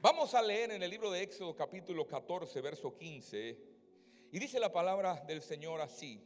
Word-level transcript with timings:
Vamos 0.00 0.32
a 0.34 0.42
leer 0.42 0.70
en 0.70 0.80
el 0.80 0.90
libro 0.90 1.10
de 1.10 1.24
Éxodo 1.24 1.56
capítulo 1.56 2.06
14, 2.06 2.60
verso 2.60 2.96
15. 2.96 3.58
Y 4.30 4.38
dice 4.38 4.60
la 4.60 4.72
palabra 4.72 5.24
del 5.26 5.42
Señor 5.42 5.80
así. 5.80 6.22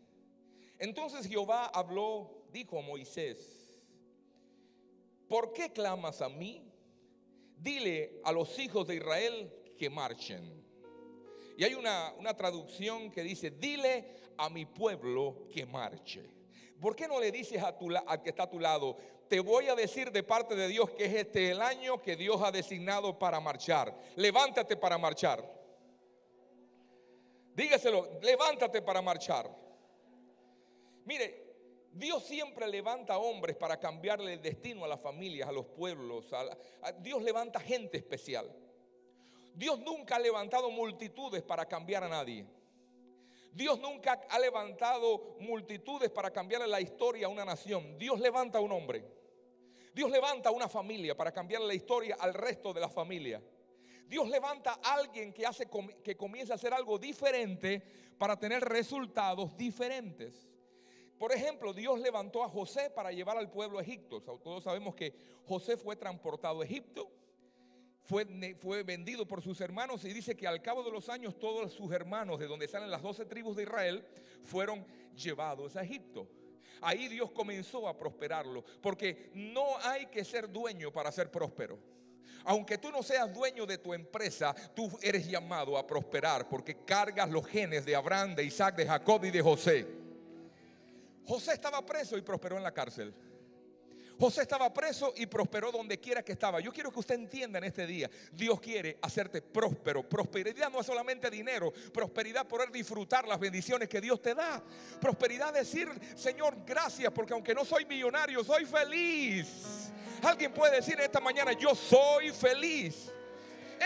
Entonces 0.79 1.27
Jehová 1.27 1.71
habló, 1.73 2.45
dijo 2.53 2.79
a 2.79 2.83
Moisés, 2.83 3.75
¿por 5.27 5.55
qué 5.55 5.73
clamas 5.73 6.21
a 6.21 6.29
mí? 6.29 6.71
Dile 7.57 8.21
a 8.25 8.33
los 8.33 8.59
hijos 8.59 8.87
de 8.87 8.97
Israel 8.97 9.51
que 9.79 9.89
marchen. 9.89 10.63
Y 11.57 11.65
hay 11.65 11.73
una, 11.73 12.13
una 12.19 12.37
traducción 12.37 13.11
que 13.11 13.23
dice, 13.23 13.53
dile 13.53 14.05
a 14.37 14.51
mi 14.51 14.67
pueblo 14.67 15.49
que 15.51 15.65
marche. 15.65 16.29
¿Por 16.79 16.95
qué 16.95 17.09
no 17.09 17.19
le 17.19 17.33
dices 17.33 17.63
a 17.63 17.75
tu, 17.79 17.89
al 17.91 18.23
que 18.23 18.31
está 18.31 18.43
a 18.43 18.51
tu 18.51 18.61
lado, 18.61 18.99
te 19.33 19.41
voy 19.41 19.67
a 19.69 19.75
decir 19.75 20.13
de 20.13 20.23
parte 20.23 20.55
de 20.55 20.69
Dios 20.69 20.91
que 20.91 21.07
es 21.07 21.15
este 21.15 21.53
el 21.53 21.63
año 21.63 22.03
que 22.03 22.17
Dios 22.17 22.43
ha 22.43 22.53
designado 22.53 23.19
para 23.19 23.41
marchar? 23.41 23.97
Levántate 24.17 24.77
para 24.77 24.99
marchar. 24.99 25.43
Dígaselo, 27.55 28.21
levántate 28.21 28.83
para 28.83 29.01
marchar. 29.01 29.49
Mire, 31.07 31.55
Dios 31.95 32.23
siempre 32.25 32.69
levanta 32.69 33.17
hombres 33.17 33.57
para 33.57 33.81
cambiarle 33.81 34.35
el 34.35 34.43
destino 34.43 34.85
a 34.85 34.89
las 34.89 35.01
familias, 35.01 35.49
a 35.49 35.53
los 35.53 35.65
pueblos. 35.65 36.27
Dios 36.99 37.23
levanta 37.23 37.59
gente 37.59 37.97
especial. 37.97 38.55
Dios 39.55 39.79
nunca 39.79 40.17
ha 40.17 40.21
levantado 40.21 40.71
multitudes 40.71 41.43
para 41.43 41.65
cambiar 41.65 42.05
a 42.05 42.09
nadie. 42.11 42.45
Dios 43.51 43.81
nunca 43.81 44.21
ha 44.29 44.39
levantado 44.39 45.37
multitudes 45.41 46.11
para 46.11 46.31
cambiarle 46.31 46.69
la 46.69 46.83
historia 46.83 47.29
a 47.29 47.31
una 47.31 47.47
nación. 47.47 47.97
Dios 47.97 48.21
levanta 48.21 48.59
a 48.59 48.61
un 48.61 48.73
hombre. 48.73 49.22
Dios 49.95 50.11
levanta 50.11 50.49
a 50.49 50.53
una 50.53 50.69
familia 50.69 51.17
para 51.17 51.33
cambiarle 51.33 51.69
la 51.69 51.75
historia 51.75 52.17
al 52.19 52.35
resto 52.35 52.73
de 52.73 52.81
la 52.81 52.89
familia. 52.89 53.43
Dios 54.07 54.29
levanta 54.29 54.79
a 54.83 54.95
alguien 54.95 55.33
que 55.33 55.47
hace 55.47 55.69
que 56.03 56.17
comience 56.17 56.53
a 56.53 56.57
hacer 56.57 56.73
algo 56.75 56.99
diferente 56.99 57.83
para 58.19 58.39
tener 58.39 58.63
resultados 58.63 59.57
diferentes. 59.57 60.49
Por 61.19 61.33
ejemplo, 61.33 61.73
Dios 61.73 62.01
levantó 62.01 62.43
a 62.43 62.49
José 62.49 62.91
para 62.91 63.13
llevar 63.13 63.37
al 63.37 63.51
pueblo 63.51 63.79
a 63.79 63.83
Egipto. 63.83 64.21
todos 64.21 64.65
sabemos 64.65 64.95
que 64.95 65.15
José 65.47 65.77
fue 65.77 65.97
transportado 65.97 66.61
a 66.61 66.65
Egipto 66.65 67.11
fue, 68.05 68.57
fue 68.61 68.83
vendido 68.83 69.27
por 69.27 69.43
sus 69.43 69.61
hermanos 69.61 70.05
y 70.05 70.13
dice 70.13 70.37
que 70.37 70.47
al 70.47 70.61
cabo 70.61 70.83
de 70.83 70.91
los 70.91 71.09
años 71.09 71.39
todos 71.39 71.73
sus 71.73 71.93
hermanos, 71.93 72.39
de 72.39 72.47
donde 72.47 72.69
salen 72.69 72.91
las 72.91 73.03
doce 73.03 73.25
tribus 73.25 73.57
de 73.57 73.63
Israel, 73.63 74.05
fueron 74.43 74.85
llevados 75.15 75.77
a 75.77 75.83
Egipto. 75.83 76.29
Ahí 76.81 77.09
Dios 77.09 77.31
comenzó 77.31 77.87
a 77.89 77.97
prosperarlo, 77.97 78.65
porque 78.81 79.31
no 79.35 79.79
hay 79.83 80.07
que 80.07 80.25
ser 80.25 80.51
dueño 80.51 80.93
para 80.93 81.13
ser 81.13 81.31
próspero. 81.31 81.79
Aunque 82.45 82.79
tú 82.79 82.91
no 82.91 83.03
seas 83.03 83.33
dueño 83.33 83.67
de 83.67 83.79
tu 83.79 83.95
empresa, 83.95 84.55
tú 84.75 84.91
eres 85.01 85.29
llamado 85.29 85.79
a 85.79 85.87
prosperar 85.87 86.49
porque 86.49 86.85
cargas 86.85 87.31
los 87.31 87.47
genes 87.47 87.85
de 87.85 87.95
Abraham, 87.95 88.35
de 88.35 88.45
Isaac, 88.45 88.75
de 88.77 88.87
Jacob 88.87 89.25
y 89.25 89.31
de 89.31 89.43
José. 89.43 89.87
José 91.25 91.53
estaba 91.53 91.85
preso 91.87 92.19
y 92.19 92.23
prosperó 92.23 92.57
en 92.57 92.65
la 92.65 92.73
cárcel. 92.73 93.15
José 94.19 94.43
estaba 94.43 94.73
preso 94.73 95.13
y 95.17 95.27
prosperó 95.27 95.73
donde 95.73 95.99
quiera 95.99 96.23
que 96.23 96.33
estaba. 96.33 96.61
Yo 96.61 96.73
quiero 96.73 96.93
que 96.93 97.01
usted 97.01 97.15
entienda 97.15 97.59
en 97.59 97.65
este 97.65 97.87
día, 97.87 98.11
Dios 98.33 98.61
quiere 98.61 98.99
hacerte 99.03 99.43
próspero. 99.43 100.09
Prosperidad 100.09 100.71
no 100.71 100.81
es 100.81 100.87
solamente 100.87 101.31
dinero, 101.31 101.73
prosperidad 101.93 102.47
poder 102.47 102.71
disfrutar 102.71 103.27
las 103.27 103.39
bendiciones 103.39 103.89
que 103.89 104.01
Dios 104.01 104.21
te 104.23 104.35
da. 104.35 104.63
Prosperidad 105.01 105.53
decir, 105.53 105.89
Señor, 106.15 106.57
gracias 106.65 107.13
porque 107.13 107.33
aunque 107.33 107.55
no 107.55 107.65
soy 107.65 107.85
millonario, 107.85 108.45
soy 108.45 108.65
feliz. 108.65 109.91
Alguien 110.23 110.53
puede 110.53 110.77
decir 110.77 111.01
esta 111.01 111.21
mañana, 111.21 111.53
yo 111.53 111.75
soy 111.75 112.31
feliz. 112.31 113.11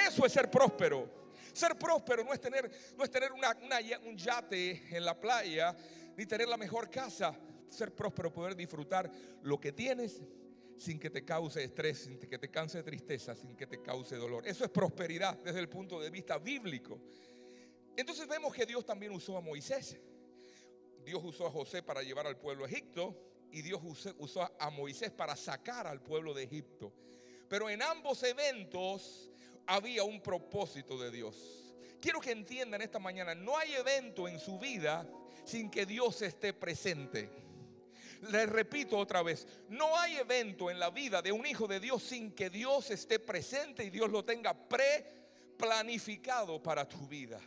Eso 0.06 0.26
es 0.26 0.32
ser 0.32 0.50
próspero. 0.50 1.08
Ser 1.52 1.78
próspero 1.78 2.22
no 2.22 2.34
es 2.34 2.40
tener, 2.40 2.70
no 2.96 3.04
es 3.04 3.10
tener 3.10 3.30
un 3.32 4.16
yate 4.16 4.82
en 4.94 5.04
la 5.04 5.18
playa, 5.18 5.74
ni 6.14 6.26
tener 6.26 6.46
la 6.48 6.58
mejor 6.58 6.90
casa 6.90 7.34
ser 7.68 7.94
próspero, 7.94 8.32
poder 8.32 8.54
disfrutar 8.56 9.10
lo 9.42 9.60
que 9.60 9.72
tienes 9.72 10.22
sin 10.78 10.98
que 10.98 11.10
te 11.10 11.24
cause 11.24 11.64
estrés, 11.64 11.98
sin 11.98 12.18
que 12.18 12.38
te 12.38 12.50
canse 12.50 12.82
tristeza, 12.82 13.34
sin 13.34 13.56
que 13.56 13.66
te 13.66 13.80
cause 13.80 14.16
dolor. 14.16 14.46
Eso 14.46 14.64
es 14.64 14.70
prosperidad 14.70 15.38
desde 15.38 15.60
el 15.60 15.68
punto 15.68 16.00
de 16.00 16.10
vista 16.10 16.38
bíblico. 16.38 17.00
Entonces 17.96 18.28
vemos 18.28 18.52
que 18.54 18.66
Dios 18.66 18.84
también 18.84 19.12
usó 19.12 19.36
a 19.36 19.40
Moisés. 19.40 19.96
Dios 21.04 21.22
usó 21.24 21.46
a 21.46 21.50
José 21.50 21.82
para 21.82 22.02
llevar 22.02 22.26
al 22.26 22.36
pueblo 22.36 22.64
a 22.64 22.68
Egipto 22.68 23.16
y 23.50 23.62
Dios 23.62 23.80
usó 24.18 24.42
a 24.58 24.70
Moisés 24.70 25.10
para 25.10 25.36
sacar 25.36 25.86
al 25.86 26.02
pueblo 26.02 26.34
de 26.34 26.42
Egipto. 26.42 26.92
Pero 27.48 27.70
en 27.70 27.80
ambos 27.80 28.22
eventos 28.24 29.30
había 29.66 30.02
un 30.02 30.20
propósito 30.20 30.98
de 30.98 31.10
Dios. 31.10 31.74
Quiero 32.00 32.20
que 32.20 32.32
entiendan 32.32 32.82
esta 32.82 32.98
mañana, 32.98 33.34
no 33.34 33.56
hay 33.56 33.74
evento 33.74 34.28
en 34.28 34.38
su 34.38 34.58
vida 34.58 35.08
sin 35.44 35.70
que 35.70 35.86
Dios 35.86 36.20
esté 36.22 36.52
presente. 36.52 37.30
Les 38.22 38.48
repito 38.48 38.96
otra 38.96 39.22
vez, 39.22 39.46
no 39.68 39.96
hay 39.98 40.16
evento 40.16 40.70
en 40.70 40.78
la 40.78 40.90
vida 40.90 41.22
de 41.22 41.32
un 41.32 41.46
hijo 41.46 41.66
de 41.66 41.80
Dios 41.80 42.02
sin 42.02 42.32
que 42.32 42.50
Dios 42.50 42.90
esté 42.90 43.18
presente 43.18 43.84
y 43.84 43.90
Dios 43.90 44.10
lo 44.10 44.24
tenga 44.24 44.54
pre-planificado 44.54 46.62
para 46.62 46.88
tu 46.88 47.06
vida. 47.06 47.40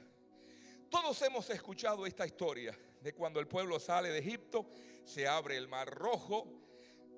Todos 0.90 1.22
hemos 1.22 1.50
escuchado 1.50 2.06
esta 2.06 2.26
historia 2.26 2.78
de 3.02 3.14
cuando 3.14 3.40
el 3.40 3.48
pueblo 3.48 3.80
sale 3.80 4.10
de 4.10 4.20
Egipto, 4.20 4.70
se 5.06 5.28
abre 5.28 5.58
el 5.58 5.68
mar 5.68 5.90
rojo, 5.90 6.48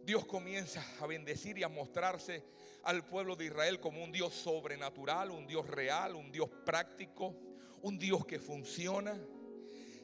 Dios 0.04 0.26
comienza 0.26 0.84
a 1.00 1.08
bendecir 1.08 1.58
y 1.58 1.64
a 1.64 1.70
mostrarse 1.70 2.44
al 2.84 3.06
pueblo 3.06 3.36
de 3.36 3.46
Israel 3.46 3.80
como 3.80 4.04
un 4.04 4.12
Dios 4.12 4.34
sobrenatural, 4.34 5.32
un 5.32 5.46
Dios 5.46 5.68
real, 5.68 6.16
un 6.16 6.32
Dios 6.32 6.50
práctico, 6.66 7.36
un 7.82 8.00
Dios 8.00 8.26
que 8.26 8.40
funciona. 8.40 9.18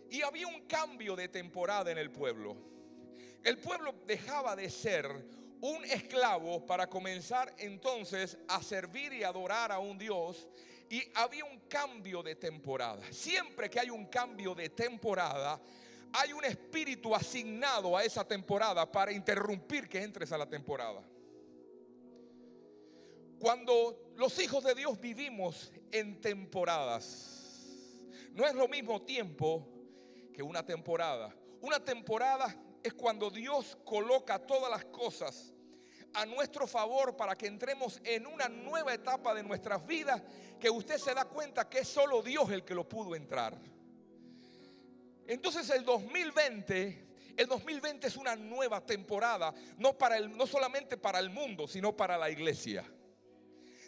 Y 0.09 0.21
había 0.21 0.47
un 0.47 0.67
cambio 0.67 1.15
de 1.15 1.27
temporada 1.27 1.91
en 1.91 1.97
el 1.97 2.11
pueblo. 2.11 2.55
El 3.47 3.59
pueblo 3.59 3.95
dejaba 4.05 4.57
de 4.57 4.69
ser 4.69 5.09
un 5.61 5.85
esclavo 5.85 6.65
para 6.65 6.89
comenzar 6.89 7.55
entonces 7.57 8.37
a 8.45 8.61
servir 8.61 9.13
y 9.13 9.23
adorar 9.23 9.71
a 9.71 9.79
un 9.79 9.97
Dios 9.97 10.49
y 10.89 11.01
había 11.15 11.45
un 11.45 11.61
cambio 11.61 12.21
de 12.21 12.35
temporada. 12.35 13.01
Siempre 13.09 13.69
que 13.69 13.79
hay 13.79 13.89
un 13.89 14.07
cambio 14.07 14.53
de 14.53 14.67
temporada, 14.71 15.61
hay 16.11 16.33
un 16.33 16.43
espíritu 16.43 17.15
asignado 17.15 17.95
a 17.95 18.03
esa 18.03 18.27
temporada 18.27 18.91
para 18.91 19.13
interrumpir 19.13 19.87
que 19.87 20.03
entres 20.03 20.29
a 20.33 20.37
la 20.37 20.49
temporada. 20.49 21.01
Cuando 23.39 24.11
los 24.17 24.37
hijos 24.39 24.61
de 24.61 24.75
Dios 24.75 24.99
vivimos 24.99 25.71
en 25.93 26.19
temporadas, 26.19 28.03
no 28.33 28.45
es 28.45 28.53
lo 28.55 28.67
mismo 28.67 29.03
tiempo 29.03 29.65
que 30.33 30.43
una 30.43 30.65
temporada. 30.65 31.33
Una 31.61 31.79
temporada 31.79 32.53
es 32.87 32.93
cuando 32.93 33.29
Dios 33.29 33.77
coloca 33.83 34.39
todas 34.39 34.69
las 34.69 34.85
cosas 34.85 35.53
a 36.13 36.25
nuestro 36.25 36.65
favor 36.65 37.15
para 37.15 37.35
que 37.35 37.47
entremos 37.47 38.01
en 38.03 38.25
una 38.25 38.49
nueva 38.49 38.93
etapa 38.93 39.33
de 39.33 39.43
nuestras 39.43 39.85
vidas 39.85 40.21
que 40.59 40.69
usted 40.69 40.97
se 40.97 41.13
da 41.13 41.25
cuenta 41.25 41.69
que 41.69 41.79
es 41.79 41.87
solo 41.87 42.21
Dios 42.21 42.49
el 42.51 42.63
que 42.63 42.73
lo 42.73 42.87
pudo 42.87 43.15
entrar. 43.15 43.57
Entonces 45.27 45.69
el 45.69 45.83
2020, 45.83 47.07
el 47.35 47.47
2020 47.47 48.07
es 48.07 48.15
una 48.15 48.35
nueva 48.35 48.81
temporada, 48.85 49.53
no, 49.77 49.97
para 49.97 50.17
el, 50.17 50.35
no 50.35 50.47
solamente 50.47 50.97
para 50.97 51.19
el 51.19 51.29
mundo, 51.29 51.67
sino 51.67 51.95
para 51.95 52.17
la 52.17 52.29
iglesia. 52.29 52.85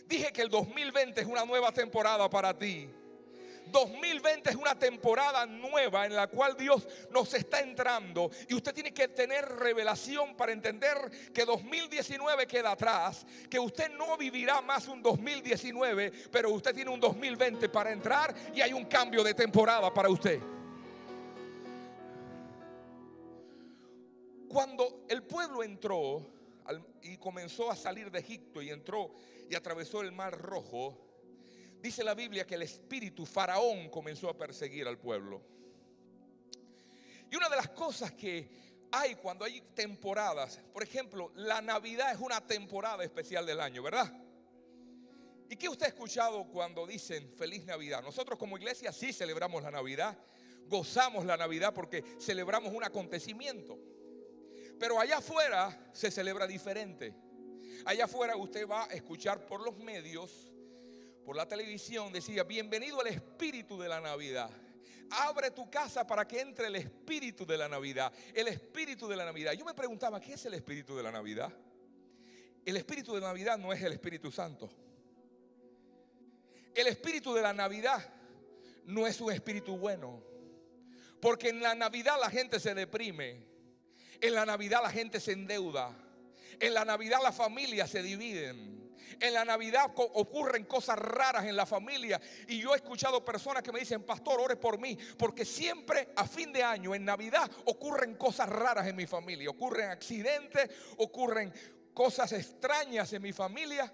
Dije 0.05 0.33
que 0.33 0.41
el 0.41 0.49
2020 0.49 1.21
es 1.21 1.27
una 1.27 1.45
nueva 1.45 1.71
temporada 1.71 2.29
para 2.29 2.57
ti. 2.57 2.89
2020 3.72 4.50
es 4.50 4.56
una 4.56 4.78
temporada 4.78 5.46
nueva 5.46 6.06
en 6.06 6.16
la 6.16 6.28
cual 6.28 6.56
Dios 6.57 6.88
nos 7.12 7.34
está 7.34 7.59
entrando 7.59 8.30
y 8.47 8.53
usted 8.53 8.74
tiene 8.74 8.94
que 8.94 9.07
tener 9.09 9.46
revelación 9.46 10.35
para 10.35 10.52
entender 10.52 10.97
que 11.34 11.46
2019 11.46 12.47
queda 12.47 12.72
atrás, 12.72 13.25
que 13.50 13.59
usted 13.59 13.91
no 13.91 14.18
vivirá 14.18 14.62
más 14.62 14.88
un 14.88 15.02
2019, 15.02 16.12
pero 16.31 16.51
usted 16.51 16.74
tiene 16.74 16.92
un 16.92 17.00
2020 17.00 17.69
para 17.69 17.92
entrar 17.92 18.33
y 18.54 18.62
hay 18.62 18.74
un 18.74 18.86
cambio 18.86 19.24
de 19.24 19.33
temporada 19.33 19.94
para 19.94 20.10
usted. 20.10 20.39
Cuando 24.48 25.06
el 25.07 25.24
pueblo 25.24 25.62
entró 25.63 26.25
y 27.04 27.18
comenzó 27.18 27.69
a 27.69 27.75
salir 27.75 28.10
de 28.12 28.19
Egipto 28.19 28.62
y 28.62 28.69
entró 28.69 29.12
y 29.50 29.56
atravesó 29.56 30.01
el 30.01 30.12
mar 30.12 30.39
rojo, 30.39 31.08
Dice 31.81 32.03
la 32.03 32.13
Biblia 32.13 32.45
que 32.45 32.55
el 32.55 32.63
espíritu 32.63 33.25
faraón 33.25 33.89
comenzó 33.89 34.29
a 34.29 34.37
perseguir 34.37 34.87
al 34.87 34.97
pueblo. 34.97 35.41
Y 37.31 37.35
una 37.35 37.47
de 37.47 37.55
las 37.55 37.69
cosas 37.69 38.11
que 38.11 38.49
hay 38.91 39.15
cuando 39.15 39.45
hay 39.45 39.61
temporadas, 39.73 40.59
por 40.73 40.83
ejemplo, 40.83 41.31
la 41.35 41.61
Navidad 41.61 42.11
es 42.11 42.19
una 42.19 42.45
temporada 42.45 43.03
especial 43.03 43.45
del 43.45 43.61
año, 43.61 43.81
¿verdad? 43.83 44.11
¿Y 45.49 45.55
qué 45.55 45.69
usted 45.69 45.85
ha 45.85 45.89
escuchado 45.89 46.45
cuando 46.45 46.85
dicen 46.85 47.31
feliz 47.35 47.65
Navidad? 47.65 48.03
Nosotros 48.03 48.37
como 48.37 48.57
iglesia 48.57 48.91
sí 48.91 49.13
celebramos 49.13 49.63
la 49.63 49.71
Navidad, 49.71 50.17
gozamos 50.67 51.25
la 51.25 51.37
Navidad 51.37 51.73
porque 51.73 52.03
celebramos 52.19 52.73
un 52.73 52.83
acontecimiento. 52.83 53.79
Pero 54.79 54.99
allá 54.99 55.17
afuera 55.17 55.89
se 55.93 56.11
celebra 56.11 56.45
diferente. 56.45 57.15
Allá 57.85 58.05
afuera 58.05 58.35
usted 58.35 58.67
va 58.67 58.83
a 58.85 58.93
escuchar 58.93 59.45
por 59.45 59.61
los 59.61 59.77
medios 59.77 60.51
por 61.29 61.35
la 61.35 61.47
televisión 61.47 62.11
decía, 62.11 62.41
bienvenido 62.41 62.99
al 63.01 63.05
espíritu 63.05 63.79
de 63.79 63.87
la 63.87 64.01
Navidad. 64.01 64.49
Abre 65.11 65.51
tu 65.51 65.69
casa 65.69 66.07
para 66.07 66.27
que 66.27 66.41
entre 66.41 66.65
el 66.65 66.75
espíritu 66.77 67.45
de 67.45 67.55
la 67.55 67.69
Navidad. 67.69 68.11
El 68.33 68.47
espíritu 68.47 69.07
de 69.07 69.15
la 69.15 69.25
Navidad. 69.25 69.53
Yo 69.53 69.63
me 69.63 69.75
preguntaba, 69.75 70.19
¿qué 70.19 70.33
es 70.33 70.45
el 70.45 70.55
espíritu 70.55 70.97
de 70.97 71.03
la 71.03 71.11
Navidad? 71.11 71.53
El 72.65 72.77
espíritu 72.77 73.13
de 73.13 73.21
la 73.21 73.27
Navidad 73.27 73.59
no 73.59 73.71
es 73.71 73.79
el 73.83 73.93
Espíritu 73.93 74.31
Santo. 74.31 74.71
El 76.73 76.87
espíritu 76.87 77.31
de 77.35 77.43
la 77.43 77.53
Navidad 77.53 78.11
no 78.85 79.05
es 79.05 79.21
un 79.21 79.31
espíritu 79.31 79.77
bueno. 79.77 80.23
Porque 81.21 81.49
en 81.49 81.61
la 81.61 81.75
Navidad 81.75 82.15
la 82.19 82.31
gente 82.31 82.59
se 82.59 82.73
deprime. 82.73 83.45
En 84.19 84.33
la 84.33 84.47
Navidad 84.47 84.81
la 84.81 84.89
gente 84.89 85.19
se 85.19 85.33
endeuda. 85.33 85.95
En 86.59 86.73
la 86.73 86.85
Navidad 86.85 87.19
las 87.21 87.35
familias 87.35 87.91
se 87.91 88.01
dividen. 88.01 88.78
En 89.19 89.33
la 89.33 89.45
Navidad 89.45 89.91
ocurren 89.95 90.65
cosas 90.65 91.00
raras 91.00 91.45
en 91.45 91.56
la 91.56 91.65
familia. 91.65 92.19
Y 92.47 92.59
yo 92.59 92.73
he 92.73 92.77
escuchado 92.77 93.23
personas 93.23 93.63
que 93.63 93.71
me 93.71 93.79
dicen, 93.79 94.03
pastor, 94.03 94.39
ore 94.39 94.56
por 94.56 94.79
mí. 94.79 94.97
Porque 95.17 95.45
siempre 95.45 96.09
a 96.15 96.27
fin 96.27 96.51
de 96.51 96.63
año, 96.63 96.94
en 96.94 97.06
Navidad, 97.06 97.50
ocurren 97.65 98.15
cosas 98.15 98.50
raras 98.50 98.88
en 98.88 98.95
mi 98.95 99.07
familia. 99.07 99.50
Ocurren 99.50 99.89
accidentes, 99.89 100.69
ocurren 100.97 101.53
cosas 101.94 102.31
extrañas 102.33 103.11
en 103.13 103.21
mi 103.21 103.33
familia. 103.33 103.91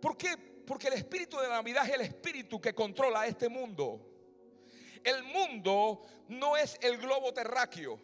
¿Por 0.00 0.16
qué? 0.16 0.36
Porque 0.36 0.88
el 0.88 0.94
espíritu 0.94 1.38
de 1.38 1.48
Navidad 1.48 1.86
es 1.86 1.94
el 1.94 2.00
espíritu 2.02 2.60
que 2.60 2.74
controla 2.74 3.26
este 3.26 3.48
mundo. 3.48 4.00
El 5.02 5.22
mundo 5.24 6.02
no 6.28 6.56
es 6.56 6.78
el 6.82 6.98
globo 6.98 7.32
terráqueo. 7.32 8.00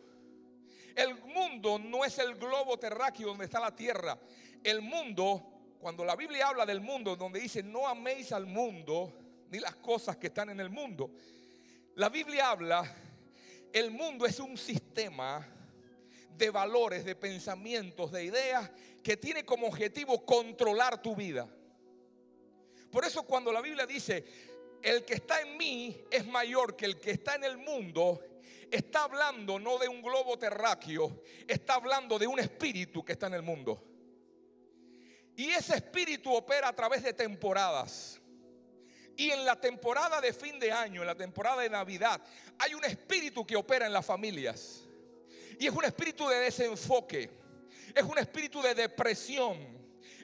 El 0.95 1.15
mundo 1.25 1.79
no 1.79 2.05
es 2.05 2.19
el 2.19 2.37
globo 2.37 2.79
terráqueo 2.79 3.29
donde 3.29 3.47
está 3.47 3.61
la 3.61 3.75
tierra. 3.75 4.19
El 4.63 4.81
mundo 4.81 5.54
cuando 5.85 6.03
la 6.03 6.17
Biblia 6.17 6.49
habla 6.49 6.65
del 6.65 6.81
mundo, 6.81 7.15
donde 7.15 7.39
dice 7.39 7.63
no 7.63 7.87
améis 7.87 8.33
al 8.33 8.47
mundo 8.47 9.13
ni 9.51 9.59
las 9.59 9.75
cosas 9.75 10.17
que 10.17 10.29
están 10.29 10.49
en 10.49 10.59
el 10.59 10.71
mundo, 10.71 11.11
la 11.97 12.09
Biblia 12.09 12.49
habla, 12.49 12.91
el 13.71 13.91
mundo 13.91 14.25
es 14.25 14.41
un 14.41 14.57
sistema 14.57 15.47
de 16.39 16.49
valores, 16.49 17.05
de 17.05 17.15
pensamientos, 17.15 18.13
de 18.13 18.25
ideas 18.25 18.71
que 19.03 19.19
tiene 19.19 19.45
como 19.45 19.67
objetivo 19.67 20.25
controlar 20.25 21.03
tu 21.03 21.15
vida. 21.15 21.47
Por 22.91 23.05
eso 23.05 23.25
cuando 23.25 23.53
la 23.53 23.61
Biblia 23.61 23.85
dice, 23.85 24.25
el 24.83 25.05
que 25.05 25.13
está 25.13 25.43
en 25.43 25.55
mí 25.59 25.95
es 26.11 26.27
mayor 26.27 26.77
que 26.77 26.87
el 26.87 26.99
que 26.99 27.11
está 27.11 27.35
en 27.35 27.45
el 27.45 27.59
mundo, 27.59 28.23
está 28.71 29.05
hablando 29.05 29.59
no 29.59 29.77
de 29.77 29.89
un 29.89 30.01
globo 30.01 30.39
terráqueo, 30.39 31.25
está 31.47 31.75
hablando 31.75 32.19
de 32.19 32.27
un 32.27 32.41
espíritu 32.41 33.05
que 33.05 33.13
está 33.13 33.27
en 33.27 33.35
el 33.35 33.43
mundo. 33.43 33.94
Y 35.37 35.51
ese 35.51 35.75
espíritu 35.75 36.33
opera 36.33 36.69
a 36.69 36.73
través 36.73 37.03
de 37.03 37.13
temporadas. 37.13 38.21
Y 39.17 39.31
en 39.31 39.45
la 39.45 39.61
temporada 39.61 40.21
de 40.21 40.33
fin 40.33 40.59
de 40.59 40.73
año, 40.73 41.03
en 41.03 41.07
la 41.07 41.15
temporada 41.15 41.63
de 41.63 41.71
Navidad, 41.71 42.21
hay 42.59 42.75
un 42.75 42.85
espíritu 42.85 43.47
que 43.47 43.57
opera 43.57 43.87
en 43.87 43.93
las 43.93 44.05
familias. 44.05 44.83
Y 45.59 45.67
es 45.67 45.73
un 45.73 45.85
espíritu 45.85 46.29
de 46.29 46.37
desenfoque. 46.37 47.31
Es 47.95 48.03
un 48.03 48.19
espíritu 48.19 48.61
de 48.61 48.75
depresión. 48.75 49.57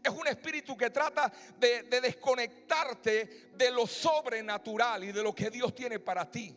Es 0.02 0.10
un 0.10 0.26
espíritu 0.26 0.76
que 0.76 0.90
trata 0.90 1.32
de, 1.58 1.84
de, 1.84 2.00
desconectarte 2.00 3.50
de 3.54 3.70
lo 3.70 3.86
sobrenatural 3.86 5.04
y 5.04 5.12
de 5.12 5.22
lo 5.22 5.34
que 5.34 5.50
Dios 5.50 5.74
tiene 5.74 6.00
para 6.00 6.28
ti. 6.28 6.56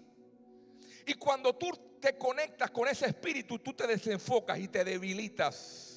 Y 1.05 1.13
cuando 1.15 1.53
tú 1.55 1.97
te 1.99 2.17
conectas 2.17 2.71
con 2.71 2.87
ese 2.87 3.07
espíritu, 3.07 3.59
tú 3.59 3.73
te 3.73 3.85
desenfocas 3.85 4.57
y 4.59 4.69
te 4.69 4.83
debilitas. 4.83 5.92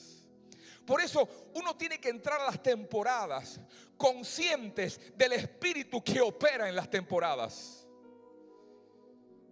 Por 0.86 1.00
eso 1.00 1.28
uno 1.54 1.76
tiene 1.76 1.98
que 1.98 2.08
entrar 2.08 2.40
a 2.40 2.46
las 2.46 2.62
temporadas 2.62 3.60
conscientes 3.96 5.00
del 5.16 5.32
espíritu 5.32 6.02
que 6.02 6.20
opera 6.20 6.68
en 6.68 6.76
las 6.76 6.88
temporadas. 6.88 7.86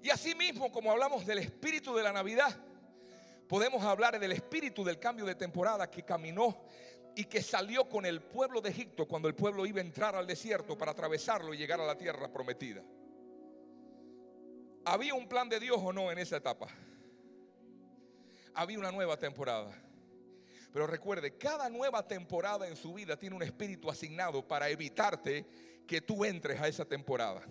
Y 0.01 0.11
asimismo, 0.11 0.71
como 0.71 0.93
hablamos 0.93 1.27
del 1.27 1.39
espíritu 1.39 1.95
de 1.95 2.03
la 2.03 2.13
Navidad, 2.13 2.55
podemos 3.49 3.83
hablar 3.83 4.21
del 4.21 4.33
espíritu 4.33 4.85
del 4.85 4.99
cambio 4.99 5.25
de 5.25 5.35
temporada 5.35 5.91
que 5.91 6.05
caminó 6.05 6.67
y 7.17 7.25
que 7.25 7.43
salió 7.43 7.89
con 7.89 8.07
el 8.07 8.21
pueblo 8.21 8.61
de 8.61 8.71
Egipto 8.71 9.07
cuando 9.07 9.29
el 9.29 9.35
pueblo 9.35 9.67
iba 9.67 9.79
a 9.79 9.85
entrar 9.85 10.15
al 10.15 10.27
desierto 10.27 10.77
para 10.77 10.93
atravesarlo 10.93 11.55
y 11.55 11.57
llegar 11.57 11.81
a 11.81 11.87
la 11.87 11.97
tierra 11.97 12.29
prometida. 12.29 12.83
¿Había 14.85 15.15
un 15.15 15.27
plan 15.27 15.49
de 15.49 15.59
Dios 15.59 15.79
o 15.83 15.93
no 15.93 16.13
en 16.13 16.19
esa 16.19 16.37
etapa? 16.37 16.69
Había 18.55 18.79
una 18.79 18.93
nueva 18.93 19.17
temporada. 19.17 19.73
Pero 20.75 20.89
recuerde, 20.89 21.39
cada 21.39 21.69
nueva 21.69 22.05
temporada 22.05 22.67
en 22.67 22.75
su 22.75 22.95
vida 22.95 23.17
tiene 23.17 23.37
un 23.37 23.45
espíritu 23.45 23.89
asignado 23.89 24.45
para 24.45 24.69
evitarte 24.69 25.47
que 25.87 26.01
tú 26.01 26.25
entres 26.25 26.61
a 26.61 26.67
esa 26.67 26.85
temporada. 26.85 27.47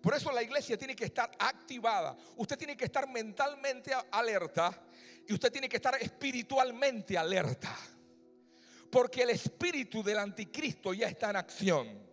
Por 0.00 0.14
eso 0.14 0.30
la 0.30 0.40
iglesia 0.40 0.78
tiene 0.78 0.94
que 0.94 1.06
estar 1.06 1.28
activada. 1.36 2.16
Usted 2.36 2.56
tiene 2.56 2.76
que 2.76 2.84
estar 2.84 3.10
mentalmente 3.10 3.90
alerta 4.12 4.80
y 5.26 5.34
usted 5.34 5.50
tiene 5.50 5.68
que 5.68 5.78
estar 5.78 6.00
espiritualmente 6.00 7.18
alerta. 7.18 7.76
Porque 8.88 9.22
el 9.22 9.30
espíritu 9.30 10.00
del 10.00 10.20
anticristo 10.20 10.94
ya 10.94 11.08
está 11.08 11.30
en 11.30 11.36
acción 11.36 12.06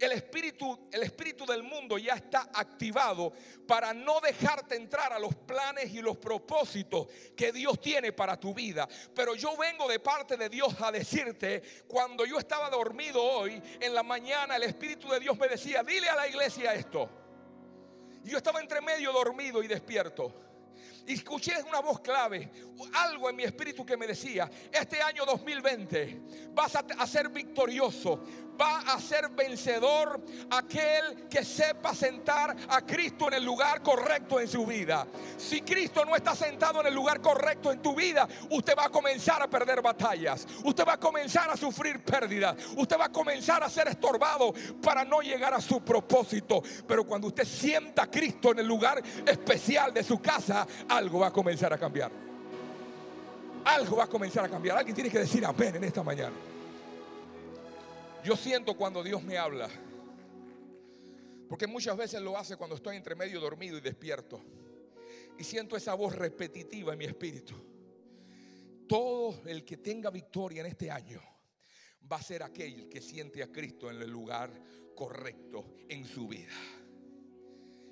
el 0.00 0.12
espíritu, 0.12 0.88
el 0.92 1.02
espíritu 1.02 1.44
del 1.46 1.62
mundo 1.62 1.98
ya 1.98 2.14
está 2.14 2.48
activado 2.54 3.32
para 3.66 3.92
no 3.92 4.20
dejarte 4.20 4.76
entrar 4.76 5.12
a 5.12 5.18
los 5.18 5.34
planes 5.34 5.92
y 5.92 6.00
los 6.00 6.16
propósitos 6.16 7.08
que 7.36 7.52
Dios 7.52 7.80
tiene 7.80 8.12
para 8.12 8.38
tu 8.38 8.54
vida. 8.54 8.88
Pero 9.14 9.34
yo 9.34 9.56
vengo 9.56 9.88
de 9.88 10.00
parte 10.00 10.36
de 10.36 10.48
Dios 10.48 10.74
a 10.80 10.92
decirte, 10.92 11.62
cuando 11.86 12.24
yo 12.24 12.38
estaba 12.38 12.70
dormido 12.70 13.22
hoy, 13.22 13.62
en 13.80 13.94
la 13.94 14.02
mañana 14.02 14.56
el 14.56 14.62
espíritu 14.64 15.08
de 15.08 15.20
Dios 15.20 15.38
me 15.38 15.48
decía, 15.48 15.82
dile 15.82 16.08
a 16.08 16.16
la 16.16 16.28
iglesia 16.28 16.74
esto. 16.74 17.10
Yo 18.24 18.36
estaba 18.36 18.60
entre 18.60 18.80
medio 18.80 19.12
dormido 19.12 19.62
y 19.62 19.68
despierto. 19.68 20.47
Escuché 21.08 21.54
una 21.66 21.80
voz 21.80 22.00
clave, 22.00 22.50
algo 22.92 23.30
en 23.30 23.36
mi 23.36 23.42
espíritu 23.42 23.84
que 23.84 23.96
me 23.96 24.06
decía, 24.06 24.50
este 24.70 25.00
año 25.00 25.24
2020 25.24 26.20
vas 26.52 26.76
a 26.76 27.06
ser 27.06 27.30
victorioso, 27.30 28.22
va 28.60 28.80
a 28.80 29.00
ser 29.00 29.28
vencedor 29.30 30.20
aquel 30.50 31.28
que 31.30 31.44
sepa 31.44 31.94
sentar 31.94 32.54
a 32.68 32.84
Cristo 32.84 33.28
en 33.28 33.34
el 33.34 33.44
lugar 33.44 33.82
correcto 33.82 34.40
en 34.40 34.48
su 34.48 34.66
vida. 34.66 35.06
Si 35.36 35.60
Cristo 35.60 36.04
no 36.04 36.16
está 36.16 36.34
sentado 36.34 36.80
en 36.80 36.88
el 36.88 36.94
lugar 36.94 37.20
correcto 37.20 37.70
en 37.70 37.80
tu 37.80 37.94
vida, 37.94 38.28
usted 38.50 38.74
va 38.76 38.86
a 38.86 38.90
comenzar 38.90 39.42
a 39.42 39.48
perder 39.48 39.80
batallas. 39.80 40.46
Usted 40.64 40.84
va 40.86 40.94
a 40.94 41.00
comenzar 41.00 41.48
a 41.50 41.56
sufrir 41.56 42.02
pérdidas. 42.02 42.56
Usted 42.76 42.98
va 42.98 43.06
a 43.06 43.12
comenzar 43.12 43.62
a 43.62 43.70
ser 43.70 43.88
estorbado 43.88 44.52
para 44.82 45.04
no 45.04 45.20
llegar 45.20 45.54
a 45.54 45.60
su 45.60 45.80
propósito. 45.80 46.62
Pero 46.86 47.04
cuando 47.04 47.28
usted 47.28 47.44
sienta 47.44 48.04
a 48.04 48.10
Cristo 48.10 48.50
en 48.50 48.58
el 48.58 48.66
lugar 48.66 49.02
especial 49.24 49.94
de 49.94 50.02
su 50.02 50.20
casa, 50.20 50.66
algo 50.98 51.20
va 51.20 51.28
a 51.28 51.32
comenzar 51.32 51.72
a 51.72 51.78
cambiar. 51.78 52.10
Algo 53.64 53.96
va 53.96 54.04
a 54.04 54.08
comenzar 54.08 54.44
a 54.44 54.48
cambiar. 54.48 54.78
Alguien 54.78 54.94
tiene 54.94 55.10
que 55.10 55.20
decir 55.20 55.44
amén 55.44 55.76
en 55.76 55.84
esta 55.84 56.02
mañana. 56.02 56.34
Yo 58.24 58.36
siento 58.36 58.76
cuando 58.76 59.02
Dios 59.02 59.22
me 59.22 59.38
habla. 59.38 59.68
Porque 61.48 61.66
muchas 61.66 61.96
veces 61.96 62.20
lo 62.20 62.36
hace 62.36 62.56
cuando 62.56 62.76
estoy 62.76 62.96
entre 62.96 63.14
medio 63.14 63.40
dormido 63.40 63.78
y 63.78 63.80
despierto. 63.80 64.40
Y 65.38 65.44
siento 65.44 65.76
esa 65.76 65.94
voz 65.94 66.14
repetitiva 66.16 66.92
en 66.92 66.98
mi 66.98 67.04
espíritu. 67.04 67.54
Todo 68.88 69.40
el 69.46 69.64
que 69.64 69.76
tenga 69.76 70.10
victoria 70.10 70.60
en 70.60 70.66
este 70.66 70.90
año 70.90 71.20
va 72.10 72.16
a 72.16 72.22
ser 72.22 72.42
aquel 72.42 72.88
que 72.88 73.00
siente 73.00 73.42
a 73.42 73.52
Cristo 73.52 73.88
en 73.90 74.02
el 74.02 74.10
lugar 74.10 74.50
correcto 74.96 75.76
en 75.88 76.04
su 76.04 76.26
vida. 76.26 76.54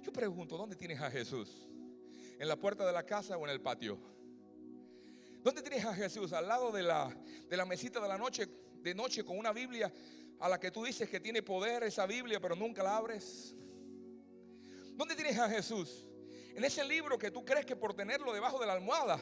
Yo 0.03 0.13
pregunto, 0.13 0.57
¿dónde 0.57 0.75
tienes 0.75 1.01
a 1.01 1.11
Jesús? 1.11 1.66
¿En 2.39 2.49
la 2.49 2.57
puerta 2.57 2.87
de 2.87 2.93
la 2.93 3.05
casa 3.05 3.37
o 3.37 3.45
en 3.45 3.51
el 3.51 3.61
patio? 3.61 3.99
¿Dónde 5.43 5.63
tienes 5.63 5.85
a 5.85 5.95
Jesús? 5.95 6.33
¿Al 6.33 6.49
lado 6.49 6.73
de 6.73 6.83
la, 6.83 7.17
de 7.49 7.57
la 7.57 7.65
mesita 7.65 8.01
de 8.01 8.09
la 8.09 8.19
noche, 8.19 8.49
de 8.83 8.95
noche 8.95 9.25
con 9.25 9.39
una 9.39 9.53
Biblia 9.53 9.93
a 10.41 10.49
la 10.49 10.61
que 10.61 10.71
tú 10.71 10.85
dices 10.85 11.09
que 11.09 11.21
tiene 11.21 11.43
poder 11.43 11.85
esa 11.85 12.05
Biblia, 12.07 12.41
pero 12.41 12.57
nunca 12.57 12.83
la 12.83 12.97
abres? 12.97 13.55
¿Dónde 14.95 15.15
tienes 15.15 15.39
a 15.39 15.49
Jesús? 15.49 16.09
En 16.55 16.65
ese 16.65 16.85
libro 16.85 17.19
que 17.19 17.31
tú 17.31 17.45
crees 17.45 17.65
que 17.65 17.77
por 17.77 17.95
tenerlo 17.95 18.33
debajo 18.33 18.59
de 18.59 18.67
la 18.67 18.73
almohada, 18.73 19.19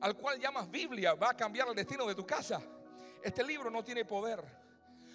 al 0.00 0.16
cual 0.16 0.38
llamas 0.40 0.70
Biblia, 0.70 1.14
va 1.14 1.30
a 1.30 1.36
cambiar 1.36 1.68
el 1.68 1.74
destino 1.74 2.06
de 2.06 2.14
tu 2.14 2.26
casa. 2.26 2.60
Este 3.22 3.44
libro 3.44 3.70
no 3.70 3.82
tiene 3.84 4.04
poder. 4.04 4.42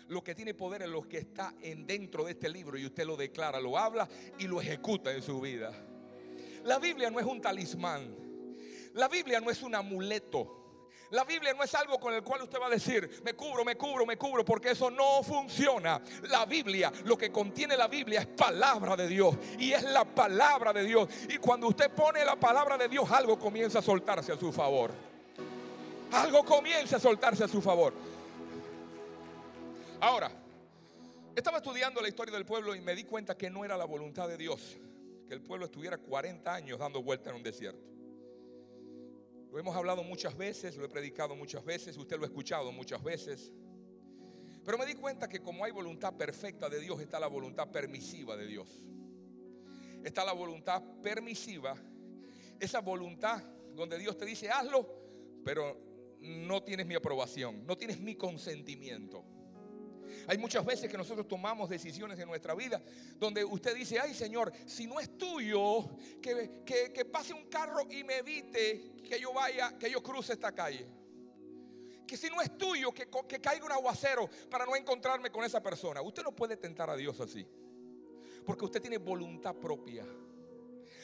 Lo 0.08 0.24
que 0.24 0.34
tiene 0.34 0.54
poder 0.54 0.84
es 0.84 0.88
lo 0.88 1.08
que 1.08 1.18
está 1.18 1.54
en 1.62 1.86
dentro 1.86 2.24
de 2.24 2.32
este 2.32 2.48
libro 2.50 2.78
y 2.78 2.86
usted 2.86 3.06
lo 3.06 3.18
declara, 3.18 3.60
lo 3.60 3.78
habla 3.78 4.08
y 4.40 4.48
lo 4.48 4.62
ejecuta 4.62 5.14
en 5.14 5.22
su 5.22 5.42
vida. 5.42 5.74
La 6.68 6.80
Biblia 6.80 7.10
no 7.10 7.18
es 7.18 7.26
un 7.26 7.40
talismán. 7.40 8.14
La 8.94 9.08
Biblia 9.08 9.40
no 9.40 9.50
es 9.50 9.62
un 9.62 9.74
amuleto. 9.74 10.82
La 11.12 11.24
Biblia 11.24 11.54
no 11.54 11.64
es 11.64 11.74
algo 11.74 11.98
con 11.98 12.14
el 12.14 12.22
cual 12.22 12.42
usted 12.42 12.60
va 12.60 12.68
a 12.68 12.70
decir, 12.70 13.22
me 13.24 13.34
cubro, 13.34 13.64
me 13.64 13.78
cubro, 13.78 14.06
me 14.06 14.18
cubro, 14.18 14.44
porque 14.44 14.72
eso 14.72 14.92
no 14.92 15.24
funciona. 15.24 16.02
La 16.24 16.46
Biblia, 16.46 16.92
lo 17.06 17.18
que 17.18 17.32
contiene 17.32 17.78
la 17.78 17.88
Biblia 17.88 18.20
es 18.20 18.28
palabra 18.28 18.98
de 18.98 19.08
Dios 19.08 19.38
y 19.58 19.72
es 19.72 19.84
la 19.84 20.04
palabra 20.04 20.74
de 20.74 20.84
Dios. 20.84 21.08
Y 21.30 21.38
cuando 21.38 21.68
usted 21.68 21.90
pone 21.90 22.26
la 22.26 22.36
palabra 22.36 22.78
de 22.78 22.90
Dios, 22.90 23.10
algo 23.12 23.40
comienza 23.40 23.80
a 23.80 23.82
soltarse 23.82 24.34
a 24.34 24.38
su 24.38 24.52
favor. 24.52 24.92
Algo 26.12 26.44
comienza 26.44 26.98
a 26.98 27.00
soltarse 27.00 27.46
a 27.46 27.48
su 27.48 27.62
favor. 27.62 27.94
Ahora, 30.02 30.32
Estaba 31.34 31.58
estudiando 31.58 32.02
la 32.02 32.08
historia 32.08 32.34
del 32.34 32.48
pueblo 32.48 32.74
y 32.74 32.82
me 32.82 32.96
di 32.96 33.04
cuenta 33.04 33.38
que 33.38 33.52
no 33.52 33.64
era 33.64 33.78
la 33.78 33.86
voluntad 33.86 34.28
de 34.28 34.38
Dios 34.38 34.76
que 35.28 35.34
el 35.34 35.42
pueblo 35.42 35.66
estuviera 35.66 35.98
40 35.98 36.54
años 36.54 36.80
dando 36.80 37.04
vuelta 37.04 37.30
en 37.30 37.36
un 37.36 37.44
desierto. 37.44 37.88
Lo 39.52 39.60
hemos 39.60 39.76
hablado 39.76 40.04
muchas 40.04 40.38
veces, 40.38 40.78
lo 40.78 40.86
he 40.86 40.90
predicado 40.90 41.36
muchas 41.36 41.64
veces, 41.64 41.98
usted 41.98 42.18
lo 42.18 42.24
ha 42.24 42.28
escuchado 42.28 42.72
muchas 42.72 43.04
veces. 43.04 43.52
Pero 44.66 44.78
me 44.78 44.86
di 44.86 44.96
cuenta 44.96 45.30
que 45.30 45.40
como 45.40 45.64
hay 45.64 45.72
voluntad 45.72 46.16
perfecta 46.16 46.70
de 46.70 46.80
Dios, 46.80 47.00
está 47.00 47.20
la 47.20 47.28
voluntad 47.28 47.70
permisiva 47.70 48.36
de 48.36 48.46
Dios. 48.46 48.68
Está 50.04 50.26
la 50.26 50.34
voluntad 50.34 50.82
permisiva, 51.02 51.76
esa 52.60 52.82
voluntad 52.82 53.44
donde 53.74 53.98
Dios 53.98 54.18
te 54.18 54.26
dice, 54.26 54.50
hazlo, 54.50 54.88
pero 55.44 55.78
no 56.20 56.64
tienes 56.64 56.86
mi 56.86 56.96
aprobación, 56.96 57.66
no 57.66 57.78
tienes 57.78 58.00
mi 58.00 58.16
consentimiento. 58.16 59.24
Hay 60.28 60.38
muchas 60.38 60.66
veces 60.66 60.90
que 60.90 60.98
nosotros 60.98 61.28
tomamos 61.28 61.70
decisiones 61.70 62.20
en 62.20 62.28
nuestra 62.28 62.54
vida 62.54 62.82
donde 63.18 63.44
usted 63.44 63.76
dice, 63.76 64.00
ay 64.00 64.14
Señor, 64.14 64.52
si 64.66 64.88
no 64.88 65.00
es 65.00 65.18
tuyo, 65.18 65.90
que, 66.22 66.64
que, 66.66 67.06
pase 67.06 67.34
un 67.34 67.46
carro 67.46 67.82
y 67.90 68.04
me 68.04 68.18
evite 68.18 68.94
que 69.08 69.20
yo 69.20 69.34
vaya, 69.34 69.78
que 69.78 69.90
yo 69.90 70.02
cruce 70.02 70.34
esta 70.34 70.52
calle. 70.52 70.88
Que 72.06 72.16
si 72.16 72.30
no 72.30 72.42
es 72.42 72.58
tuyo, 72.58 72.94
que, 72.94 73.08
que 73.28 73.40
caiga 73.40 73.66
un 73.66 73.72
aguacero 73.72 74.30
para 74.50 74.66
no 74.66 74.76
encontrarme 74.76 75.30
con 75.30 75.44
esa 75.44 75.62
persona. 75.62 76.02
Usted 76.02 76.24
no 76.24 76.34
puede 76.34 76.56
tentar 76.56 76.90
a 76.90 76.96
Dios 76.96 77.20
así. 77.20 77.46
Porque 78.46 78.64
usted 78.64 78.82
tiene 78.82 78.98
voluntad 78.98 79.56
propia. 79.56 80.06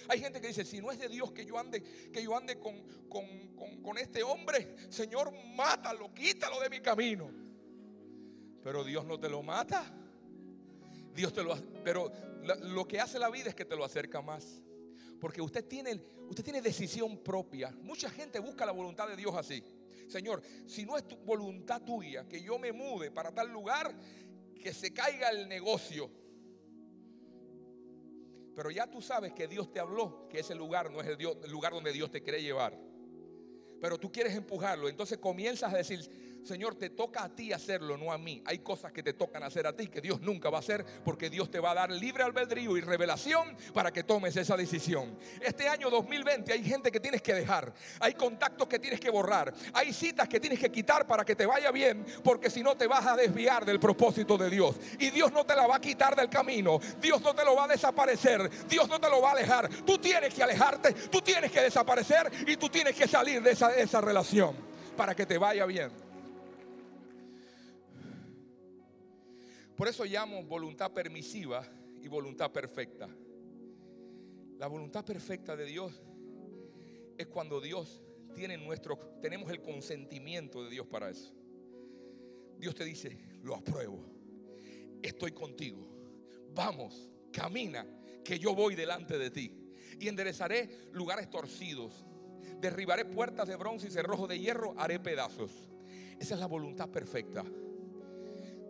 Hay 0.07 0.19
gente 0.19 0.39
que 0.39 0.47
dice, 0.47 0.65
si 0.65 0.81
no 0.81 0.91
es 0.91 0.99
de 0.99 1.09
Dios 1.09 1.31
que 1.31 1.45
yo 1.45 1.57
ande, 1.57 1.81
que 1.81 2.23
yo 2.23 2.35
ande 2.35 2.57
con, 2.59 2.81
con, 3.09 3.81
con 3.81 3.97
este 3.97 4.23
hombre, 4.23 4.75
Señor, 4.89 5.33
mátalo, 5.55 6.13
quítalo 6.13 6.59
de 6.59 6.69
mi 6.69 6.79
camino. 6.81 7.42
Pero 8.63 8.83
Dios 8.83 9.05
no 9.05 9.19
te 9.19 9.29
lo 9.29 9.43
mata. 9.43 9.83
Dios 11.13 11.33
te 11.33 11.43
lo 11.43 11.55
pero 11.83 12.11
lo 12.63 12.87
que 12.87 12.99
hace 12.99 13.19
la 13.19 13.29
vida 13.29 13.49
es 13.49 13.55
que 13.55 13.65
te 13.65 13.75
lo 13.75 13.83
acerca 13.83 14.21
más. 14.21 14.61
Porque 15.19 15.41
usted 15.41 15.65
tiene, 15.65 16.01
usted 16.29 16.43
tiene 16.43 16.61
decisión 16.61 17.17
propia. 17.17 17.71
Mucha 17.81 18.09
gente 18.09 18.39
busca 18.39 18.65
la 18.65 18.71
voluntad 18.71 19.07
de 19.07 19.15
Dios 19.15 19.35
así. 19.35 19.63
Señor, 20.07 20.41
si 20.65 20.85
no 20.85 20.97
es 20.97 21.07
tu 21.07 21.15
voluntad 21.17 21.81
tuya 21.81 22.27
que 22.27 22.41
yo 22.41 22.59
me 22.59 22.71
mude 22.71 23.11
para 23.11 23.31
tal 23.31 23.51
lugar, 23.51 23.95
que 24.61 24.73
se 24.73 24.93
caiga 24.93 25.29
el 25.29 25.47
negocio. 25.47 26.09
Pero 28.55 28.69
ya 28.69 28.89
tú 28.89 29.01
sabes 29.01 29.33
que 29.33 29.47
Dios 29.47 29.71
te 29.71 29.79
habló, 29.79 30.27
que 30.29 30.39
ese 30.39 30.55
lugar 30.55 30.91
no 30.91 31.01
es 31.01 31.07
el, 31.07 31.17
el 31.19 31.51
lugar 31.51 31.73
donde 31.73 31.91
Dios 31.91 32.11
te 32.11 32.21
quiere 32.21 32.41
llevar. 32.41 32.77
Pero 33.81 33.97
tú 33.97 34.11
quieres 34.11 34.35
empujarlo. 34.35 34.87
Entonces 34.87 35.17
comienzas 35.17 35.73
a 35.73 35.77
decir, 35.77 36.22
Señor, 36.43 36.75
te 36.75 36.89
toca 36.89 37.23
a 37.23 37.29
ti 37.29 37.53
hacerlo, 37.53 37.97
no 37.97 38.11
a 38.11 38.17
mí. 38.17 38.41
Hay 38.45 38.59
cosas 38.59 38.91
que 38.91 39.01
te 39.01 39.13
tocan 39.13 39.43
hacer 39.43 39.65
a 39.65 39.75
ti 39.75 39.87
que 39.87 40.01
Dios 40.01 40.19
nunca 40.21 40.49
va 40.49 40.57
a 40.57 40.59
hacer 40.59 40.85
porque 41.05 41.29
Dios 41.29 41.49
te 41.49 41.59
va 41.59 41.71
a 41.71 41.73
dar 41.73 41.91
libre 41.91 42.23
albedrío 42.23 42.75
y 42.77 42.81
revelación 42.81 43.55
para 43.73 43.91
que 43.91 44.03
tomes 44.03 44.35
esa 44.35 44.57
decisión. 44.57 45.17
Este 45.41 45.69
año 45.69 45.89
2020 45.89 46.51
hay 46.51 46.63
gente 46.63 46.91
que 46.91 46.99
tienes 46.99 47.21
que 47.21 47.33
dejar, 47.33 47.73
hay 47.99 48.13
contactos 48.13 48.67
que 48.67 48.79
tienes 48.79 48.99
que 48.99 49.09
borrar, 49.09 49.53
hay 49.73 49.93
citas 49.93 50.27
que 50.27 50.39
tienes 50.39 50.59
que 50.59 50.71
quitar 50.71 51.07
para 51.07 51.23
que 51.23 51.35
te 51.35 51.45
vaya 51.45 51.71
bien 51.71 52.05
porque 52.23 52.49
si 52.49 52.61
no 52.61 52.75
te 52.75 52.87
vas 52.87 53.05
a 53.05 53.15
desviar 53.15 53.65
del 53.65 53.79
propósito 53.79 54.37
de 54.37 54.49
Dios. 54.49 54.75
Y 54.99 55.11
Dios 55.11 55.31
no 55.31 55.45
te 55.45 55.55
la 55.55 55.65
va 55.65 55.77
a 55.77 55.81
quitar 55.81 56.15
del 56.15 56.29
camino, 56.29 56.79
Dios 56.99 57.21
no 57.21 57.33
te 57.33 57.45
lo 57.45 57.55
va 57.55 57.65
a 57.65 57.67
desaparecer, 57.69 58.49
Dios 58.67 58.89
no 58.89 58.99
te 58.99 59.09
lo 59.09 59.21
va 59.21 59.29
a 59.29 59.33
alejar. 59.33 59.69
Tú 59.85 59.97
tienes 59.97 60.33
que 60.33 60.43
alejarte, 60.43 60.93
tú 60.93 61.21
tienes 61.21 61.51
que 61.51 61.61
desaparecer 61.61 62.29
y 62.47 62.57
tú 62.57 62.67
tienes 62.67 62.95
que 62.95 63.07
salir 63.07 63.41
de 63.41 63.51
esa, 63.51 63.73
esa 63.75 64.01
relación 64.01 64.55
para 64.97 65.15
que 65.15 65.25
te 65.25 65.37
vaya 65.37 65.65
bien. 65.65 66.02
Por 69.75 69.87
eso 69.87 70.05
llamo 70.05 70.43
voluntad 70.43 70.91
permisiva 70.91 71.67
y 72.01 72.07
voluntad 72.07 72.51
perfecta. 72.51 73.09
La 74.59 74.67
voluntad 74.67 75.03
perfecta 75.03 75.55
de 75.55 75.65
Dios 75.65 76.01
es 77.17 77.27
cuando 77.27 77.59
Dios 77.59 78.01
tiene 78.35 78.57
nuestro, 78.57 78.97
tenemos 79.21 79.51
el 79.51 79.61
consentimiento 79.61 80.63
de 80.63 80.69
Dios 80.69 80.87
para 80.87 81.09
eso. 81.09 81.33
Dios 82.57 82.75
te 82.75 82.85
dice, 82.85 83.17
lo 83.41 83.55
apruebo, 83.55 83.99
estoy 85.01 85.31
contigo, 85.31 85.85
vamos, 86.53 87.09
camina, 87.31 87.85
que 88.23 88.39
yo 88.39 88.55
voy 88.55 88.75
delante 88.75 89.17
de 89.17 89.31
ti. 89.31 89.59
Y 89.99 90.07
enderezaré 90.07 90.87
lugares 90.91 91.29
torcidos, 91.29 92.05
derribaré 92.59 93.05
puertas 93.05 93.47
de 93.47 93.55
bronce 93.55 93.87
y 93.87 93.91
cerrojos 93.91 94.29
de 94.29 94.39
hierro, 94.39 94.73
haré 94.77 94.99
pedazos. 94.99 95.51
Esa 96.19 96.35
es 96.35 96.39
la 96.39 96.47
voluntad 96.47 96.89
perfecta. 96.89 97.43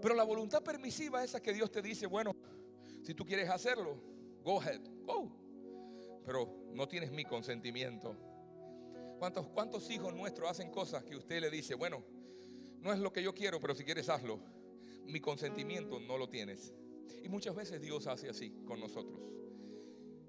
Pero 0.03 0.15
la 0.15 0.25
voluntad 0.25 0.61
permisiva 0.61 1.23
es 1.23 1.29
esa 1.29 1.41
que 1.41 1.53
Dios 1.53 1.71
te 1.71 1.81
dice, 1.81 2.07
bueno, 2.07 2.35
si 3.03 3.13
tú 3.13 3.25
quieres 3.25 3.49
hacerlo, 3.49 3.95
go 4.43 4.59
ahead, 4.59 4.81
go. 5.05 5.31
Pero 6.25 6.65
no 6.73 6.89
tienes 6.89 7.09
mi 7.09 7.23
consentimiento. 7.23 8.13
¿Cuántos, 9.17 9.47
¿Cuántos 9.47 9.89
hijos 9.89 10.13
nuestros 10.13 10.51
hacen 10.51 10.71
cosas 10.71 11.05
que 11.05 11.15
usted 11.15 11.39
le 11.39 11.49
dice, 11.49 11.75
bueno, 11.75 12.03
no 12.81 12.91
es 12.91 12.99
lo 12.99 13.13
que 13.13 13.23
yo 13.23 13.33
quiero, 13.33 13.61
pero 13.61 13.73
si 13.75 13.85
quieres 13.85 14.09
hazlo? 14.09 14.41
Mi 15.05 15.21
consentimiento 15.21 16.01
no 16.01 16.17
lo 16.17 16.27
tienes. 16.27 16.73
Y 17.23 17.29
muchas 17.29 17.55
veces 17.55 17.79
Dios 17.79 18.05
hace 18.07 18.27
así 18.27 18.49
con 18.65 18.81
nosotros. 18.81 19.21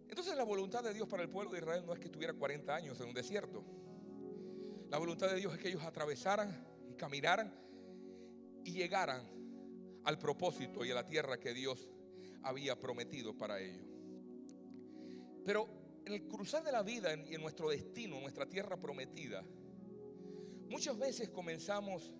Entonces 0.09 0.37
la 0.37 0.45
voluntad 0.45 0.85
de 0.85 0.95
Dios 0.95 1.09
para 1.09 1.25
el 1.25 1.31
pueblo 1.31 1.50
de 1.50 1.59
Israel 1.59 1.83
no 1.85 1.93
es 1.93 1.99
que 1.99 2.07
estuviera 2.07 2.33
40 2.33 2.73
años 2.73 3.00
en 3.00 3.09
un 3.09 3.14
desierto. 3.14 3.64
La 4.88 4.99
voluntad 4.99 5.28
de 5.31 5.35
Dios 5.35 5.52
es 5.52 5.59
que 5.59 5.66
ellos 5.66 5.83
atravesaran 5.83 6.64
y 6.88 6.95
caminaran 6.95 7.52
y 8.62 8.71
llegaran 8.71 9.35
al 10.04 10.18
propósito 10.18 10.84
y 10.84 10.90
a 10.90 10.94
la 10.94 11.06
tierra 11.06 11.38
que 11.38 11.54
Dios 11.54 11.88
había 12.42 12.78
prometido 12.78 13.37
para 13.37 13.61
ellos. 13.61 13.87
Pero 15.44 15.68
en 16.04 16.12
el 16.12 16.26
cruzar 16.28 16.62
de 16.62 16.73
la 16.73 16.82
vida 16.82 17.14
y 17.14 17.34
en 17.34 17.40
nuestro 17.40 17.70
destino, 17.70 18.20
nuestra 18.20 18.46
tierra 18.46 18.76
prometida, 18.76 19.44
muchas 20.68 20.99
veces 20.99 21.30
comenzamos 21.30 22.12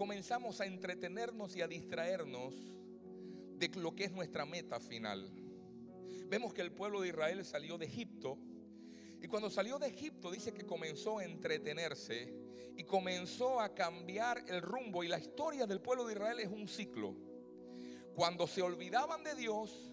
comenzamos 0.00 0.62
a 0.62 0.64
entretenernos 0.64 1.54
y 1.56 1.60
a 1.60 1.68
distraernos 1.68 2.54
de 3.58 3.68
lo 3.74 3.94
que 3.94 4.04
es 4.04 4.12
nuestra 4.12 4.46
meta 4.46 4.80
final. 4.80 5.30
Vemos 6.26 6.54
que 6.54 6.62
el 6.62 6.72
pueblo 6.72 7.02
de 7.02 7.08
Israel 7.08 7.44
salió 7.44 7.76
de 7.76 7.84
Egipto 7.84 8.38
y 9.22 9.28
cuando 9.28 9.50
salió 9.50 9.78
de 9.78 9.88
Egipto 9.88 10.30
dice 10.30 10.52
que 10.52 10.64
comenzó 10.64 11.18
a 11.18 11.24
entretenerse 11.24 12.32
y 12.76 12.84
comenzó 12.84 13.60
a 13.60 13.74
cambiar 13.74 14.42
el 14.48 14.62
rumbo. 14.62 15.04
Y 15.04 15.08
la 15.08 15.18
historia 15.18 15.66
del 15.66 15.80
pueblo 15.80 16.06
de 16.06 16.14
Israel 16.14 16.40
es 16.40 16.48
un 16.48 16.66
ciclo. 16.66 17.14
Cuando 18.14 18.46
se 18.46 18.62
olvidaban 18.62 19.22
de 19.22 19.34
Dios, 19.34 19.92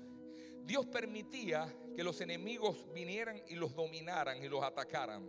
Dios 0.63 0.85
permitía 0.85 1.73
que 1.95 2.03
los 2.03 2.21
enemigos 2.21 2.85
vinieran 2.93 3.41
y 3.47 3.55
los 3.55 3.75
dominaran 3.75 4.41
y 4.41 4.47
los 4.47 4.63
atacaran. 4.63 5.27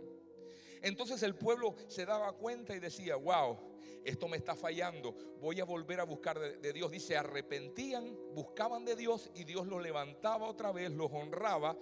Entonces 0.81 1.21
el 1.23 1.35
pueblo 1.35 1.75
se 1.87 2.05
daba 2.05 2.31
cuenta 2.33 2.73
y 2.75 2.79
decía, 2.79 3.17
wow, 3.17 3.57
esto 4.05 4.29
me 4.29 4.37
está 4.37 4.55
fallando, 4.55 5.13
voy 5.41 5.59
a 5.59 5.65
volver 5.65 5.99
a 5.99 6.03
buscar 6.03 6.39
de, 6.39 6.73
Dios. 6.73 6.89
Dice, 6.89 7.17
arrepentían, 7.17 8.17
buscaban 8.33 8.85
de 8.85 8.95
Dios 8.95 9.29
y 9.35 9.43
Dios 9.43 9.67
los 9.67 9.81
levantaba 9.81 10.47
otra 10.47 10.71
vez, 10.71 10.91
los 10.91 11.11
honraba 11.11 11.77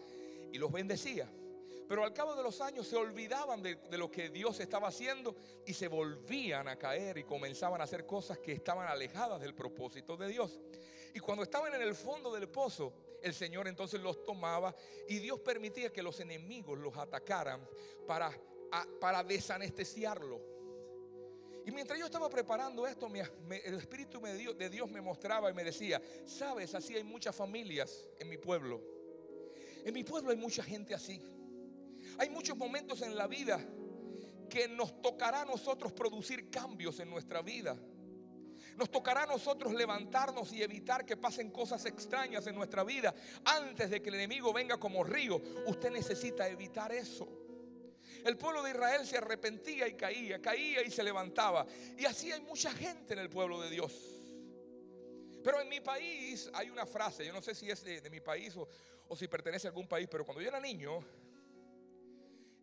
y 0.51 0.57
los 0.57 0.71
bendecía. 0.71 1.29
Pero 1.87 2.03
al 2.03 2.13
cabo 2.13 2.35
de 2.35 2.43
los 2.43 2.59
años 2.59 2.85
se 2.87 2.97
olvidaban 2.97 3.61
de, 3.61 3.77
lo 3.97 4.11
que 4.11 4.29
Dios 4.29 4.59
estaba 4.59 4.89
haciendo 4.89 5.35
y 5.65 5.73
se 5.73 5.87
volvían 5.87 6.67
a 6.67 6.75
caer 6.75 7.17
y 7.17 7.23
comenzaban 7.23 7.79
a 7.79 7.85
hacer 7.85 8.05
cosas 8.05 8.39
que 8.39 8.51
estaban 8.51 8.87
alejadas 8.87 9.39
del 9.39 9.55
propósito 9.55 10.17
de 10.17 10.27
Dios. 10.27 10.59
Y 11.13 11.19
cuando 11.19 11.43
estaban 11.43 11.73
en 11.73 11.81
el 11.81 11.95
fondo 11.95 12.33
del 12.33 12.49
pozo, 12.49 12.93
el 13.21 13.33
Señor 13.33 13.67
entonces 13.67 14.01
los 14.01 14.23
tomaba 14.23 14.75
y 15.07 15.19
Dios 15.19 15.39
permitía 15.39 15.91
que 15.91 16.03
los 16.03 16.19
enemigos 16.19 16.77
los 16.77 16.95
atacaran 16.97 17.65
para, 18.05 18.31
para 18.99 19.23
desanestesiarlo. 19.23 20.57
Y 21.65 21.71
mientras 21.71 21.99
yo 21.99 22.05
estaba 22.05 22.29
preparando 22.29 22.85
esto, 22.85 23.07
el 23.07 23.73
Espíritu 23.75 24.21
de 24.21 24.69
Dios 24.69 24.89
me 24.89 25.01
mostraba 25.01 25.49
y 25.49 25.53
me 25.53 25.63
decía, 25.63 26.01
sabes, 26.25 26.75
así 26.75 26.95
hay 26.95 27.03
muchas 27.03 27.35
familias 27.35 28.07
en 28.19 28.29
mi 28.29 28.37
pueblo. 28.37 28.81
En 29.83 29.93
mi 29.93 30.03
pueblo 30.03 30.31
hay 30.31 30.37
mucha 30.37 30.63
gente 30.63 30.93
así. 30.93 31.21
Hay 32.19 32.29
muchos 32.29 32.57
momentos 32.57 33.01
en 33.01 33.15
la 33.15 33.27
vida 33.27 33.59
que 34.49 34.67
nos 34.67 35.01
tocará 35.01 35.41
a 35.41 35.45
nosotros 35.45 35.91
producir 35.93 36.49
cambios 36.49 36.99
en 36.99 37.09
nuestra 37.09 37.41
vida. 37.41 37.77
Nos 38.75 38.91
tocará 38.91 39.23
a 39.23 39.25
nosotros 39.25 39.73
levantarnos 39.73 40.51
y 40.53 40.61
evitar 40.61 41.05
que 41.05 41.17
pasen 41.17 41.51
cosas 41.51 41.85
extrañas 41.85 42.45
en 42.47 42.55
nuestra 42.55 42.83
vida 42.83 43.13
antes 43.45 43.89
de 43.89 44.01
que 44.01 44.09
el 44.09 44.15
enemigo 44.15 44.53
venga 44.53 44.77
como 44.77 45.03
río. 45.03 45.41
Usted 45.65 45.91
necesita 45.91 46.47
evitar 46.47 46.91
eso. 46.91 47.27
El 48.23 48.37
pueblo 48.37 48.63
de 48.63 48.71
Israel 48.71 49.05
se 49.05 49.17
arrepentía 49.17 49.87
y 49.87 49.93
caía, 49.93 50.41
caía 50.41 50.83
y 50.83 50.91
se 50.91 51.03
levantaba. 51.03 51.65
Y 51.97 52.05
así 52.05 52.31
hay 52.31 52.41
mucha 52.41 52.71
gente 52.71 53.13
en 53.13 53.19
el 53.19 53.29
pueblo 53.29 53.61
de 53.61 53.69
Dios. 53.69 53.93
Pero 55.43 55.61
en 55.61 55.69
mi 55.69 55.79
país 55.81 56.49
hay 56.53 56.69
una 56.69 56.85
frase, 56.85 57.25
yo 57.25 57.31
no 57.31 57.41
sé 57.41 57.55
si 57.55 57.69
es 57.69 57.83
de, 57.83 58.09
mi 58.09 58.19
país 58.19 58.55
o, 58.57 58.67
o 59.07 59.15
si 59.15 59.27
pertenece 59.27 59.67
a 59.67 59.69
algún 59.69 59.87
país, 59.87 60.07
pero 60.11 60.25
cuando 60.25 60.41
yo 60.41 60.49
era 60.49 60.59
niño, 60.59 60.99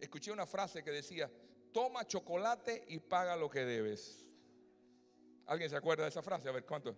escuché 0.04 0.30
una 0.30 0.46
frase 0.46 0.82
que 0.82 0.90
decía, 0.90 1.30
toma 1.72 2.06
chocolate 2.06 2.84
y 2.88 2.98
paga 2.98 3.36
lo 3.36 3.50
que 3.50 3.64
debes. 3.64 4.24
¿Alguien 5.46 5.68
se 5.68 5.76
acuerda 5.76 6.04
de 6.04 6.10
esa 6.10 6.22
frase? 6.22 6.48
A 6.48 6.52
ver, 6.52 6.64
¿cuánto? 6.64 6.96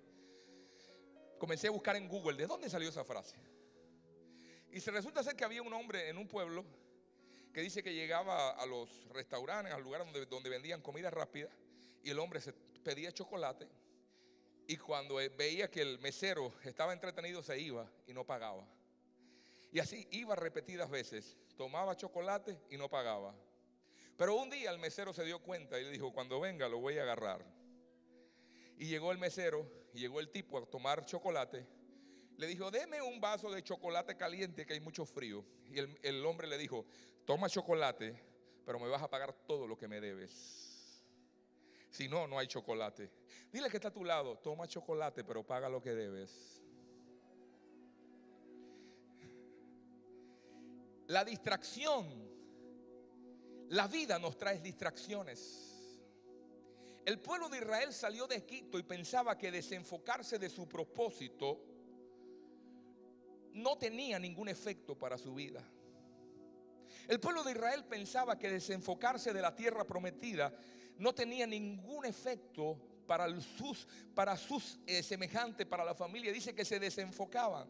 comencé 1.39 1.69
a 1.69 1.71
buscar 1.71 1.97
en 1.97 2.09
Google 2.09 2.37
de 2.37 2.47
dónde 2.47 2.71
salió 2.71 2.89
esa 2.89 3.05
frase. 3.05 3.37
Y 4.71 4.81
se 4.81 4.91
resulta 4.91 5.23
ser 5.23 5.37
que 5.37 5.45
había 5.45 5.63
un 5.63 5.73
hombre 5.73 6.09
en 6.09 6.19
un 6.19 6.29
pueblo 6.29 6.65
que 7.53 7.61
dice 7.63 7.83
que 7.83 7.95
llegaba 7.95 8.51
a 8.51 8.67
los 8.67 9.09
restaurantes, 9.11 9.73
al 9.73 9.83
lugar 9.83 10.05
donde, 10.05 10.27
donde 10.27 10.51
vendían 10.51 10.83
comida 10.83 11.11
rápida, 11.11 11.49
y 12.03 12.11
el 12.11 12.19
hombre 12.19 12.41
se 12.41 12.53
pedía 12.53 13.13
chocolate, 13.13 13.67
y 14.69 14.77
cuando 14.77 15.17
veía 15.37 15.71
que 15.71 15.81
el 15.81 15.99
mesero 16.01 16.53
estaba 16.65 16.93
entretenido 16.93 17.43
se 17.43 17.59
iba 17.59 17.91
y 18.07 18.13
no 18.13 18.25
pagaba. 18.25 18.67
Y 19.73 19.79
así 19.79 20.07
iba 20.11 20.37
repetidas 20.37 20.91
veces, 20.91 21.37
tomaba 21.57 21.97
chocolate 21.97 22.59
y 22.71 22.77
no 22.77 22.89
pagaba. 22.89 23.35
Pero 24.17 24.35
un 24.37 24.49
día 24.49 24.71
el 24.71 24.79
mesero 24.79 25.13
se 25.13 25.25
dio 25.25 25.41
cuenta 25.43 25.79
y 25.79 25.85
le 25.85 25.91
dijo, 25.91 26.13
cuando 26.13 26.41
venga 26.41 26.69
lo 26.69 26.81
voy 26.81 26.99
a 26.99 27.03
agarrar. 27.03 27.45
Y 28.79 28.87
llegó 28.87 29.13
el 29.13 29.19
mesero 29.19 29.67
y 29.93 30.01
llegó 30.01 30.21
el 30.21 30.31
tipo 30.31 30.59
a 30.59 30.67
tomar 30.67 31.05
chocolate. 31.05 31.67
Le 32.37 32.47
dijo, 32.47 32.71
deme 32.71 33.01
un 33.01 33.21
vaso 33.21 33.51
de 33.51 33.63
chocolate 33.63 34.17
caliente 34.17 34.67
que 34.67 34.75
hay 34.75 34.81
mucho 34.81 35.05
frío. 35.07 35.45
Y 35.71 35.79
el, 35.79 35.99
el 36.03 36.25
hombre 36.25 36.47
le 36.47 36.59
dijo, 36.59 36.87
toma 37.25 37.49
chocolate, 37.49 38.23
pero 38.65 38.79
me 38.79 38.89
vas 38.89 39.03
a 39.03 39.09
pagar 39.09 39.33
todo 39.47 39.67
lo 39.67 39.79
que 39.79 39.89
me 39.89 40.01
debes. 40.01 41.03
Si 41.91 42.09
no, 42.09 42.27
no 42.27 42.39
hay 42.39 42.47
chocolate. 42.47 43.11
Dile 43.51 43.71
que 43.71 43.77
está 43.77 43.89
a 43.89 43.93
tu 43.93 44.05
lado, 44.05 44.37
toma 44.39 44.67
chocolate, 44.67 45.25
pero 45.25 45.47
paga 45.47 45.69
lo 45.69 45.81
que 45.81 45.95
debes. 45.95 46.63
La 51.09 51.25
distracción 51.25 52.27
la 53.69 53.89
vida 53.89 54.19
nos 54.19 54.37
trae 54.37 54.61
distracciones. 54.61 55.73
El 57.05 57.19
pueblo 57.19 57.49
de 57.49 57.59
Israel 57.59 57.93
salió 57.93 58.27
de 58.27 58.37
Egipto 58.37 58.79
y 58.79 58.85
pensaba 58.85 59.37
que 59.37 59.51
desenfocarse 59.51 60.39
de 60.39 60.49
su 60.49 60.69
propósito 60.69 61.61
no 63.55 63.77
tenía 63.77 64.19
ningún 64.19 64.49
efecto 64.49 64.97
para 64.97 65.19
su 65.19 65.35
vida. 65.35 65.65
El 67.09 67.21
pueblo 67.21 67.43
de 67.43 67.53
Israel 67.53 67.85
pensaba 67.85 68.39
que 68.39 68.51
desenfocarse 68.51 69.33
de 69.33 69.41
la 69.41 69.55
tierra 69.55 69.85
prometida 69.85 70.53
no 70.99 71.15
tenía 71.15 71.47
ningún 71.47 72.05
efecto 72.05 72.79
para 73.07 73.29
sus, 73.41 73.87
para 74.15 74.37
sus 74.37 74.79
eh, 74.87 75.03
semejantes, 75.03 75.67
para 75.67 75.85
la 75.85 75.95
familia. 75.95 76.33
Dice 76.33 76.55
que 76.55 76.65
se 76.65 76.79
desenfocaban. 76.79 77.69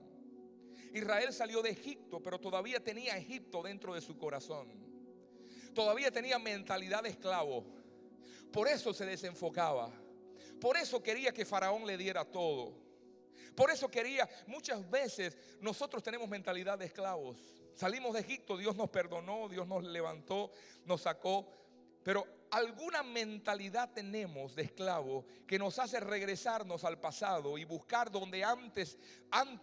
Israel 0.96 1.32
salió 1.32 1.62
de 1.62 1.70
Egipto, 1.70 2.20
pero 2.22 2.38
todavía 2.38 2.82
tenía 2.82 3.16
Egipto 3.16 3.62
dentro 3.62 3.94
de 3.94 4.00
su 4.00 4.16
corazón 4.16 4.86
todavía 5.76 6.10
tenía 6.10 6.40
mentalidad 6.40 7.04
de 7.04 7.10
esclavo. 7.10 7.64
Por 8.50 8.66
eso 8.66 8.92
se 8.92 9.04
desenfocaba. 9.04 9.92
Por 10.60 10.76
eso 10.76 11.00
quería 11.02 11.32
que 11.32 11.44
Faraón 11.44 11.86
le 11.86 11.98
diera 11.98 12.24
todo. 12.24 12.72
Por 13.54 13.70
eso 13.70 13.88
quería, 13.88 14.28
muchas 14.46 14.88
veces 14.90 15.36
nosotros 15.60 16.02
tenemos 16.02 16.28
mentalidad 16.28 16.78
de 16.78 16.86
esclavos. 16.86 17.36
Salimos 17.74 18.14
de 18.14 18.20
Egipto, 18.20 18.56
Dios 18.56 18.74
nos 18.74 18.88
perdonó, 18.88 19.48
Dios 19.48 19.68
nos 19.68 19.84
levantó, 19.84 20.50
nos 20.86 21.02
sacó. 21.02 21.46
Pero 22.06 22.25
alguna 22.52 23.02
mentalidad 23.02 23.92
tenemos 23.92 24.54
de 24.54 24.62
esclavo 24.62 25.26
que 25.44 25.58
nos 25.58 25.76
hace 25.80 25.98
regresarnos 25.98 26.84
al 26.84 27.00
pasado 27.00 27.58
y 27.58 27.64
buscar 27.64 28.12
donde 28.12 28.44
antes 28.44 28.96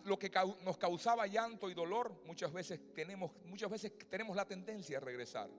lo 0.03 0.19
que 0.19 0.29
nos 0.65 0.77
causaba 0.77 1.25
llanto 1.25 1.69
y 1.69 1.73
dolor, 1.73 2.21
muchas 2.25 2.51
veces 2.51 2.81
tenemos, 2.93 3.31
muchas 3.45 3.71
veces 3.71 3.93
tenemos 4.09 4.35
la 4.35 4.43
tendencia 4.43 4.97
a 4.97 4.99
regresar. 4.99 5.49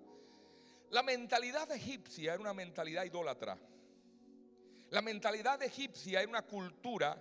La 0.90 1.02
mentalidad 1.02 1.72
egipcia 1.72 2.34
era 2.34 2.42
una 2.42 2.52
mentalidad 2.52 3.04
idólatra. 3.04 3.58
La 4.90 5.00
mentalidad 5.00 5.62
egipcia 5.62 6.20
era 6.20 6.28
una 6.28 6.42
cultura, 6.42 7.16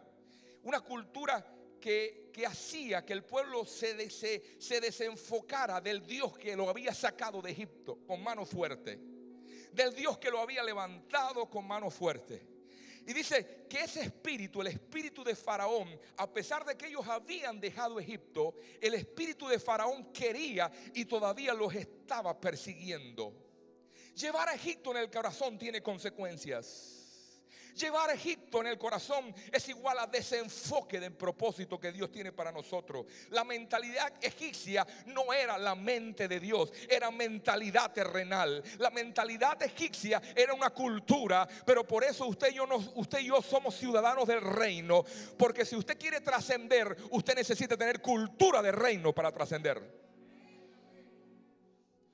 una 0.64 0.82
cultura 0.82 1.42
que, 1.80 2.34
hacía 2.46 3.06
que 3.06 3.14
el 3.14 3.24
pueblo 3.24 3.64
se, 3.64 4.10
se 4.10 4.82
desenfocara 4.82 5.80
del 5.80 6.06
Dios 6.06 6.38
que 6.38 6.54
lo 6.54 6.70
había 6.70 6.94
sacado 6.94 7.42
de 7.42 7.52
Egipto 7.52 8.00
con 8.06 8.22
mano 8.22 8.46
fuerte, 8.46 9.13
del 9.74 9.94
Dios 9.94 10.18
que 10.18 10.30
lo 10.30 10.40
había 10.40 10.64
levantado 10.64 11.50
con 11.50 11.68
mano 11.68 11.90
fuerte. 11.90 12.54
Y 13.06 13.14
dice 13.14 13.66
que 13.70 13.82
ese 13.82 14.02
espíritu, 14.02 14.62
el 14.62 14.68
espíritu 14.68 15.24
de 15.24 15.36
Faraón, 15.36 16.00
a 16.18 16.32
pesar 16.32 16.64
de 16.64 16.78
que 16.78 16.88
ellos 16.88 17.06
habían 17.08 17.60
dejado 17.60 18.00
Egipto, 18.00 18.56
el 18.80 18.94
espíritu 18.94 19.48
de 19.48 19.60
Faraón 19.60 20.14
quería 20.14 20.72
y 20.94 21.04
todavía 21.06 21.54
los 21.54 21.74
estaba 21.76 22.40
persiguiendo. 22.40 23.34
Llevar 24.16 24.48
a 24.48 24.54
Egipto 24.54 24.92
en 24.92 24.98
el 24.98 25.10
corazón 25.10 25.58
tiene 25.58 25.82
consecuencias. 25.82 27.03
Llevar 27.76 28.12
Egipto 28.12 28.62
en 28.62 28.68
el 28.68 28.78
corazón 28.78 29.34
es 29.52 29.68
igual 29.70 29.98
a 29.98 30.06
desenfoque 30.06 31.00
del 31.00 31.14
propósito 31.14 31.80
que 31.80 31.92
Dios 31.92 32.12
tiene 32.12 32.32
para 32.32 32.52
nosotros. 32.52 33.08
La 33.30 33.44
mentalidad 33.44 34.14
egipcia 34.22 34.86
no 35.08 35.34
era 35.34 35.58
la 35.58 35.74
mente 35.74 36.28
de 36.28 36.40
Dios, 36.40 36.72
era 36.88 37.10
mentalidad 37.10 37.92
terrenal. 37.92 38.64
La 38.78 38.92
mentalidad 38.92 39.62
egipcia 39.64 40.22
era 40.36 40.54
una 40.54 40.70
cultura, 40.70 41.48
pero 41.66 41.86
por 41.88 42.04
eso 42.04 42.28
usted 42.28 42.52
y 42.52 42.56
yo, 42.56 42.66
usted 42.96 43.20
y 43.20 43.28
yo 43.28 43.42
somos 43.42 43.76
ciudadanos 43.76 44.28
del 44.28 44.42
reino. 44.42 45.04
Porque 45.38 45.66
si 45.66 45.76
usted 45.76 45.98
quiere 45.98 46.22
trascender, 46.22 46.96
usted 47.10 47.36
necesita 47.36 47.76
tener 47.76 48.02
cultura 48.02 48.62
de 48.62 48.72
reino 48.72 49.14
para 49.14 49.32
trascender. 49.32 50.04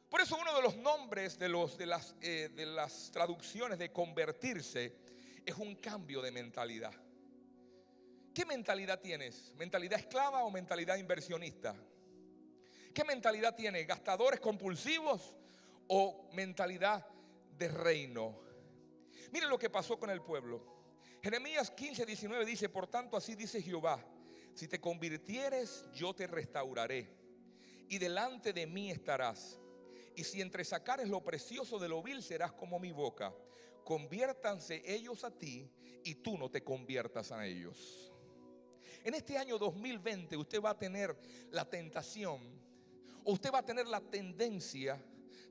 Por 0.10 0.22
eso 0.22 0.38
uno 0.42 0.56
de 0.56 0.62
los 0.64 0.76
nombres 0.78 1.38
de, 1.38 1.50
los, 1.50 1.78
de, 1.78 1.86
las, 1.86 2.16
eh, 2.22 2.50
de 2.56 2.66
las 2.66 3.12
traducciones 3.12 3.78
de 3.78 3.92
convertirse 3.92 5.09
es 5.50 5.58
un 5.58 5.76
cambio 5.76 6.22
de 6.22 6.32
mentalidad. 6.32 6.94
¿Qué 8.34 8.46
mentalidad 8.46 9.00
tienes? 9.00 9.54
¿Mentalidad 9.56 10.00
esclava 10.00 10.44
o 10.44 10.52
mentalidad 10.52 10.96
inversionista? 10.98 11.76
¿Qué 12.94 13.04
mentalidad 13.04 13.56
tienes? 13.56 13.86
¿Gastadores 13.88 14.40
compulsivos 14.40 15.36
o 15.88 16.30
mentalidad 16.34 17.06
de 17.58 17.68
reino? 17.68 18.40
Miren 19.32 19.50
lo 19.50 19.60
que 19.60 19.70
pasó 19.70 20.00
con 20.00 20.10
el 20.10 20.22
pueblo. 20.22 20.62
Jeremías 21.22 21.72
15, 21.72 22.06
19 22.06 22.46
dice, 22.46 22.70
por 22.70 22.88
tanto 22.88 23.18
así 23.18 23.36
dice 23.36 23.62
Jehová, 23.62 24.04
si 24.54 24.68
te 24.68 24.80
convirtieres 24.80 25.86
yo 25.94 26.14
te 26.14 26.28
restauraré 26.28 27.10
y 27.90 27.98
delante 27.98 28.54
de 28.54 28.68
mí 28.68 28.92
estarás 28.92 29.60
y 30.16 30.24
si 30.24 30.42
entre 30.42 30.64
sacares 30.64 31.08
lo 31.10 31.24
precioso 31.24 31.80
de 31.80 31.90
lo 31.90 32.02
vil, 32.02 32.22
serás 32.22 32.52
como 32.54 32.80
mi 32.80 32.92
boca. 32.92 33.34
Conviértanse 33.84 34.82
ellos 34.86 35.24
a 35.24 35.32
ti 35.32 35.70
y 36.04 36.16
tú 36.16 36.38
no 36.38 36.50
te 36.50 36.64
conviertas 36.64 37.32
a 37.32 37.46
ellos. 37.46 38.12
En 39.04 39.14
este 39.14 39.38
año 39.38 39.58
2020 39.58 40.36
usted 40.38 40.62
va 40.62 40.72
a 40.72 40.78
tener 40.78 41.16
la 41.52 41.66
tentación, 41.66 42.42
o 43.24 43.34
usted 43.34 43.52
va 43.52 43.60
a 43.60 43.66
tener 43.66 43.88
la 43.88 44.02
tendencia, 44.02 45.02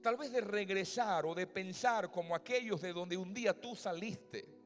tal 0.03 0.17
vez 0.17 0.31
de 0.33 0.41
regresar 0.41 1.27
o 1.27 1.35
de 1.35 1.47
pensar 1.47 2.11
como 2.11 2.35
aquellos 2.35 2.81
de 2.81 2.93
donde 2.93 3.17
un 3.17 3.33
día 3.33 3.59
tú 3.59 3.75
saliste. 3.75 4.58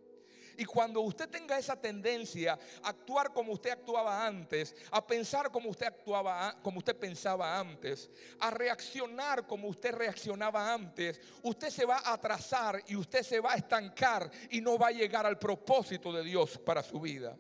Y 0.57 0.65
cuando 0.65 1.01
usted 1.01 1.29
tenga 1.29 1.59
esa 1.59 1.81
tendencia 1.81 2.59
a 2.83 2.89
actuar 2.89 3.33
como 3.33 3.53
usted 3.53 3.71
actuaba 3.71 4.27
antes, 4.27 4.75
a 4.91 5.07
pensar 5.07 5.51
como 5.51 5.71
usted 5.71 5.87
actuaba, 5.87 6.57
como 6.63 6.79
usted 6.79 6.97
pensaba 6.97 7.59
antes, 7.59 8.11
a 8.39 8.51
reaccionar 8.51 9.47
como 9.47 9.69
usted 9.69 9.93
reaccionaba 9.95 10.73
antes, 10.73 11.21
usted 11.43 11.71
se 11.71 11.85
va 11.85 11.99
a 11.99 12.15
atrasar 12.15 12.83
y 12.87 12.97
usted 12.97 13.23
se 13.23 13.41
va 13.41 13.53
a 13.53 13.57
estancar 13.57 14.31
y 14.51 14.61
no 14.61 14.79
va 14.79 14.89
a 14.89 14.93
llegar 14.93 15.27
al 15.27 15.39
propósito 15.39 16.13
de 16.13 16.23
Dios 16.23 16.59
para 16.59 16.83
su 16.83 17.01
vida. 17.01 17.37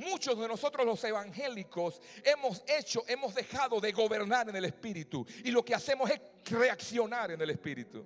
Muchos 0.00 0.38
de 0.38 0.48
nosotros 0.48 0.86
los 0.86 1.04
evangélicos 1.04 2.00
hemos 2.24 2.64
hecho, 2.66 3.04
hemos 3.06 3.34
dejado 3.34 3.80
de 3.80 3.92
gobernar 3.92 4.48
en 4.48 4.56
el 4.56 4.64
Espíritu 4.64 5.26
y 5.44 5.50
lo 5.50 5.62
que 5.62 5.74
hacemos 5.74 6.10
es 6.10 6.20
reaccionar 6.46 7.32
en 7.32 7.40
el 7.42 7.50
Espíritu. 7.50 8.02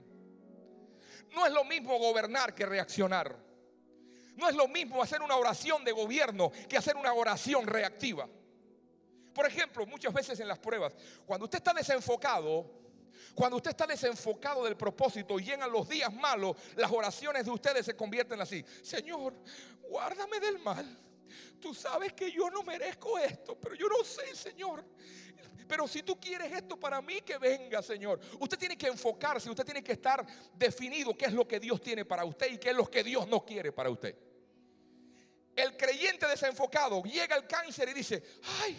No 1.33 1.47
es 1.47 1.53
lo 1.53 1.65
mismo 1.65 1.97
gobernar 1.99 2.53
que 2.53 2.67
reaccionar. 2.67 3.37
No 4.37 4.49
es 4.49 4.55
lo 4.55 4.69
mismo 4.69 5.03
hacer 5.03 5.23
una 5.23 5.37
oración 5.37 5.85
de 5.85 5.93
gobierno 5.93 6.51
que 6.69 6.77
hacer 6.77 6.97
una 6.97 7.13
oración 7.13 7.67
reactiva. 7.67 8.29
Por 9.33 9.47
ejemplo, 9.47 9.87
muchas 9.87 10.13
veces 10.13 10.39
en 10.41 10.49
las 10.49 10.59
pruebas, 10.59 10.95
cuando 11.27 11.45
usted 11.45 11.59
está 11.59 11.73
desenfocado, 11.73 12.71
cuando 13.35 13.57
usted 13.57 13.71
está 13.71 13.87
desenfocado 13.87 14.65
del 14.65 14.77
propósito 14.77 15.39
y 15.39 15.45
llegan 15.45 15.71
los 15.71 15.89
días 15.89 16.13
malos, 16.13 16.57
las 16.77 16.91
oraciones 16.91 17.45
de 17.45 17.51
ustedes 17.51 17.85
se 17.85 17.97
convierten 17.97 18.41
así. 18.41 18.65
Señor, 18.83 19.35
guárdame 19.89 20.39
del 20.41 20.59
mal. 20.61 21.01
Tú 21.61 21.75
sabes 21.75 22.13
que 22.13 22.31
yo 22.31 22.51
no 22.51 22.63
merezco 22.63 23.19
esto, 23.19 23.59
pero 23.59 23.75
yo 23.75 23.89
no 23.89 24.05
sé, 24.05 24.35
Señor. 24.37 24.85
Pero 25.67 25.89
si 25.89 26.03
tú 26.03 26.21
quieres 26.21 26.53
esto 26.53 26.79
para 26.79 27.01
mí, 27.01 27.21
que 27.23 27.39
venga, 27.39 27.83
Señor. 27.83 28.21
Usted 28.39 28.59
tiene 28.59 28.77
que 28.77 28.87
enfocarse, 28.87 29.49
usted 29.49 29.65
tiene 29.65 29.83
que 29.83 29.93
estar 29.93 30.25
definido 30.55 31.17
qué 31.17 31.27
es 31.27 31.33
lo 31.33 31.49
que 31.49 31.59
Dios 31.59 31.81
tiene 31.81 32.05
para 32.05 32.25
usted 32.25 32.53
y 32.53 32.59
qué 32.59 32.71
es 32.71 32.77
lo 32.77 32.91
que 32.91 33.03
Dios 33.03 33.27
no 33.27 33.45
quiere 33.45 33.73
para 33.73 33.91
usted. 33.91 34.17
El 35.57 35.77
creyente 35.77 36.27
desenfocado 36.27 37.03
llega 37.03 37.37
al 37.37 37.47
cáncer 37.47 37.89
y 37.89 37.95
dice, 37.95 38.23
ay, 38.61 38.77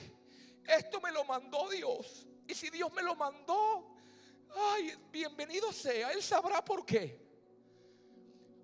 esto 0.67 0.99
me 1.01 1.11
lo 1.11 1.23
mandó 1.23 1.69
Dios. 1.69 2.27
Y 2.47 2.53
si 2.53 2.69
Dios 2.69 2.91
me 2.93 3.01
lo 3.01 3.15
mandó, 3.15 3.95
ay, 4.55 4.93
bienvenido 5.11 5.71
sea, 5.71 6.11
Él 6.11 6.21
sabrá 6.21 6.63
por 6.63 6.85
qué. 6.85 7.25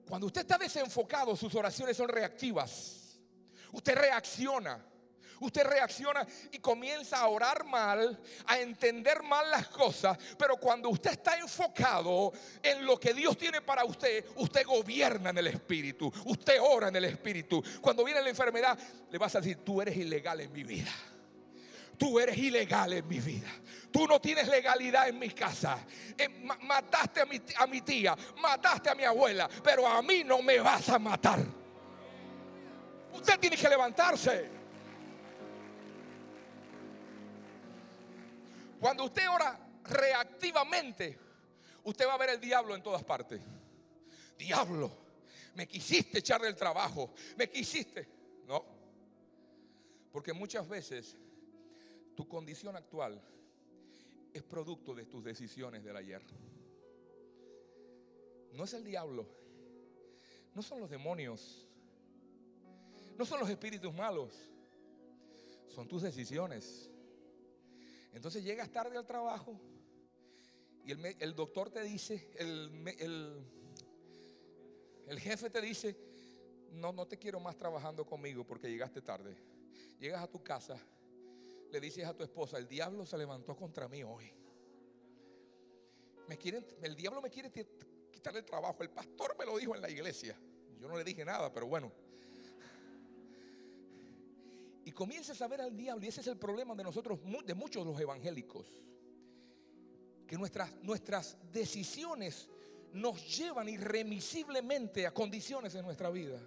Cuando 0.08 0.28
usted 0.28 0.42
está 0.42 0.58
desenfocado, 0.58 1.36
sus 1.36 1.56
oraciones 1.56 1.96
son 1.96 2.10
reactivas. 2.10 3.20
Usted 3.72 3.96
reacciona. 3.96 4.86
Usted 5.42 5.64
reacciona 5.64 6.26
y 6.52 6.60
comienza 6.60 7.18
a 7.18 7.28
orar 7.28 7.66
mal, 7.66 8.20
a 8.46 8.60
entender 8.60 9.24
mal 9.24 9.50
las 9.50 9.68
cosas, 9.70 10.16
pero 10.38 10.56
cuando 10.58 10.90
usted 10.90 11.12
está 11.12 11.36
enfocado 11.36 12.32
en 12.62 12.86
lo 12.86 13.00
que 13.00 13.12
Dios 13.12 13.36
tiene 13.38 13.60
para 13.60 13.84
usted, 13.84 14.24
usted 14.36 14.64
gobierna 14.66 15.32
en 15.32 15.40
el 15.40 15.48
Espíritu, 15.48 16.14
usted 16.26 16.60
ora 16.62 16.90
en 16.90 16.96
el 16.96 17.06
Espíritu. 17.06 17.64
Cuando 17.82 18.04
viene 18.04 18.22
la 18.22 18.30
enfermedad, 18.30 18.78
le 19.10 19.18
vas 19.18 19.34
a 19.36 19.40
decir, 19.40 19.58
tú 19.66 19.82
eres 19.82 19.98
ilegal 19.98 20.42
en 20.42 20.52
mi 20.52 20.64
vida. 20.64 20.92
Tú 21.98 22.20
eres 22.20 22.38
ilegal 22.38 22.94
en 22.94 23.08
mi 23.08 23.20
vida. 23.20 23.50
Tú 23.92 24.08
no 24.08 24.22
tienes 24.22 24.48
legalidad 24.48 25.10
en 25.10 25.18
mi 25.18 25.32
casa. 25.32 25.86
Eh, 26.16 26.30
mataste 26.62 27.22
a 27.22 27.26
mi, 27.26 27.42
a 27.58 27.66
mi 27.66 27.82
tía, 27.82 28.16
mataste 28.40 28.92
a 28.92 28.96
mi 28.96 29.06
abuela, 29.06 29.50
pero 29.64 29.88
a 29.88 30.04
mí 30.04 30.24
no 30.24 30.44
me 30.44 30.60
vas 30.60 30.88
a 30.90 31.00
matar. 31.00 31.40
Usted 33.12 33.40
tiene 33.40 33.58
que 33.58 33.68
levantarse. 33.68 34.61
Cuando 38.82 39.06
usted 39.06 39.30
ora 39.30 39.60
reactivamente, 39.84 41.16
usted 41.84 42.08
va 42.08 42.16
a 42.16 42.18
ver 42.18 42.32
el 42.32 42.42
diablo 42.42 42.76
en 42.76 42.82
todas 42.82 43.04
partes. 43.04 43.40
Diablo, 44.36 44.92
me 45.54 45.68
quisiste 45.68 46.18
echar 46.18 46.42
del 46.42 46.56
trabajo, 46.56 47.14
me 47.38 47.48
quisiste. 47.48 48.10
No, 48.48 48.66
porque 50.12 50.34
muchas 50.34 50.68
veces 50.68 51.16
tu 52.16 52.28
condición 52.28 52.76
actual 52.76 53.22
es 54.34 54.42
producto 54.42 54.96
de 54.96 55.06
tus 55.06 55.24
decisiones 55.24 55.84
del 55.84 55.98
ayer. 55.98 56.24
No 58.54 58.64
es 58.64 58.74
el 58.74 58.84
diablo, 58.84 59.28
no 60.56 60.64
son 60.64 60.80
los 60.80 60.90
demonios, 60.90 61.68
no 63.16 63.28
son 63.28 63.42
los 63.42 63.50
espíritus 63.52 63.94
malos, 63.94 64.34
son 65.68 65.88
tus 65.88 66.02
decisiones. 66.02 66.91
Entonces 68.14 68.44
llegas 68.44 68.70
tarde 68.70 68.98
al 68.98 69.06
trabajo 69.06 69.60
y 70.86 70.92
el, 70.92 71.36
doctor 71.36 71.70
te 71.70 71.84
dice, 71.84 72.32
el, 72.38 73.44
el, 75.08 75.20
jefe 75.20 75.50
te 75.50 75.62
dice, 75.62 75.96
no, 76.72 76.92
no 76.92 77.08
te 77.08 77.18
quiero 77.18 77.40
más 77.40 77.56
trabajando 77.56 78.06
conmigo 78.06 78.44
porque 78.46 78.70
llegaste 78.70 79.02
tarde. 79.02 79.38
Llegas 80.00 80.24
a 80.24 80.28
tu 80.28 80.44
casa, 80.44 80.78
le 81.72 81.80
dices 81.80 82.06
a 82.06 82.16
tu 82.16 82.24
esposa, 82.24 82.58
el 82.58 82.68
diablo 82.68 83.06
se 83.06 83.18
levantó 83.18 83.56
contra 83.56 83.88
mí 83.88 84.04
hoy. 84.04 84.34
Me 86.28 86.38
quieren, 86.38 86.66
el 86.82 86.96
diablo 86.96 87.22
me 87.22 87.30
quiere 87.30 87.52
quitar 87.52 88.36
el 88.36 88.46
trabajo. 88.46 88.82
El 88.82 88.90
pastor 88.90 89.38
me 89.38 89.46
lo 89.46 89.58
dijo 89.58 89.76
en 89.76 89.82
la 89.82 89.90
iglesia. 89.90 90.36
Yo 90.80 90.88
no 90.88 90.98
le 90.98 91.04
dije 91.04 91.24
nada, 91.24 91.54
pero 91.54 91.68
bueno. 91.68 91.92
Y 94.92 94.94
comienzas 94.94 95.42
a 95.42 95.48
ver 95.48 95.62
al 95.62 95.74
diablo. 95.74 96.04
Y 96.04 96.10
ese 96.10 96.20
es 96.20 96.28
el 96.28 96.36
problema 96.36 96.76
de 96.76 96.84
nosotros, 96.84 97.18
de 97.46 97.54
muchos 97.54 97.86
de 97.86 97.92
los 97.94 98.02
evangélicos. 98.02 98.68
Que 100.28 100.38
nuestras, 100.38 100.70
nuestras 100.84 101.38
decisiones 101.50 102.50
nos 102.92 103.38
llevan 103.38 103.70
irremisiblemente 103.70 105.08
a 105.08 105.14
condiciones 105.14 105.74
en 105.76 105.86
nuestra 105.86 106.10
vida. 106.10 106.42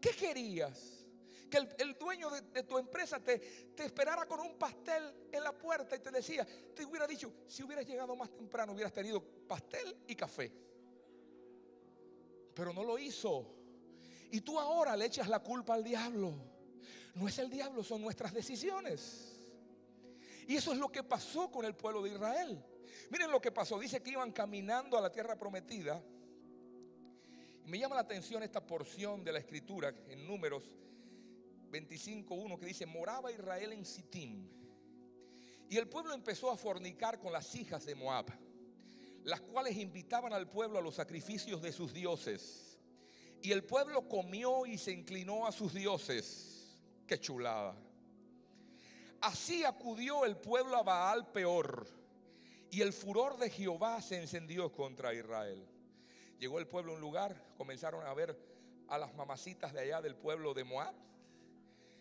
¿Qué 0.00 0.08
querías? 0.12 1.06
Que 1.50 1.58
el, 1.76 1.98
dueño 1.98 2.30
de, 2.30 2.62
tu 2.62 2.78
empresa 2.78 3.22
te, 3.22 3.38
te, 3.76 3.84
esperara 3.84 4.24
con 4.24 4.40
un 4.40 4.56
pastel 4.56 5.12
en 5.30 5.44
la 5.44 5.52
puerta 5.52 5.96
y 5.96 5.98
te 5.98 6.10
decía, 6.10 6.46
te 6.74 6.86
hubiera 6.86 7.06
dicho, 7.06 7.30
si 7.46 7.62
hubieras 7.62 7.86
llegado 7.86 8.16
más 8.16 8.34
temprano 8.34 8.72
hubieras 8.72 8.94
tenido 8.94 9.22
pastel 9.22 9.98
y 10.08 10.14
café. 10.14 10.50
Pero 12.54 12.72
no 12.72 12.84
lo 12.84 12.98
hizo. 12.98 13.54
Y 14.30 14.40
tú 14.40 14.58
ahora 14.58 14.96
le 14.96 15.04
echas 15.04 15.28
la 15.28 15.40
culpa 15.40 15.74
al 15.74 15.84
diablo. 15.84 16.49
No 17.20 17.28
es 17.28 17.38
el 17.38 17.50
diablo, 17.50 17.84
son 17.84 18.00
nuestras 18.00 18.32
decisiones. 18.32 19.36
Y 20.48 20.56
eso 20.56 20.72
es 20.72 20.78
lo 20.78 20.90
que 20.90 21.02
pasó 21.02 21.50
con 21.50 21.66
el 21.66 21.74
pueblo 21.74 22.02
de 22.02 22.14
Israel. 22.14 22.64
Miren 23.10 23.30
lo 23.30 23.42
que 23.42 23.52
pasó. 23.52 23.78
Dice 23.78 24.02
que 24.02 24.12
iban 24.12 24.32
caminando 24.32 24.96
a 24.96 25.02
la 25.02 25.12
tierra 25.12 25.38
prometida. 25.38 26.02
Y 27.62 27.68
me 27.68 27.78
llama 27.78 27.96
la 27.96 28.00
atención 28.00 28.42
esta 28.42 28.66
porción 28.66 29.22
de 29.22 29.32
la 29.32 29.38
escritura 29.38 29.94
en 30.08 30.26
números 30.26 30.64
25.1 31.70 32.58
que 32.58 32.64
dice, 32.64 32.86
moraba 32.86 33.30
Israel 33.30 33.74
en 33.74 33.84
Sittim. 33.84 34.48
Y 35.68 35.76
el 35.76 35.88
pueblo 35.88 36.14
empezó 36.14 36.50
a 36.50 36.56
fornicar 36.56 37.20
con 37.20 37.34
las 37.34 37.54
hijas 37.54 37.84
de 37.84 37.96
Moab, 37.96 38.32
las 39.24 39.42
cuales 39.42 39.76
invitaban 39.76 40.32
al 40.32 40.48
pueblo 40.48 40.78
a 40.78 40.82
los 40.82 40.94
sacrificios 40.94 41.60
de 41.60 41.70
sus 41.70 41.92
dioses. 41.92 42.78
Y 43.42 43.52
el 43.52 43.62
pueblo 43.62 44.08
comió 44.08 44.64
y 44.64 44.78
se 44.78 44.92
inclinó 44.92 45.46
a 45.46 45.52
sus 45.52 45.74
dioses 45.74 46.59
Qué 47.10 47.18
chulada. 47.18 47.74
Así 49.20 49.64
acudió 49.64 50.24
el 50.24 50.36
pueblo 50.36 50.76
a 50.76 50.84
Baal 50.84 51.26
peor. 51.32 51.84
Y 52.70 52.82
el 52.82 52.92
furor 52.92 53.36
de 53.36 53.50
Jehová 53.50 54.00
se 54.00 54.20
encendió 54.20 54.70
contra 54.70 55.12
Israel. 55.12 55.66
Llegó 56.38 56.60
el 56.60 56.68
pueblo 56.68 56.92
a 56.92 56.94
un 56.94 57.00
lugar, 57.00 57.34
comenzaron 57.56 58.06
a 58.06 58.14
ver 58.14 58.38
a 58.86 58.96
las 58.96 59.12
mamacitas 59.16 59.72
de 59.72 59.80
allá 59.80 60.00
del 60.00 60.14
pueblo 60.14 60.54
de 60.54 60.62
Moab. 60.62 60.94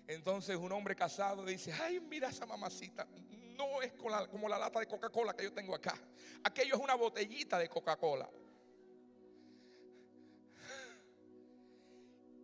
Entonces 0.05 0.55
un 0.55 0.71
hombre 0.73 0.95
casado 0.95 1.43
dice, 1.43 1.73
ay, 1.73 1.99
mira 2.01 2.29
esa 2.29 2.45
mamacita. 2.45 3.07
No 3.57 3.81
es 3.81 3.93
como 3.93 4.47
la 4.47 4.59
lata 4.59 4.79
de 4.79 4.85
Coca-Cola 4.85 5.35
que 5.35 5.45
yo 5.45 5.53
tengo 5.53 5.73
acá. 5.73 5.95
Aquello 6.43 6.75
es 6.75 6.81
una 6.81 6.93
botellita 6.93 7.57
de 7.57 7.67
Coca-Cola. 7.67 8.29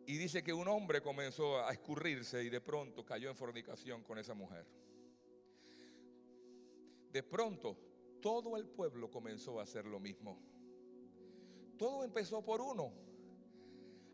Y 0.07 0.17
dice 0.17 0.43
que 0.43 0.53
un 0.53 0.67
hombre 0.67 1.01
comenzó 1.01 1.65
a 1.65 1.71
escurrirse 1.71 2.43
y 2.43 2.49
de 2.49 2.61
pronto 2.61 3.03
cayó 3.03 3.29
en 3.29 3.35
fornicación 3.35 4.03
con 4.03 4.19
esa 4.19 4.35
mujer. 4.35 4.65
De 7.11 7.23
pronto 7.23 7.75
todo 8.21 8.57
el 8.57 8.67
pueblo 8.67 9.09
comenzó 9.09 9.59
a 9.59 9.63
hacer 9.63 9.85
lo 9.85 9.99
mismo. 9.99 10.37
Todo 11.77 12.03
empezó 12.03 12.43
por 12.43 12.61
uno. 12.61 12.93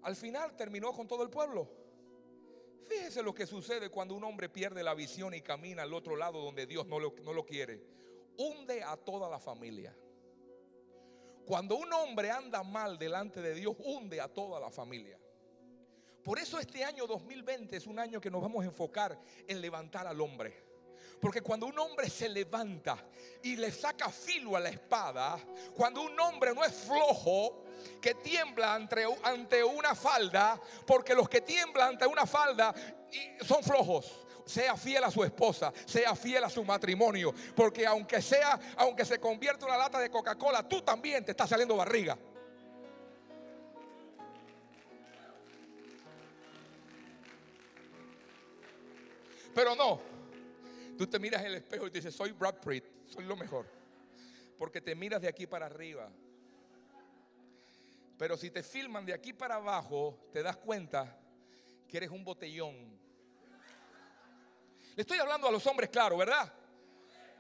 Al 0.04 0.16
final 0.16 0.56
terminó 0.56 0.94
con 0.94 1.08
todo 1.08 1.24
el 1.24 1.30
pueblo. 1.30 1.70
Fíjese 2.86 3.22
lo 3.22 3.34
que 3.34 3.46
sucede 3.46 3.90
cuando 3.90 4.16
un 4.16 4.24
hombre 4.24 4.50
pierde 4.50 4.84
la 4.84 4.94
visión 4.94 5.34
y 5.34 5.42
camina 5.42 5.84
al 5.84 5.94
otro 5.94 6.16
lado 6.16 6.42
donde 6.42 6.66
Dios 6.66 6.88
no 6.88 7.00
lo, 7.00 7.14
no 7.24 7.34
lo 7.34 7.46
quiere. 7.46 7.84
Hunde 8.38 8.82
a 8.84 8.98
toda 8.98 9.30
la 9.30 9.40
familia. 9.40 9.96
Cuando 11.46 11.76
un 11.76 11.92
hombre 11.94 12.32
anda 12.32 12.64
mal 12.64 12.98
delante 12.98 13.42
de 13.42 13.54
Dios, 13.54 13.76
hunde 13.80 14.22
a 14.22 14.28
toda 14.28 14.60
la 14.60 14.72
familia. 14.72 15.21
Por 16.24 16.38
eso 16.38 16.60
este 16.60 16.84
año 16.84 17.08
2020 17.08 17.78
es 17.78 17.88
un 17.88 17.98
año 17.98 18.22
que 18.22 18.30
nos 18.30 18.42
vamos 18.42 18.64
a 18.64 18.68
enfocar 18.68 19.20
en 19.48 19.62
levantar 19.62 20.06
al 20.06 20.22
hombre. 20.22 20.72
Porque 21.20 21.42
cuando 21.42 21.68
un 21.68 21.78
hombre 21.78 22.10
se 22.10 22.28
levanta 22.28 22.98
y 23.44 23.56
le 23.56 23.72
saca 23.72 24.10
filo 24.10 24.56
a 24.56 24.60
la 24.60 24.70
espada, 24.70 25.38
cuando 25.76 26.02
un 26.02 26.20
hombre 26.20 26.54
no 26.54 26.64
es 26.64 26.74
flojo, 26.74 27.64
que 28.02 28.16
tiembla 28.16 28.74
ante, 28.74 29.06
ante 29.24 29.64
una 29.64 29.94
falda, 29.94 30.60
porque 30.86 31.14
los 31.14 31.30
que 31.30 31.42
tiemblan 31.42 31.90
ante 31.90 32.08
una 32.08 32.26
falda 32.26 32.74
son 33.42 33.64
flojos. 33.64 34.26
Sea 34.44 34.76
fiel 34.76 35.04
a 35.04 35.12
su 35.12 35.24
esposa, 35.24 35.72
sea 35.86 36.16
fiel 36.16 36.44
a 36.44 36.50
su 36.50 36.64
matrimonio, 36.66 37.34
porque 37.56 37.86
aunque 37.86 38.22
sea, 38.22 38.60
aunque 38.78 39.06
se 39.06 39.20
convierta 39.20 39.66
en 39.66 39.72
una 39.72 39.78
lata 39.78 40.00
de 40.00 40.10
Coca-Cola, 40.10 40.68
tú 40.68 40.82
también 40.82 41.24
te 41.24 41.32
está 41.32 41.46
saliendo 41.46 41.76
barriga. 41.78 42.18
Pero 49.54 49.76
no. 49.76 50.00
Tú 50.98 51.08
te 51.08 51.20
miras 51.20 51.42
en 51.42 51.48
el 51.48 51.56
espejo 51.56 51.88
y 51.88 51.90
dices, 51.90 52.14
soy 52.14 52.32
Brad 52.32 52.56
Pitt, 52.56 52.84
soy 53.08 53.26
lo 53.26 53.36
mejor. 53.36 53.66
Porque 54.58 54.82
te 54.82 54.94
miras 54.96 55.22
de 55.22 55.28
aquí 55.28 55.48
para 55.48 55.66
arriba. 55.66 56.10
Pero 58.18 58.38
si 58.38 58.52
te 58.52 58.62
filman 58.62 59.06
de 59.06 59.14
aquí 59.14 59.34
para 59.34 59.56
abajo, 59.56 60.30
te 60.32 60.44
das 60.44 60.58
cuenta 60.58 61.18
que 61.88 61.98
eres 61.98 62.12
un 62.12 62.24
botellón. 62.24 62.76
Le 64.96 65.02
estoy 65.02 65.18
hablando 65.18 65.48
a 65.48 65.52
los 65.52 65.66
hombres, 65.66 65.90
claro, 65.90 66.18
¿verdad? 66.18 66.54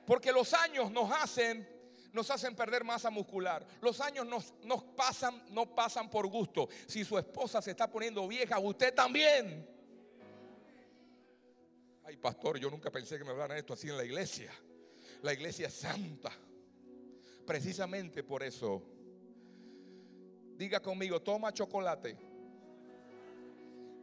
Porque 0.05 0.31
los 0.31 0.53
años 0.53 0.89
nos 0.89 1.11
hacen, 1.11 1.67
nos 2.11 2.31
hacen 2.31 2.55
perder 2.55 2.83
masa 2.83 3.09
muscular. 3.11 3.65
Los 3.79 4.01
años 4.01 4.25
nos, 4.25 4.53
nos 4.63 4.83
pasan, 4.83 5.43
no 5.49 5.75
pasan 5.75 6.09
por 6.09 6.25
gusto. 6.27 6.67
Si 6.87 7.05
su 7.05 7.17
esposa 7.17 7.61
se 7.61 7.71
está 7.71 7.87
poniendo 7.87 8.27
vieja, 8.27 8.57
usted 8.57 8.93
también. 8.93 9.67
Pastor, 12.17 12.59
yo 12.59 12.69
nunca 12.69 12.89
pensé 12.89 13.17
que 13.17 13.23
me 13.23 13.31
hablaran 13.31 13.57
esto 13.57 13.73
así 13.73 13.89
en 13.89 13.97
la 13.97 14.03
iglesia. 14.03 14.51
La 15.21 15.33
iglesia 15.33 15.67
es 15.67 15.73
santa. 15.73 16.31
Precisamente 17.45 18.23
por 18.23 18.43
eso. 18.43 18.81
Diga 20.57 20.79
conmigo, 20.79 21.21
toma 21.21 21.51
chocolate. 21.51 22.17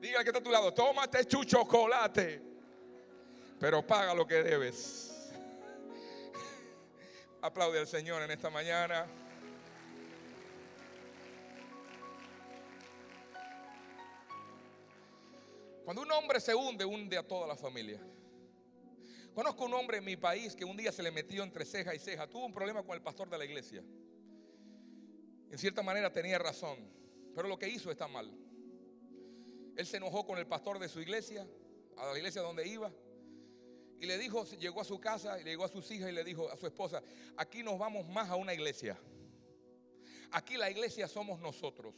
Diga 0.01 0.23
que 0.23 0.31
está 0.31 0.39
a 0.39 0.43
tu 0.43 0.51
lado, 0.51 0.73
tómate 0.73 1.25
chu 1.25 1.45
chocolate. 1.45 2.43
Pero 3.59 3.87
paga 3.87 4.15
lo 4.15 4.27
que 4.27 4.43
debes. 4.43 5.33
Aplaude 7.43 7.81
al 7.81 7.87
Señor 7.87 8.23
en 8.23 8.31
esta 8.31 8.51
mañana. 8.51 9.07
Cuando 15.89 16.03
un 16.03 16.13
hombre 16.13 16.39
se 16.39 16.55
hunde, 16.55 16.85
hunde 16.85 17.17
a 17.17 17.27
toda 17.27 17.47
la 17.47 17.57
familia. 17.57 17.99
Conozco 19.33 19.65
un 19.65 19.73
hombre 19.73 19.97
en 19.97 20.05
mi 20.05 20.19
país 20.19 20.55
que 20.55 20.67
un 20.67 20.77
día 20.77 20.93
se 20.93 21.03
le 21.03 21.11
metió 21.11 21.43
entre 21.43 21.65
ceja 21.65 21.95
y 21.95 21.99
ceja. 21.99 22.27
Tuvo 22.27 22.45
un 22.45 22.53
problema 22.53 22.83
con 22.83 22.95
el 22.95 23.01
pastor 23.01 23.31
de 23.31 23.39
la 23.39 23.47
iglesia. 23.47 23.83
En 25.51 25.57
cierta 25.57 25.83
manera 25.83 26.13
tenía 26.13 26.39
razón, 26.39 26.77
pero 27.35 27.49
lo 27.49 27.59
que 27.59 27.71
hizo 27.71 27.91
está 27.91 28.07
mal. 28.07 28.31
Él 29.79 29.87
se 29.87 29.97
enojó 29.97 30.27
con 30.27 30.37
el 30.37 30.47
pastor 30.47 30.79
de 30.79 30.91
su 30.91 31.01
iglesia, 31.01 31.49
a 31.97 32.13
la 32.13 32.19
iglesia 32.19 32.43
donde 32.43 32.69
iba, 32.69 32.93
y 33.99 34.05
le 34.05 34.19
dijo, 34.19 34.45
llegó 34.45 34.83
a 34.83 34.85
su 34.85 35.01
casa 35.01 35.41
y 35.41 35.45
le 35.45 35.53
llegó 35.53 35.65
a 35.65 35.69
sus 35.69 35.91
hijas 35.91 36.11
y 36.11 36.13
le 36.13 36.23
dijo 36.23 36.51
a 36.51 36.59
su 36.59 36.67
esposa, 36.67 37.03
aquí 37.39 37.63
nos 37.63 37.79
vamos 37.79 38.07
más 38.11 38.29
a 38.29 38.37
una 38.37 38.53
iglesia. 38.53 38.99
Aquí 40.33 40.59
la 40.59 40.71
iglesia 40.71 41.09
somos 41.09 41.41
nosotros. 41.41 41.95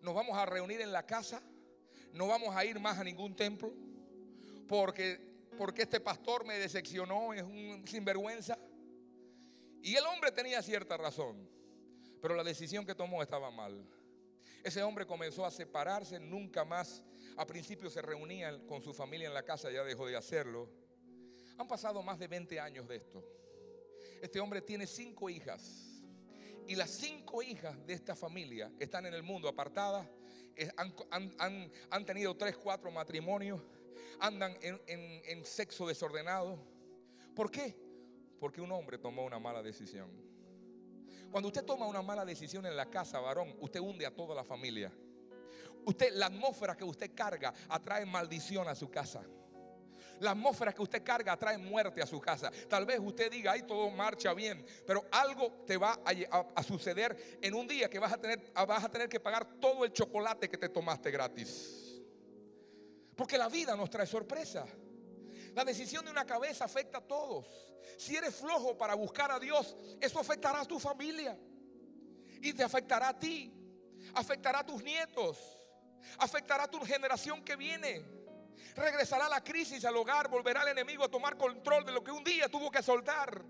Nos 0.00 0.14
vamos 0.14 0.34
a 0.38 0.46
reunir 0.46 0.80
en 0.80 0.92
la 0.92 1.04
casa, 1.04 1.42
no 2.12 2.26
vamos 2.26 2.54
a 2.54 2.64
ir 2.64 2.78
más 2.80 2.98
a 2.98 3.04
ningún 3.04 3.34
templo, 3.34 3.72
porque, 4.68 5.18
porque 5.56 5.82
este 5.82 6.00
pastor 6.00 6.44
me 6.44 6.58
decepcionó, 6.58 7.32
es 7.32 7.42
un 7.42 7.84
sinvergüenza. 7.86 8.58
Y 9.82 9.94
el 9.94 10.04
hombre 10.06 10.32
tenía 10.32 10.60
cierta 10.62 10.96
razón, 10.96 11.48
pero 12.20 12.34
la 12.34 12.44
decisión 12.44 12.84
que 12.84 12.94
tomó 12.94 13.22
estaba 13.22 13.50
mal. 13.50 13.86
Ese 14.62 14.82
hombre 14.82 15.06
comenzó 15.06 15.46
a 15.46 15.50
separarse, 15.50 16.18
nunca 16.18 16.64
más, 16.64 17.02
a 17.36 17.46
principio 17.46 17.88
se 17.88 18.02
reunía 18.02 18.58
con 18.66 18.82
su 18.82 18.92
familia 18.92 19.28
en 19.28 19.34
la 19.34 19.44
casa, 19.44 19.70
ya 19.70 19.84
dejó 19.84 20.06
de 20.06 20.16
hacerlo. 20.16 20.68
Han 21.56 21.68
pasado 21.68 22.02
más 22.02 22.18
de 22.18 22.28
20 22.28 22.58
años 22.60 22.88
de 22.88 22.96
esto. 22.96 23.24
Este 24.20 24.40
hombre 24.40 24.60
tiene 24.60 24.86
cinco 24.86 25.30
hijas. 25.30 26.02
Y 26.66 26.74
las 26.74 26.90
cinco 26.90 27.42
hijas 27.42 27.86
de 27.86 27.94
esta 27.94 28.14
familia 28.14 28.70
están 28.78 29.06
en 29.06 29.14
el 29.14 29.22
mundo 29.22 29.48
apartadas, 29.48 30.06
han, 31.90 32.06
tenido 32.06 32.36
tres, 32.36 32.56
cuatro 32.56 32.90
matrimonios, 32.90 33.60
andan 34.20 34.56
en, 34.60 34.80
en 34.86 35.44
sexo 35.44 35.86
desordenado. 35.86 36.58
¿Por 37.34 37.50
qué? 37.50 37.76
Porque 38.40 38.60
un 38.60 38.72
hombre 38.72 38.98
tomó 38.98 39.24
una 39.24 39.38
mala 39.38 39.62
decisión. 39.62 40.10
Cuando 41.30 41.48
usted 41.48 41.64
toma 41.64 41.86
una 41.86 42.02
mala 42.02 42.24
decisión 42.24 42.64
en 42.66 42.76
la 42.76 42.86
casa, 42.86 43.20
varón, 43.20 43.54
usted 43.60 43.80
hunde 43.80 44.06
a 44.06 44.14
toda 44.14 44.34
la 44.34 44.44
familia. 44.44 44.92
Usted, 45.84 46.12
la 46.14 46.26
atmósfera 46.26 46.76
que 46.76 46.84
usted 46.84 47.14
carga 47.14 47.52
atrae 47.68 48.04
maldición 48.06 48.68
a 48.68 48.74
su 48.74 48.90
casa. 48.90 49.22
La 50.20 50.32
atmósfera 50.32 50.72
que 50.72 50.82
usted 50.82 51.02
carga 51.02 51.36
trae 51.36 51.58
muerte 51.58 52.02
a 52.02 52.06
su 52.06 52.20
casa. 52.20 52.50
Tal 52.68 52.84
vez 52.84 52.98
usted 53.00 53.30
diga, 53.30 53.52
ahí 53.52 53.62
todo 53.62 53.90
marcha 53.90 54.34
bien, 54.34 54.64
pero 54.86 55.04
algo 55.10 55.64
te 55.66 55.76
va 55.76 56.00
a, 56.04 56.62
suceder 56.62 57.38
en 57.40 57.54
un 57.54 57.66
día 57.66 57.88
que 57.88 57.98
vas 57.98 58.12
a, 58.12 58.18
tener, 58.18 58.52
vas 58.54 58.84
a 58.84 58.88
tener 58.88 59.08
que 59.08 59.20
pagar 59.20 59.46
todo 59.60 59.84
el 59.84 59.92
chocolate 59.92 60.48
que 60.48 60.58
te 60.58 60.68
tomaste 60.68 61.10
gratis. 61.10 62.02
Porque 63.16 63.36
la 63.36 63.48
vida 63.48 63.74
nos 63.74 63.90
trae 63.90 64.06
sorpresa. 64.06 64.64
La 65.54 65.64
decisión 65.64 66.04
de 66.04 66.10
una 66.10 66.24
cabeza 66.24 66.64
afecta 66.64 66.98
a 66.98 67.00
todos. 67.00 67.46
Si 67.96 68.14
eres 68.14 68.36
flojo 68.36 68.78
para 68.78 68.94
buscar 68.94 69.32
a 69.32 69.40
Dios, 69.40 69.76
eso 70.00 70.20
afectará 70.20 70.60
a 70.60 70.64
tu 70.64 70.78
familia. 70.78 71.36
Y 72.40 72.52
te 72.52 72.62
afectará 72.62 73.08
a 73.08 73.18
ti. 73.18 73.52
Afectará 74.14 74.60
a 74.60 74.66
tus 74.66 74.82
nietos. 74.84 75.38
Afectará 76.18 76.64
a 76.64 76.70
tu 76.70 76.78
generación 76.80 77.44
que 77.44 77.56
viene. 77.56 78.17
Regresará 78.78 79.28
la 79.28 79.42
crisis 79.42 79.84
al 79.84 79.96
hogar, 79.96 80.28
volverá 80.28 80.62
el 80.62 80.68
enemigo 80.68 81.04
a 81.04 81.08
tomar 81.08 81.36
control 81.36 81.84
de 81.84 81.92
lo 81.92 82.02
que 82.02 82.12
un 82.12 82.22
día 82.22 82.48
tuvo 82.48 82.70
que 82.70 82.82
soltar. 82.82 83.42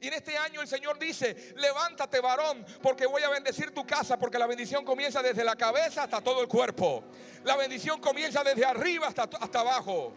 Y 0.00 0.08
en 0.08 0.14
este 0.14 0.36
año 0.36 0.62
el 0.62 0.68
Señor 0.68 0.98
dice, 0.98 1.54
levántate 1.56 2.20
varón, 2.20 2.64
porque 2.82 3.06
voy 3.06 3.22
a 3.22 3.28
bendecir 3.28 3.72
tu 3.72 3.86
casa, 3.86 4.18
porque 4.18 4.38
la 4.38 4.46
bendición 4.46 4.84
comienza 4.84 5.22
desde 5.22 5.44
la 5.44 5.54
cabeza 5.54 6.04
hasta 6.04 6.22
todo 6.22 6.40
el 6.40 6.48
cuerpo. 6.48 7.04
La 7.44 7.56
bendición 7.56 8.00
comienza 8.00 8.42
desde 8.42 8.64
arriba 8.64 9.08
hasta, 9.08 9.24
hasta 9.24 9.60
abajo. 9.60 10.12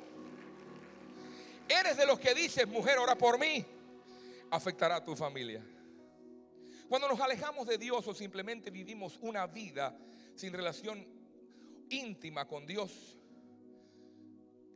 Eres 1.67 1.97
de 1.97 2.05
los 2.05 2.17
que 2.17 2.33
dices, 2.33 2.65
mujer, 2.67 2.97
ora 2.97 3.17
por 3.17 3.37
mí, 3.37 3.65
afectará 4.51 4.97
a 4.97 5.03
tu 5.03 5.15
familia. 5.15 5.61
Cuando 6.87 7.09
nos 7.09 7.19
alejamos 7.19 7.67
de 7.67 7.77
Dios 7.77 8.07
o 8.07 8.13
simplemente 8.13 8.71
vivimos 8.71 9.17
una 9.21 9.45
vida 9.45 9.97
sin 10.35 10.53
relación 10.53 11.05
íntima 11.89 12.47
con 12.47 12.65
Dios, 12.65 13.16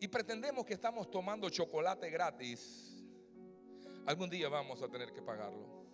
y 0.02 0.08
pretendemos 0.08 0.66
que 0.66 0.74
estamos 0.74 1.12
tomando 1.12 1.48
chocolate 1.52 2.10
gratis, 2.10 3.06
algún 4.08 4.32
día 4.32 4.50
vamos 4.50 4.82
a 4.82 4.88
tener 4.90 5.14
que 5.14 5.22
pagarlo. 5.22 5.86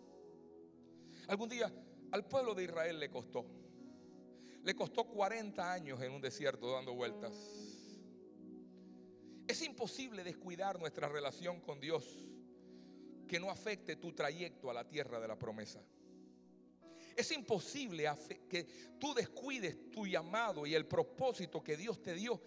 Algún 1.28 1.50
día 1.50 1.70
al 2.12 2.26
pueblo 2.26 2.56
de 2.56 2.64
Israel 2.64 3.02
le 3.02 3.10
costó. 3.10 3.46
Le 4.64 4.74
costó 4.74 5.04
40 5.04 5.74
años 5.74 6.02
en 6.02 6.14
un 6.14 6.22
desierto 6.22 6.72
dando 6.72 6.94
vueltas. 6.94 7.34
Es 9.46 9.62
imposible 9.62 10.24
descuidar 10.24 10.80
nuestra 10.80 11.10
relación 11.10 11.60
con 11.60 11.82
Dios 11.82 12.06
que 13.28 13.42
no 13.42 13.50
afecte 13.50 13.98
tu 13.98 14.14
trayecto 14.14 14.70
a 14.70 14.74
la 14.74 14.88
tierra 14.88 15.20
de 15.20 15.28
la 15.28 15.38
promesa. 15.38 15.84
Es 17.14 17.30
imposible 17.34 18.10
que 18.48 18.64
tú 18.98 19.14
descuides 19.14 19.92
tu 19.92 20.08
llamado 20.08 20.66
y 20.66 20.76
el 20.76 20.86
propósito 20.86 21.62
que 21.62 21.76
Dios 21.76 22.02
te 22.02 22.14
dio 22.14 22.40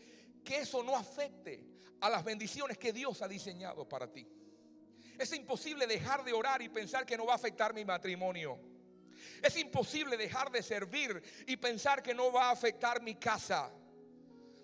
que 0.45 0.59
eso 0.59 0.83
no 0.83 0.97
afecte 0.97 1.65
a 2.01 2.09
las 2.09 2.25
bendiciones 2.25 2.79
que 2.79 2.93
Dios 2.93 3.23
ha 3.23 3.29
diseñado 3.29 3.89
para 3.89 4.11
ti. 4.11 4.27
Es 5.19 5.33
imposible 5.35 5.87
dejar 5.87 6.25
de 6.25 6.33
orar 6.33 6.63
y 6.63 6.69
pensar 6.69 7.05
que 7.05 7.17
no 7.17 7.27
va 7.27 7.35
a 7.35 7.37
afectar 7.37 7.75
mi 7.75 7.85
matrimonio. 7.85 8.59
Es 9.43 9.57
imposible 9.57 10.17
dejar 10.17 10.51
de 10.51 10.63
servir 10.63 11.23
y 11.47 11.57
pensar 11.57 12.03
que 12.03 12.15
no 12.15 12.33
va 12.33 12.49
a 12.49 12.53
afectar 12.53 13.03
mi 13.03 13.17
casa. 13.17 13.71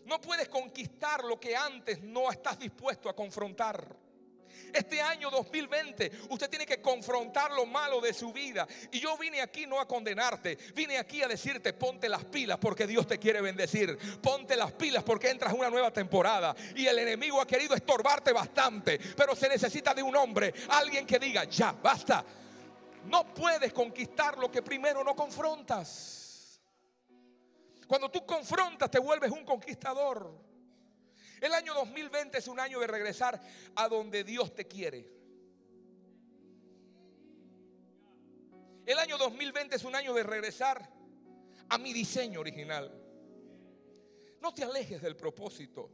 No 0.07 0.21
puedes 0.21 0.49
conquistar 0.49 1.25
lo 1.25 1.39
que 1.39 1.55
antes 1.55 2.03
no 2.03 2.31
estás 2.31 2.59
dispuesto 2.59 3.09
a 3.09 3.17
confrontar. 3.17 3.97
Este 4.73 5.01
año 5.01 5.31
2020 5.31 6.11
usted 6.31 6.51
tiene 6.51 6.67
que 6.67 6.81
confrontar 6.81 7.53
lo 7.53 7.67
malo 7.67 8.01
de 8.01 8.13
su 8.13 8.33
vida. 8.33 8.67
Y 8.93 9.01
yo 9.01 9.17
vine 9.17 9.41
aquí 9.41 9.67
no 9.67 9.81
a 9.81 9.89
condenarte, 9.89 10.57
vine 10.75 10.99
aquí 10.99 11.23
a 11.23 11.29
decirte 11.29 11.73
ponte 11.73 12.09
las 12.09 12.25
pilas 12.25 12.59
porque 12.59 12.87
Dios 12.87 13.07
te 13.07 13.19
quiere 13.19 13.41
bendecir. 13.41 13.97
Ponte 14.21 14.57
las 14.57 14.73
pilas 14.73 15.03
porque 15.03 15.31
entras 15.31 15.53
en 15.53 15.61
una 15.61 15.71
nueva 15.71 15.91
temporada. 15.91 16.55
Y 16.75 16.87
el 16.87 16.99
enemigo 16.99 17.41
ha 17.41 17.47
querido 17.47 17.75
estorbarte 17.75 18.33
bastante, 18.33 18.99
pero 19.17 19.35
se 19.35 19.49
necesita 19.49 19.95
de 19.95 20.03
un 20.03 20.15
hombre, 20.17 20.53
alguien 20.69 21.07
que 21.07 21.19
diga, 21.19 21.45
ya, 21.45 21.73
basta. 21.73 22.25
No 23.07 23.33
puedes 23.33 23.73
conquistar 23.73 24.37
lo 24.37 24.51
que 24.51 24.63
primero 24.63 25.05
no 25.05 25.15
confrontas. 25.15 26.61
Cuando 27.87 28.11
tú 28.11 28.27
confrontas 28.27 28.91
te 28.91 28.99
vuelves 28.99 29.31
un 29.31 29.45
conquistador. 29.45 30.46
El 31.41 31.53
año 31.53 31.75
2020 31.75 32.39
es 32.39 32.49
un 32.49 32.61
año 32.61 32.81
de 32.81 32.87
regresar 32.87 33.41
a 33.75 33.89
donde 33.89 34.25
Dios 34.25 34.55
te 34.55 34.67
quiere. 34.67 35.07
El 38.87 38.99
año 38.99 39.19
2020 39.19 39.77
es 39.77 39.85
un 39.85 39.95
año 39.95 40.15
de 40.15 40.23
regresar 40.23 40.89
a 41.69 41.79
mi 41.79 41.93
diseño 41.93 42.41
original. 42.41 42.91
No 44.41 44.55
te 44.55 44.63
alejes 44.63 45.03
del 45.03 45.17
propósito, 45.17 45.91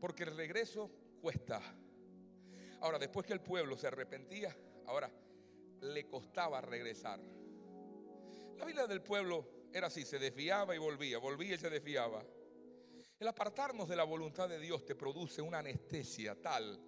porque 0.00 0.24
el 0.24 0.36
regreso 0.36 0.90
cuesta. 1.20 1.62
Ahora, 2.80 2.98
después 2.98 3.26
que 3.26 3.32
el 3.32 3.40
pueblo 3.40 3.76
se 3.76 3.86
arrepentía, 3.86 4.54
ahora 4.86 5.10
le 5.80 6.06
costaba 6.08 6.60
regresar. 6.60 7.20
La 8.56 8.64
vida 8.64 8.86
del 8.86 9.00
pueblo 9.00 9.48
era 9.72 9.86
así, 9.86 10.04
se 10.04 10.18
desviaba 10.18 10.74
y 10.74 10.78
volvía, 10.78 11.18
volvía 11.18 11.54
y 11.54 11.58
se 11.58 11.70
desviaba. 11.70 12.24
El 13.18 13.26
apartarnos 13.26 13.88
de 13.88 13.96
la 13.96 14.04
voluntad 14.04 14.48
de 14.48 14.60
Dios 14.60 14.84
te 14.84 14.94
produce 14.94 15.42
una 15.42 15.58
anestesia 15.58 16.40
tal 16.40 16.80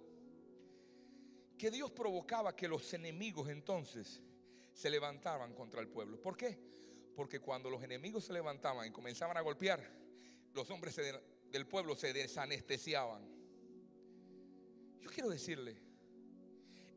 que 1.57 1.69
Dios 1.69 1.91
provocaba 1.91 2.55
que 2.55 2.69
los 2.69 2.93
enemigos 2.93 3.49
entonces 3.49 4.21
se 4.73 4.89
levantaban 4.89 5.53
contra 5.53 5.81
el 5.81 5.89
pueblo. 5.89 6.19
¿Por 6.19 6.37
qué? 6.37 6.57
Porque 7.15 7.39
cuando 7.39 7.69
los 7.69 7.83
enemigos 7.83 8.23
se 8.23 8.33
levantaban 8.33 8.87
y 8.87 8.91
comenzaban 8.91 9.37
a 9.37 9.41
golpear, 9.41 9.79
los 10.53 10.69
hombres 10.71 10.95
del 11.51 11.67
pueblo 11.67 11.95
se 11.95 12.13
desanestesiaban. 12.13 13.27
Yo 15.01 15.09
quiero 15.11 15.29
decirle, 15.29 15.75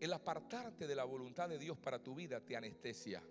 el 0.00 0.12
apartarte 0.12 0.86
de 0.86 0.94
la 0.94 1.04
voluntad 1.04 1.48
de 1.48 1.58
Dios 1.58 1.76
para 1.76 2.02
tu 2.02 2.14
vida 2.14 2.40
te 2.40 2.56
anestesia. 2.56 3.22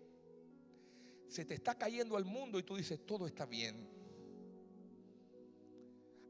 Se 1.29 1.45
te 1.45 1.53
está 1.55 1.75
cayendo 1.75 2.17
al 2.17 2.25
mundo 2.25 2.59
y 2.59 2.63
tú 2.63 2.75
dices, 2.75 3.05
todo 3.05 3.25
está 3.25 3.45
bien 3.45 4.02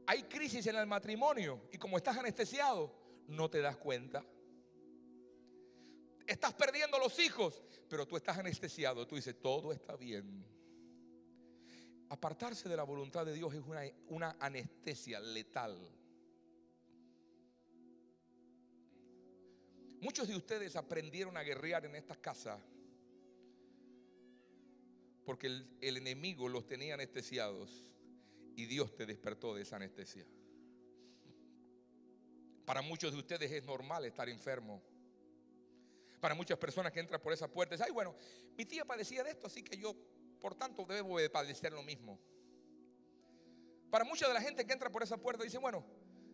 hay 0.06 0.24
crisis 0.24 0.66
en 0.66 0.76
el 0.76 0.86
matrimonio 0.86 1.68
y 1.72 1.78
como 1.78 1.96
estás 1.96 2.16
anestesiado, 2.16 2.92
no 3.28 3.48
te 3.48 3.60
das 3.60 3.76
cuenta. 3.76 4.24
Estás 6.26 6.54
perdiendo 6.54 6.98
los 6.98 7.18
hijos, 7.18 7.62
pero 7.88 8.06
tú 8.06 8.16
estás 8.16 8.38
anestesiado. 8.38 9.06
Tú 9.06 9.16
dices, 9.16 9.40
todo 9.40 9.72
está 9.72 9.96
bien. 9.96 10.44
Apartarse 12.08 12.68
de 12.68 12.76
la 12.76 12.82
voluntad 12.82 13.26
de 13.26 13.34
Dios 13.34 13.54
es 13.54 13.62
una, 13.66 13.82
una 14.08 14.36
anestesia 14.40 15.20
letal. 15.20 15.76
Muchos 20.00 20.28
de 20.28 20.36
ustedes 20.36 20.76
aprendieron 20.76 21.36
a 21.36 21.42
guerrear 21.42 21.86
en 21.86 21.94
esta 21.96 22.14
casa 22.16 22.58
porque 25.24 25.46
el, 25.46 25.66
el 25.80 25.96
enemigo 25.96 26.48
los 26.48 26.66
tenía 26.66 26.92
anestesiados 26.92 27.93
y 28.56 28.66
Dios 28.66 28.94
te 28.94 29.06
despertó 29.06 29.54
de 29.54 29.62
esa 29.62 29.76
anestesia. 29.76 30.26
Para 32.64 32.82
muchos 32.82 33.12
de 33.12 33.18
ustedes 33.18 33.50
es 33.50 33.64
normal 33.64 34.04
estar 34.04 34.28
enfermo. 34.28 34.82
Para 36.20 36.34
muchas 36.34 36.58
personas 36.58 36.92
que 36.92 37.00
entran 37.00 37.20
por 37.20 37.32
esa 37.32 37.48
puerta, 37.48 37.74
dicen, 37.74 37.86
ay, 37.88 37.92
bueno, 37.92 38.14
mi 38.56 38.64
tía 38.64 38.84
padecía 38.84 39.22
de 39.22 39.30
esto, 39.30 39.46
así 39.46 39.62
que 39.62 39.76
yo, 39.76 39.94
por 40.40 40.54
tanto, 40.54 40.86
debo 40.86 41.18
de 41.18 41.28
padecer 41.28 41.72
lo 41.72 41.82
mismo. 41.82 42.18
Para 43.90 44.04
mucha 44.04 44.26
de 44.26 44.34
la 44.34 44.40
gente 44.40 44.66
que 44.66 44.72
entra 44.72 44.90
por 44.90 45.02
esa 45.02 45.18
puerta, 45.18 45.44
dice, 45.44 45.58
bueno, 45.58 45.84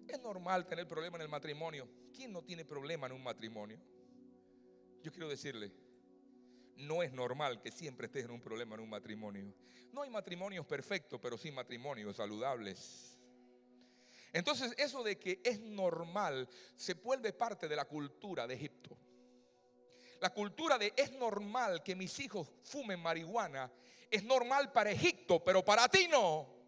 es 0.07 0.21
normal 0.21 0.67
tener 0.67 0.87
problemas 0.87 1.19
en 1.21 1.23
el 1.23 1.29
matrimonio. 1.29 1.89
¿Quién 2.15 2.33
no 2.33 2.43
tiene 2.43 2.65
problema 2.65 3.07
en 3.07 3.13
un 3.13 3.23
matrimonio? 3.23 3.81
Yo 5.03 5.11
quiero 5.11 5.29
decirle, 5.29 5.73
no 6.81 7.03
es 7.03 7.13
normal 7.13 7.61
que 7.61 7.71
siempre 7.71 8.07
estés 8.07 8.25
en 8.25 8.31
un 8.31 8.41
problema 8.41 8.75
en 8.75 8.83
un 8.83 8.91
matrimonio. 8.91 9.55
No 9.93 10.03
hay 10.03 10.11
matrimonios 10.11 10.67
perfectos, 10.67 11.21
pero 11.21 11.37
sí 11.37 11.51
matrimonios 11.51 12.17
saludables. 12.17 13.19
Entonces 14.33 14.75
eso 14.79 15.03
de 15.03 15.19
que 15.19 15.41
es 15.45 15.61
normal 15.61 16.49
se 16.77 16.95
vuelve 16.95 17.33
parte 17.33 17.69
de 17.69 17.77
la 17.77 17.85
cultura 17.85 18.47
de 18.47 18.55
Egipto. 18.55 18.97
La 20.21 20.31
cultura 20.31 20.79
de 20.79 20.93
es 20.97 21.13
normal 21.13 21.83
que 21.83 21.97
mis 21.97 22.19
hijos 22.21 22.53
fumen 22.63 23.01
marihuana 23.01 23.73
es 24.11 24.25
normal 24.25 24.73
para 24.73 24.91
Egipto, 24.91 25.43
pero 25.43 25.65
para 25.65 25.89
ti 25.89 26.09
no. 26.09 26.60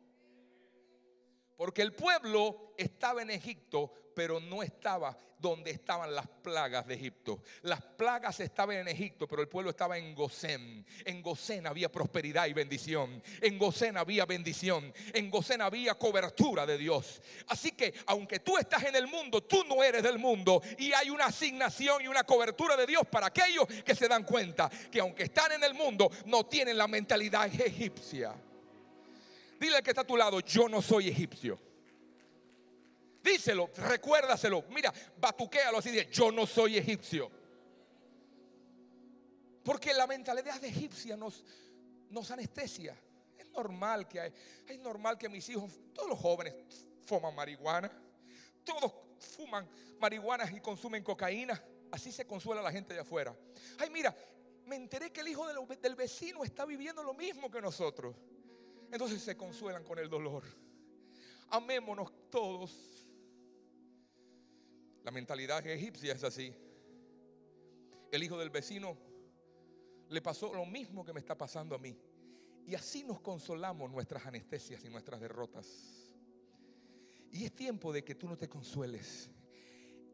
Porque 1.62 1.82
el 1.82 1.92
pueblo 1.92 2.74
estaba 2.76 3.22
en 3.22 3.30
Egipto, 3.30 3.92
pero 4.16 4.40
no 4.40 4.64
estaba 4.64 5.16
donde 5.38 5.70
estaban 5.70 6.12
las 6.12 6.26
plagas 6.26 6.88
de 6.88 6.94
Egipto. 6.94 7.40
Las 7.62 7.80
plagas 7.80 8.40
estaban 8.40 8.78
en 8.78 8.88
Egipto, 8.88 9.28
pero 9.28 9.42
el 9.42 9.48
pueblo 9.48 9.70
estaba 9.70 9.96
en 9.96 10.12
Gosén. 10.12 10.84
En 11.04 11.22
Gosén 11.22 11.68
había 11.68 11.88
prosperidad 11.88 12.48
y 12.48 12.52
bendición. 12.52 13.22
En 13.40 13.58
Gosén 13.58 13.96
había 13.96 14.26
bendición. 14.26 14.92
En 15.14 15.30
Gosén 15.30 15.62
había 15.62 15.94
cobertura 15.94 16.66
de 16.66 16.76
Dios. 16.78 17.22
Así 17.46 17.70
que 17.70 17.94
aunque 18.06 18.40
tú 18.40 18.58
estás 18.58 18.82
en 18.82 18.96
el 18.96 19.06
mundo, 19.06 19.44
tú 19.44 19.62
no 19.62 19.84
eres 19.84 20.02
del 20.02 20.18
mundo. 20.18 20.62
Y 20.78 20.92
hay 20.92 21.10
una 21.10 21.26
asignación 21.26 22.02
y 22.02 22.08
una 22.08 22.24
cobertura 22.24 22.76
de 22.76 22.86
Dios 22.88 23.06
para 23.08 23.28
aquellos 23.28 23.68
que 23.84 23.94
se 23.94 24.08
dan 24.08 24.24
cuenta 24.24 24.68
que 24.90 24.98
aunque 24.98 25.22
están 25.22 25.52
en 25.52 25.62
el 25.62 25.74
mundo, 25.74 26.10
no 26.26 26.44
tienen 26.44 26.76
la 26.76 26.88
mentalidad 26.88 27.46
egipcia. 27.46 28.34
Dile 29.62 29.76
al 29.76 29.82
que 29.84 29.90
está 29.90 30.00
a 30.00 30.04
tu 30.04 30.16
lado, 30.16 30.40
yo 30.40 30.68
no 30.68 30.82
soy 30.82 31.06
egipcio. 31.06 31.56
Díselo, 33.22 33.70
recuérdaselo. 33.76 34.64
Mira, 34.70 34.92
batuquéalo 35.20 35.78
así 35.78 35.92
de, 35.92 36.10
yo 36.10 36.32
no 36.32 36.46
soy 36.46 36.78
egipcio. 36.78 37.30
Porque 39.62 39.94
la 39.94 40.08
mentalidad 40.08 40.60
de 40.60 40.66
egipcia 40.66 41.16
nos, 41.16 41.44
nos 42.10 42.28
anestesia. 42.32 43.00
Es 43.38 43.48
normal 43.50 44.08
que 44.08 44.18
hay, 44.18 44.32
es 44.66 44.80
normal 44.80 45.16
que 45.16 45.28
mis 45.28 45.48
hijos, 45.48 45.70
todos 45.94 46.08
los 46.08 46.18
jóvenes 46.18 46.56
fuman 47.06 47.32
marihuana, 47.32 47.88
todos 48.64 48.92
fuman 49.20 49.68
marihuana 50.00 50.50
y 50.50 50.58
consumen 50.60 51.04
cocaína. 51.04 51.62
Así 51.92 52.10
se 52.10 52.26
consuela 52.26 52.62
la 52.62 52.72
gente 52.72 52.94
de 52.94 53.00
afuera. 53.00 53.32
Ay, 53.78 53.90
mira, 53.90 54.12
me 54.66 54.74
enteré 54.74 55.12
que 55.12 55.20
el 55.20 55.28
hijo 55.28 55.46
del 55.46 55.94
vecino 55.94 56.42
está 56.42 56.64
viviendo 56.64 57.04
lo 57.04 57.14
mismo 57.14 57.48
que 57.48 57.60
nosotros. 57.60 58.16
Entonces 58.92 59.22
se 59.22 59.38
consuelan 59.38 59.84
con 59.84 59.98
el 59.98 60.10
dolor. 60.10 60.44
Amémonos 61.48 62.12
todos. 62.30 63.08
La 65.02 65.10
mentalidad 65.10 65.66
egipcia 65.66 66.12
es 66.12 66.22
así. 66.22 66.54
El 68.12 68.22
hijo 68.22 68.38
del 68.38 68.50
vecino 68.50 68.98
le 70.10 70.20
pasó 70.20 70.52
lo 70.52 70.66
mismo 70.66 71.06
que 71.06 71.14
me 71.14 71.20
está 71.20 71.36
pasando 71.36 71.74
a 71.74 71.78
mí. 71.78 71.98
Y 72.66 72.74
así 72.74 73.02
nos 73.02 73.20
consolamos 73.20 73.90
nuestras 73.90 74.26
anestesias 74.26 74.84
y 74.84 74.90
nuestras 74.90 75.22
derrotas. 75.22 76.14
Y 77.32 77.46
es 77.46 77.56
tiempo 77.56 77.94
de 77.94 78.04
que 78.04 78.14
tú 78.14 78.28
no 78.28 78.36
te 78.36 78.46
consueles. 78.46 79.30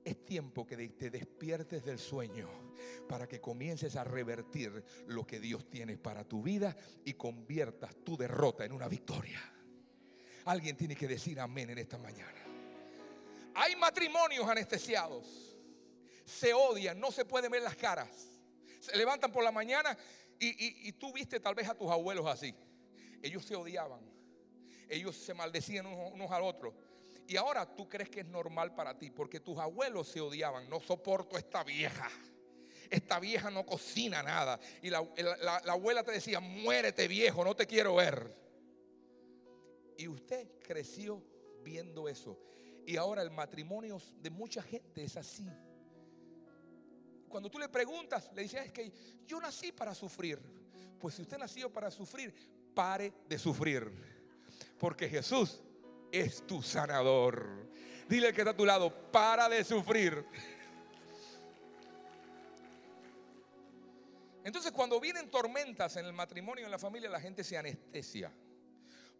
Es 0.05 0.25
tiempo 0.25 0.65
que 0.65 0.89
te 0.91 1.11
despiertes 1.11 1.85
del 1.85 1.99
sueño 1.99 2.68
para 3.09 3.27
que 3.27 3.41
comiences 3.41 3.97
a 3.97 4.05
revertir 4.05 4.85
lo 5.07 5.27
que 5.27 5.41
Dios 5.41 5.69
tiene 5.69 5.97
para 5.97 6.23
tu 6.25 6.43
vida 6.43 6.77
y 7.05 7.15
conviertas 7.15 7.97
tu 8.05 8.17
derrota 8.17 8.65
en 8.65 8.73
una 8.73 8.87
victoria. 8.87 9.41
Alguien 10.45 10.77
tiene 10.77 10.95
que 10.95 11.09
decir 11.09 11.41
amén 11.41 11.71
en 11.71 11.79
esta 11.79 11.99
mañana. 11.99 12.39
Hay 13.55 13.75
matrimonios 13.77 14.49
anestesiados. 14.49 15.57
Se 16.25 16.55
odian, 16.55 17.01
no 17.01 17.11
se 17.11 17.25
pueden 17.25 17.51
ver 17.51 17.63
las 17.63 17.75
caras. 17.75 18.09
Se 18.79 18.97
levantan 18.97 19.33
por 19.33 19.43
la 19.43 19.51
mañana 19.51 19.97
y, 20.39 20.93
tú 20.93 21.13
viste 21.13 21.41
tal 21.41 21.55
vez 21.55 21.69
a 21.69 21.75
tus 21.75 21.91
abuelos 21.91 22.27
así. 22.27 22.55
Ellos 23.23 23.45
se 23.45 23.57
odiaban. 23.57 24.01
Ellos 24.89 25.17
se 25.17 25.35
maldecían 25.35 25.87
unos, 25.87 26.13
unos 26.13 26.31
al 26.31 26.43
otro. 26.43 26.75
Y 27.27 27.37
ahora 27.37 27.67
tú 27.67 27.89
crees 27.89 28.09
que 28.09 28.21
es 28.21 28.27
normal 28.27 28.75
para 28.75 28.97
ti, 28.97 29.11
porque 29.11 29.41
tus 29.41 29.59
abuelos 29.59 30.09
se 30.09 30.21
odiaban. 30.21 30.71
No 30.71 30.81
soporto 30.81 31.37
esta 31.37 31.65
vieja. 31.65 32.09
Esta 32.91 33.21
vieja 33.21 33.51
no 33.51 33.67
cocina 33.67 34.23
nada. 34.23 34.59
Y 34.83 34.91
la, 34.91 34.99
abuela 35.67 36.03
te 36.03 36.13
decía, 36.13 36.41
muérete 36.41 37.07
viejo, 37.09 37.45
no 37.45 37.55
te 37.55 37.67
quiero 37.67 37.97
ver. 37.97 38.35
Y 39.97 40.09
usted 40.09 40.49
creció 40.63 41.23
viendo 41.63 42.09
eso. 42.09 42.39
Y 42.87 42.97
ahora 42.97 43.23
el 43.23 43.31
matrimonio 43.31 44.01
de 44.21 44.31
mucha 44.31 44.63
gente 44.63 45.05
es 45.05 45.17
así. 45.17 45.47
Cuando 47.29 47.51
tú 47.51 47.59
le 47.59 47.69
preguntas, 47.69 48.31
le 48.35 48.43
dices, 48.43 48.65
es 48.65 48.73
que 48.73 48.91
yo 49.27 49.41
nací 49.41 49.73
para 49.73 49.95
sufrir. 49.95 50.41
Pues 50.99 51.15
si 51.15 51.23
usted 51.23 51.37
nació 51.39 51.71
para 51.71 51.91
sufrir, 51.91 52.35
pare 52.75 53.13
de 53.29 53.39
sufrir. 53.39 53.93
Porque 54.79 55.09
Jesús 55.09 55.61
es 56.11 56.47
tu 56.47 56.63
sanador. 56.63 57.69
Dile 58.09 58.33
que 58.33 58.41
está 58.41 58.53
a 58.53 58.57
tu 58.57 58.65
lado, 58.65 59.11
para 59.13 59.49
de 59.49 59.63
sufrir. 59.65 60.25
Entonces 64.49 64.73
cuando 64.73 64.99
vienen 64.99 65.31
tormentas 65.31 65.97
en 65.97 66.07
el 66.07 66.15
matrimonio, 66.15 66.65
en 66.65 66.71
la 66.71 66.79
familia, 66.79 67.11
la 67.11 67.21
gente 67.21 67.45
se 67.45 67.59
anestesia. 67.59 68.33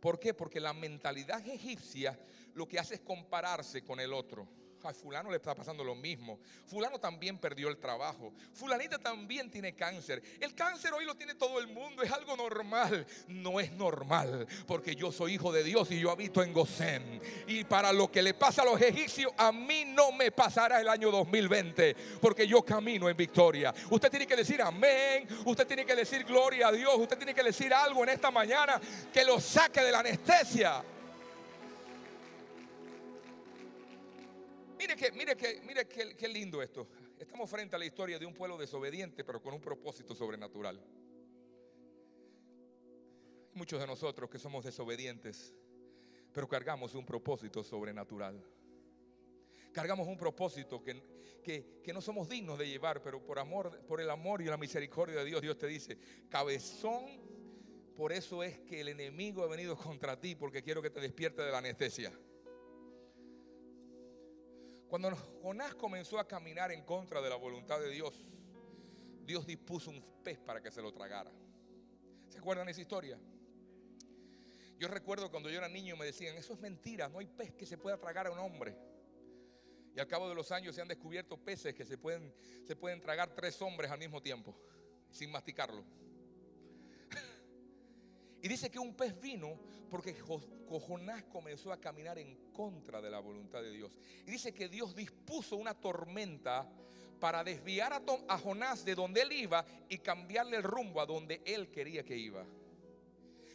¿Por 0.01 0.19
qué? 0.19 0.33
Porque 0.33 0.59
la 0.59 0.73
mentalidad 0.73 1.47
egipcia 1.47 2.19
lo 2.55 2.67
que 2.67 2.79
hace 2.79 2.95
es 2.95 3.01
compararse 3.01 3.85
con 3.85 4.01
el 4.01 4.15
otro. 4.15 4.49
A 4.85 4.95
fulano 4.95 5.31
le 5.31 5.37
está 5.37 5.55
pasando 5.55 5.83
lo 5.83 5.95
mismo. 5.95 6.39
Fulano 6.67 6.99
también 6.99 7.39
perdió 7.39 7.69
el 7.69 7.79
trabajo. 7.79 8.33
Fulanita 8.53 8.99
también 8.99 9.51
tiene 9.51 9.75
cáncer. 9.75 10.23
El 10.41 10.55
cáncer 10.55 10.93
hoy 10.93 11.05
lo 11.05 11.15
tiene 11.15 11.35
todo 11.35 11.59
el 11.59 11.67
mundo. 11.67 12.03
Es 12.03 12.11
algo 12.11 12.37
normal. 12.37 13.07
No 13.27 13.61
es 13.61 13.73
normal. 13.73 14.47
Porque 14.67 14.95
yo 14.95 15.11
soy 15.11 15.35
hijo 15.35 15.53
de 15.53 15.65
Dios 15.65 15.91
y 15.91 16.01
yo 16.01 16.11
habito 16.11 16.43
en 16.43 16.53
Gosén. 16.53 17.21
Y 17.47 17.65
para 17.65 17.93
lo 17.93 18.11
que 18.11 18.23
le 18.23 18.35
pasa 18.35 18.63
a 18.63 18.65
los 18.65 18.81
egipcios, 18.81 19.33
a 19.37 19.53
mí 19.53 19.85
no 19.85 20.13
me 20.13 20.31
pasará 20.31 20.81
el 20.81 20.89
año 20.89 21.11
2020. 21.11 21.97
Porque 22.21 22.47
yo 22.47 22.63
camino 22.63 23.09
en 23.09 23.17
victoria. 23.17 23.75
Usted 23.91 24.11
tiene 24.11 24.27
que 24.27 24.37
decir 24.37 24.63
amén. 24.63 25.27
Usted 25.45 25.67
tiene 25.67 25.85
que 25.85 25.97
decir 25.97 26.25
gloria 26.25 26.69
a 26.69 26.73
Dios. 26.73 26.95
Usted 26.97 27.17
tiene 27.17 27.35
que 27.35 27.43
decir 27.43 27.75
algo 27.75 28.03
en 28.05 28.11
esta 28.11 28.31
mañana 28.31 28.81
que 29.13 29.25
lo 29.25 29.41
saque 29.41 29.83
de 29.83 29.93
la 29.93 30.01
anestesia. 30.01 30.83
Mire 34.79 34.95
que, 34.95 35.11
mire 35.13 35.37
que, 35.37 35.61
mire 35.63 35.89
qué 35.89 36.29
lindo 36.29 36.63
esto. 36.63 36.87
Estamos 37.19 37.51
frente 37.51 37.75
a 37.75 37.79
la 37.79 37.85
historia 37.85 38.19
de 38.19 38.25
un 38.25 38.33
pueblo 38.33 38.57
desobediente, 38.57 39.25
pero 39.25 39.43
con 39.43 39.53
un 39.53 39.61
propósito 39.61 40.15
sobrenatural. 40.15 40.81
Muchos 43.55 43.81
de 43.81 43.87
nosotros 43.89 44.31
que 44.31 44.39
somos 44.39 44.65
desobedientes, 44.65 45.53
pero 46.33 46.47
cargamos 46.47 46.95
un 46.95 47.05
propósito 47.05 47.65
sobrenatural. 47.65 48.41
Cargamos 49.73 50.07
un 50.07 50.17
propósito 50.17 50.81
que, 50.81 51.03
que, 51.43 51.81
que, 51.83 51.93
no 51.93 52.01
somos 52.01 52.29
dignos 52.29 52.57
de 52.57 52.69
llevar, 52.69 53.03
pero 53.03 53.21
por 53.21 53.41
amor, 53.41 53.85
por 53.87 54.01
el 54.01 54.09
amor 54.11 54.43
y 54.43 54.45
la 54.45 54.57
misericordia 54.57 55.17
de 55.17 55.25
Dios, 55.25 55.43
Dios 55.43 55.59
te 55.59 55.67
dice, 55.67 55.99
cabezón, 56.29 57.05
por 57.97 58.13
eso 58.13 58.45
es 58.45 58.61
que 58.61 58.81
el 58.81 58.89
enemigo 58.89 59.43
ha 59.43 59.49
venido 59.49 59.77
contra 59.77 60.21
ti, 60.21 60.37
porque 60.37 60.63
quiero 60.63 60.81
que 60.81 60.91
te 60.91 61.01
despierte 61.01 61.43
de 61.43 61.51
la 61.51 61.59
anestesia. 61.59 62.13
Cuando 64.89 65.15
Jonás 65.43 65.75
comenzó 65.75 66.19
a 66.19 66.27
caminar 66.27 66.73
en 66.73 66.83
contra 66.83 67.21
de 67.21 67.29
la 67.29 67.37
voluntad 67.37 67.79
de 67.79 67.91
Dios, 67.91 68.27
Dios 69.25 69.47
dispuso 69.47 69.91
un 69.91 70.03
pez 70.25 70.39
para 70.39 70.63
que 70.63 70.71
se 70.71 70.81
lo 70.81 70.93
tragara. 70.93 71.31
¿Se 72.29 72.39
acuerdan 72.39 72.69
esa 72.71 72.81
historia? 72.81 73.19
Yo 74.79 74.89
recuerdo 74.89 75.31
cuando 75.31 75.51
yo 75.51 75.59
era 75.59 75.69
niño 75.69 75.97
me 75.97 76.07
decían, 76.07 76.37
eso 76.37 76.55
es 76.55 76.61
mentira, 76.61 77.09
no 77.09 77.19
hay 77.19 77.27
pez 77.27 77.53
que 77.53 77.67
se 77.67 77.77
pueda 77.77 77.99
tragar 77.99 78.29
a 78.29 78.31
un 78.31 78.39
hombre. 78.39 78.79
Y 79.95 80.01
al 80.01 80.07
cabo 80.07 80.29
de 80.29 80.35
los 80.35 80.53
años 80.53 80.75
se 80.75 80.81
han 80.81 80.89
descubierto 80.89 81.37
peces 81.37 81.75
que 81.75 81.85
se 81.85 81.99
pueden, 81.99 82.33
se 82.65 82.77
pueden 82.77 83.01
tragar 83.01 83.35
tres 83.35 83.61
hombres 83.61 83.91
al 83.91 83.99
mismo 83.99 84.23
tiempo, 84.23 84.57
sin 85.11 85.31
masticarlo. 85.31 85.85
Y 88.43 88.49
dice 88.49 88.71
que 88.71 88.79
un 88.79 88.95
pez 88.95 89.19
vino 89.21 89.59
porque 89.91 90.15
Jonás 90.15 91.25
comenzó 91.25 91.73
a 91.73 91.81
caminar 91.81 92.19
en 92.19 92.53
contra 92.53 93.01
de 93.01 93.11
la 93.11 93.19
voluntad 93.19 93.63
de 93.63 93.71
Dios. 93.71 93.91
Y 94.27 94.31
dice 94.31 94.53
que 94.53 94.69
Dios 94.69 94.95
dispuso 94.95 95.57
una 95.57 95.75
tormenta 95.75 96.69
para 97.19 97.43
desviar 97.43 97.93
a, 97.93 98.39
Jonás 98.39 98.85
de 98.85 98.95
donde 98.95 99.23
él 99.23 99.33
iba 99.33 99.65
y 99.89 99.99
cambiarle 99.99 100.59
el 100.59 100.63
rumbo 100.63 101.01
a 101.01 101.07
donde 101.07 101.43
él 101.45 101.71
quería 101.71 102.05
que 102.05 102.17
iba. 102.17 102.45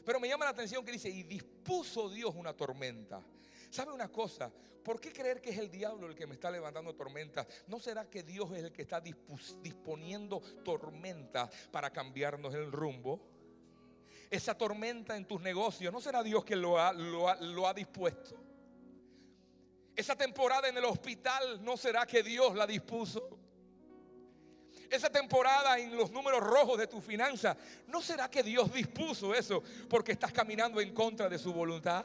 Pero 0.05 0.19
me 0.19 0.27
llama 0.27 0.45
la 0.45 0.51
atención 0.51 0.84
que 0.84 0.91
dice, 0.91 1.09
y 1.09 1.23
dispuso 1.23 2.09
Dios 2.09 2.34
una 2.36 2.53
tormenta. 2.53 3.21
¿Sabe 3.69 3.93
una 3.93 4.09
cosa? 4.09 4.51
¿Por 4.84 4.99
qué 4.99 5.13
creer 5.13 5.39
que 5.39 5.51
es 5.51 5.57
el 5.57 5.71
diablo 5.71 6.07
el 6.07 6.15
que 6.15 6.27
me 6.27 6.34
está 6.34 6.51
levantando 6.51 6.93
tormentas? 6.93 7.47
¿No 7.67 7.79
será 7.79 8.09
que 8.09 8.21
Dios 8.21 8.51
es 8.51 8.65
el 8.65 8.73
que 8.73 8.81
está 8.81 8.99
disponiendo 8.99 10.41
tormentas 10.65 11.49
para 11.71 11.89
cambiarnos 11.89 12.53
el 12.53 12.69
rumbo? 12.69 13.32
Esa 14.34 14.57
tormenta 14.57 15.15
en 15.15 15.25
tus 15.25 15.39
negocios, 15.41 15.93
¿no 15.93 16.01
será 16.01 16.23
Dios 16.23 16.43
que 16.43 16.55
lo 16.55 16.79
ha, 16.79 17.73
dispuesto? 17.75 18.36
Esa 19.95 20.15
temporada 20.15 20.67
en 20.67 20.75
el 20.75 20.86
hospital, 20.86 21.63
¿no 21.63 21.77
será 21.77 22.07
que 22.07 22.23
Dios 22.23 22.55
la 22.55 22.65
dispuso? 22.65 23.38
Esa 24.89 25.11
temporada 25.11 25.77
en 25.77 25.95
los 25.95 26.09
números 26.09 26.39
rojos 26.39 26.79
de 26.79 26.88
tu 26.88 26.99
finanza, 26.99 27.55
¿no 27.86 28.01
será 28.01 28.27
que 28.27 28.41
Dios 28.41 28.73
dispuso 28.73 29.36
eso 29.36 29.61
porque 29.88 30.13
estás 30.13 30.31
caminando 30.31 30.81
en 30.81 30.95
contra 30.95 31.29
de 31.29 31.38
su 31.38 31.53
voluntad? 31.53 32.03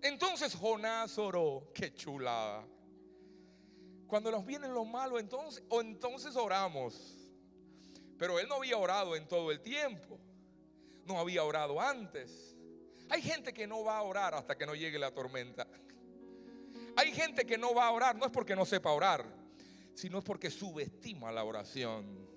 Entonces 0.00 0.54
Jonás 0.54 1.18
oró, 1.18 1.70
qué 1.74 1.92
chulada. 1.92 2.64
Cuando 4.06 4.30
nos 4.30 4.46
vienen 4.46 4.72
lo 4.72 4.86
malo, 4.86 5.18
entonces, 5.18 5.62
o 5.68 5.82
entonces 5.82 6.34
oramos. 6.34 7.28
Pero 8.16 8.38
él 8.38 8.48
no 8.48 8.54
había 8.54 8.78
orado 8.78 9.14
en 9.14 9.28
todo 9.28 9.52
el 9.52 9.60
tiempo. 9.60 10.18
No 11.06 11.18
había 11.18 11.44
orado 11.44 11.80
antes. 11.80 12.56
Hay 13.10 13.22
gente 13.22 13.52
que 13.52 13.66
no 13.66 13.84
va 13.84 13.98
a 13.98 14.02
orar 14.02 14.34
hasta 14.34 14.56
que 14.56 14.66
no 14.66 14.74
llegue 14.74 14.98
la 14.98 15.12
tormenta. 15.12 15.66
Hay 16.96 17.12
gente 17.12 17.44
que 17.44 17.58
no 17.58 17.74
va 17.74 17.86
a 17.86 17.90
orar, 17.90 18.16
no 18.16 18.24
es 18.24 18.30
porque 18.30 18.54
no 18.54 18.64
sepa 18.64 18.92
orar, 18.92 19.24
sino 19.94 20.18
es 20.18 20.24
porque 20.24 20.50
subestima 20.50 21.32
la 21.32 21.44
oración. 21.44 22.33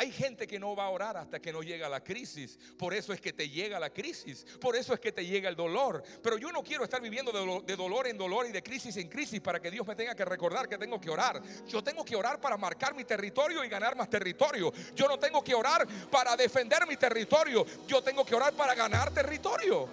Hay 0.00 0.12
gente 0.12 0.46
que 0.46 0.58
no 0.58 0.74
va 0.74 0.86
a 0.86 0.88
orar 0.88 1.18
hasta 1.18 1.40
que 1.40 1.52
no 1.52 1.62
llega 1.62 1.86
la 1.86 2.02
crisis. 2.02 2.58
Por 2.78 2.94
eso 2.94 3.12
es 3.12 3.20
que 3.20 3.34
te 3.34 3.50
llega 3.50 3.78
la 3.78 3.90
crisis. 3.90 4.46
Por 4.58 4.74
eso 4.74 4.94
es 4.94 5.00
que 5.00 5.12
te 5.12 5.26
llega 5.26 5.50
el 5.50 5.54
dolor. 5.54 6.02
Pero 6.22 6.38
yo 6.38 6.50
no 6.50 6.62
quiero 6.62 6.84
estar 6.84 7.02
viviendo 7.02 7.30
de, 7.60 7.76
dolor 7.76 8.06
en 8.06 8.16
dolor 8.16 8.46
y 8.46 8.50
de 8.50 8.62
crisis 8.62 8.96
en 8.96 9.08
crisis 9.08 9.42
para 9.42 9.60
que 9.60 9.70
Dios 9.70 9.86
me 9.86 9.94
tenga 9.94 10.14
que 10.14 10.24
recordar 10.24 10.70
que 10.70 10.78
tengo 10.78 10.98
que 10.98 11.10
orar. 11.10 11.42
Yo 11.68 11.84
tengo 11.84 12.02
que 12.02 12.16
orar 12.16 12.40
para 12.40 12.56
marcar 12.56 12.94
mi 12.94 13.04
territorio 13.04 13.62
y 13.62 13.68
ganar 13.68 13.94
más 13.94 14.08
territorio. 14.08 14.72
Yo 14.96 15.06
no 15.06 15.18
tengo 15.18 15.44
que 15.44 15.54
orar 15.54 15.86
para 16.10 16.34
defender 16.34 16.86
mi 16.86 16.96
territorio. 16.96 17.66
Yo 17.86 18.02
tengo 18.02 18.24
que 18.24 18.34
orar 18.34 18.54
para 18.54 18.74
ganar 18.74 19.12
territorio. 19.12 19.86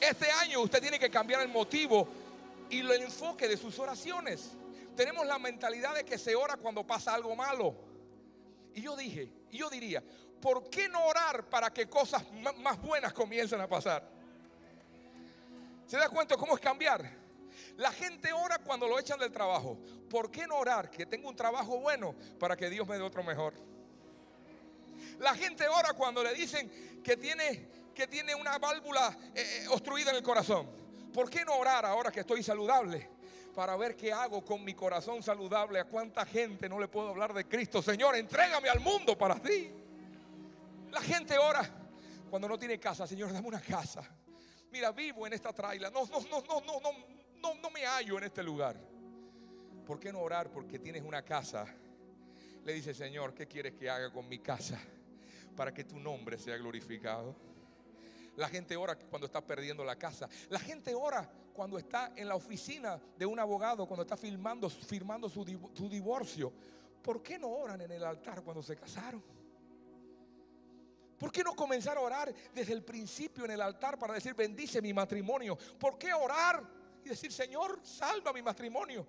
Este 0.00 0.30
año 0.30 0.62
usted 0.62 0.80
tiene 0.80 0.98
que 0.98 1.10
cambiar 1.10 1.42
el 1.42 1.48
motivo 1.48 2.08
y 2.70 2.80
el 2.80 2.92
enfoque 2.92 3.46
de 3.46 3.58
sus 3.58 3.78
oraciones. 3.78 4.52
Tenemos 4.98 5.24
la 5.28 5.38
mentalidad 5.38 5.94
de 5.94 6.04
que 6.04 6.18
se 6.18 6.34
ora 6.34 6.56
cuando 6.56 6.84
pasa 6.84 7.14
algo 7.14 7.36
malo. 7.36 7.72
Y 8.74 8.82
yo 8.82 8.96
dije, 8.96 9.30
y 9.48 9.58
yo 9.58 9.70
diría, 9.70 10.02
¿por 10.40 10.68
qué 10.68 10.88
no 10.88 11.06
orar 11.06 11.48
para 11.48 11.72
que 11.72 11.88
cosas 11.88 12.24
más 12.58 12.82
buenas 12.82 13.12
comiencen 13.12 13.60
a 13.60 13.68
pasar? 13.68 14.02
¿Se 15.86 15.96
da 15.96 16.08
cuenta 16.08 16.36
cómo 16.36 16.56
es 16.56 16.60
cambiar? 16.60 17.08
La 17.76 17.92
gente 17.92 18.32
ora 18.32 18.58
cuando 18.58 18.88
lo 18.88 18.98
echan 18.98 19.20
del 19.20 19.30
trabajo. 19.30 19.78
¿Por 20.10 20.32
qué 20.32 20.48
no 20.48 20.56
orar 20.56 20.90
que 20.90 21.06
tengo 21.06 21.28
un 21.28 21.36
trabajo 21.36 21.78
bueno 21.78 22.16
para 22.40 22.56
que 22.56 22.68
Dios 22.68 22.84
me 22.88 22.96
dé 22.96 23.02
otro 23.04 23.22
mejor? 23.22 23.54
La 25.20 25.36
gente 25.36 25.68
ora 25.68 25.92
cuando 25.92 26.24
le 26.24 26.34
dicen 26.34 27.00
que 27.04 27.16
tiene, 27.16 27.68
que 27.94 28.08
tiene 28.08 28.34
una 28.34 28.58
válvula 28.58 29.16
eh, 29.32 29.60
eh, 29.62 29.68
obstruida 29.68 30.10
en 30.10 30.16
el 30.16 30.24
corazón. 30.24 30.68
¿Por 31.14 31.30
qué 31.30 31.44
no 31.44 31.56
orar 31.56 31.86
ahora 31.86 32.10
que 32.10 32.18
estoy 32.18 32.42
saludable? 32.42 33.17
Para 33.58 33.74
ver 33.74 33.96
qué 33.96 34.12
hago 34.12 34.44
con 34.44 34.62
mi 34.62 34.72
corazón 34.72 35.20
saludable. 35.20 35.80
A 35.80 35.84
cuánta 35.84 36.24
gente 36.24 36.68
no 36.68 36.78
le 36.78 36.86
puedo 36.86 37.08
hablar 37.08 37.34
de 37.34 37.44
Cristo. 37.44 37.82
Señor, 37.82 38.14
entrégame 38.14 38.68
al 38.68 38.78
mundo 38.78 39.18
para 39.18 39.34
ti. 39.42 39.68
La 40.92 41.00
gente 41.00 41.36
ora 41.36 41.68
cuando 42.30 42.46
no 42.46 42.56
tiene 42.56 42.78
casa. 42.78 43.04
Señor, 43.04 43.32
dame 43.32 43.48
una 43.48 43.60
casa. 43.60 44.08
Mira, 44.70 44.92
vivo 44.92 45.26
en 45.26 45.32
esta 45.32 45.52
traila. 45.52 45.90
No, 45.90 46.06
no, 46.06 46.20
no, 46.20 46.40
no, 46.40 46.60
no, 46.60 46.80
no, 46.80 46.92
no, 47.42 47.54
no 47.60 47.70
me 47.70 47.84
hallo 47.84 48.18
en 48.18 48.24
este 48.26 48.44
lugar. 48.44 48.76
¿Por 49.84 49.98
qué 49.98 50.12
no 50.12 50.20
orar? 50.20 50.52
Porque 50.52 50.78
tienes 50.78 51.02
una 51.02 51.24
casa. 51.24 51.66
Le 52.64 52.72
dice, 52.72 52.94
Señor, 52.94 53.34
¿qué 53.34 53.48
quieres 53.48 53.74
que 53.74 53.90
haga 53.90 54.12
con 54.12 54.28
mi 54.28 54.38
casa? 54.38 54.78
Para 55.56 55.74
que 55.74 55.82
tu 55.82 55.98
nombre 55.98 56.38
sea 56.38 56.56
glorificado. 56.58 57.34
La 58.36 58.48
gente 58.48 58.76
ora 58.76 58.96
cuando 58.96 59.26
está 59.26 59.44
perdiendo 59.44 59.82
la 59.82 59.96
casa. 59.96 60.28
La 60.48 60.60
gente 60.60 60.94
ora 60.94 61.28
cuando 61.58 61.76
está 61.76 62.12
en 62.14 62.28
la 62.28 62.36
oficina 62.36 63.00
de 63.16 63.26
un 63.26 63.36
abogado, 63.36 63.84
cuando 63.84 64.02
está 64.02 64.16
firmando, 64.16 64.70
su 64.70 65.88
divorcio. 65.90 66.52
¿Por 67.02 67.20
qué 67.20 67.36
no 67.36 67.48
oran 67.48 67.80
en 67.80 67.90
el 67.90 68.04
altar 68.04 68.44
cuando 68.44 68.62
se 68.62 68.76
casaron? 68.76 69.20
¿Por 71.18 71.32
qué 71.32 71.42
no 71.42 71.56
comenzar 71.56 71.96
a 71.96 72.00
orar 72.00 72.32
desde 72.54 72.72
el 72.72 72.84
principio 72.84 73.44
en 73.44 73.50
el 73.50 73.60
altar 73.60 73.98
para 73.98 74.14
decir 74.14 74.34
bendice 74.34 74.80
mi 74.80 74.92
matrimonio? 74.92 75.58
¿Por 75.80 75.98
qué 75.98 76.14
orar 76.14 76.62
y 77.04 77.08
decir 77.08 77.32
Señor 77.32 77.80
salva 77.82 78.32
mi 78.32 78.40
matrimonio? 78.40 79.04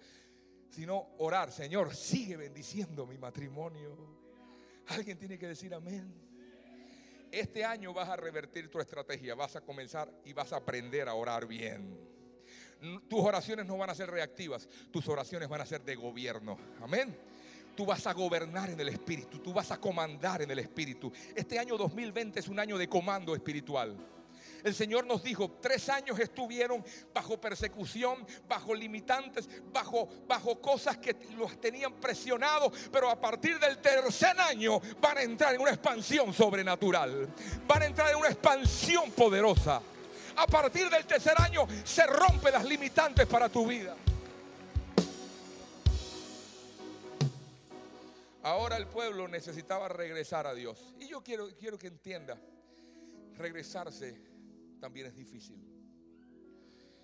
Sino 0.71 1.09
orar, 1.19 1.51
Señor 1.51 1.95
sigue 1.95 2.35
bendiciendo 2.35 3.05
mi 3.05 3.19
matrimonio. 3.19 3.95
Alguien 4.87 5.19
tiene 5.19 5.37
que 5.37 5.49
decir 5.49 5.71
amén. 5.71 6.11
Este 7.31 7.63
año 7.63 7.93
vas 7.93 8.09
a 8.09 8.15
revertir 8.15 8.71
tu 8.71 8.79
estrategia, 8.79 9.35
vas 9.35 9.55
a 9.55 9.61
comenzar 9.61 10.11
y 10.25 10.33
vas 10.33 10.51
a 10.51 10.55
aprender 10.55 11.07
a 11.07 11.13
orar 11.13 11.45
bien. 11.45 12.17
Tus 13.07 13.19
oraciones 13.19 13.65
no 13.65 13.77
van 13.77 13.89
a 13.89 13.95
ser 13.95 14.09
reactivas, 14.09 14.67
tus 14.91 15.07
oraciones 15.07 15.49
van 15.49 15.61
a 15.61 15.65
ser 15.65 15.82
de 15.84 15.95
gobierno. 15.95 16.57
Amén. 16.82 17.15
Tú 17.75 17.86
vas 17.86 18.05
a 18.07 18.13
gobernar 18.13 18.69
en 18.69 18.80
el 18.80 18.89
Espíritu, 18.89 19.39
tú 19.39 19.53
vas 19.53 19.71
a 19.71 19.80
comandar 19.80 20.41
en 20.41 20.51
el 20.51 20.59
Espíritu. 20.59 21.11
Este 21.36 21.59
año 21.59 21.77
2020 21.77 22.39
es 22.39 22.47
un 22.47 22.59
año 22.59 22.77
de 22.77 22.88
comando 22.88 23.36
espiritual. 23.36 23.95
El 24.63 24.75
Señor 24.75 25.05
nos 25.05 25.23
dijo, 25.23 25.51
tres 25.61 25.88
años 25.89 26.19
estuvieron 26.19 26.84
bajo 27.13 27.39
persecución, 27.39 28.25
bajo 28.47 28.75
limitantes, 28.75 29.47
bajo, 29.71 30.09
bajo 30.27 30.59
cosas 30.59 30.97
que 30.97 31.15
los 31.38 31.59
tenían 31.61 31.93
presionados, 31.93 32.73
pero 32.91 33.09
a 33.09 33.19
partir 33.19 33.57
del 33.59 33.77
tercer 33.77 34.39
año 34.39 34.82
van 34.99 35.17
a 35.17 35.21
entrar 35.21 35.55
en 35.55 35.61
una 35.61 35.71
expansión 35.71 36.34
sobrenatural, 36.34 37.30
van 37.67 37.82
a 37.82 37.86
entrar 37.86 38.11
en 38.11 38.17
una 38.17 38.30
expansión 38.30 39.11
poderosa. 39.11 39.82
A 40.39 40.47
partir 40.47 40.89
del 40.89 41.05
tercer 41.05 41.33
año 41.37 41.67
se 41.83 42.07
rompen 42.07 42.53
las 42.53 42.63
limitantes 42.63 43.27
para 43.27 43.49
tu 43.49 43.67
vida. 43.67 43.97
Ahora 48.43 48.77
el 48.77 48.87
pueblo 48.87 49.27
necesitaba 49.27 49.89
regresar 49.89 50.47
a 50.47 50.53
Dios. 50.53 50.95
Y 50.97 51.09
yo 51.09 51.21
quiero, 51.21 51.49
quiero 51.57 51.77
que 51.77 51.87
entienda, 51.87 52.39
regresarse 53.35 54.15
también 54.79 55.07
es 55.07 55.15
difícil. 55.17 55.61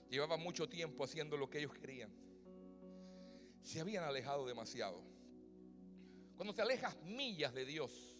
Llevaban 0.09 0.39
mucho 0.39 0.69
tiempo 0.69 1.03
haciendo 1.03 1.35
lo 1.35 1.49
que 1.49 1.59
ellos 1.59 1.73
querían. 1.73 2.15
Se 3.63 3.81
habían 3.81 4.05
alejado 4.05 4.47
demasiado. 4.47 5.03
Cuando 6.37 6.55
te 6.55 6.61
alejas 6.61 6.95
millas 7.03 7.53
de 7.53 7.65
Dios, 7.65 8.17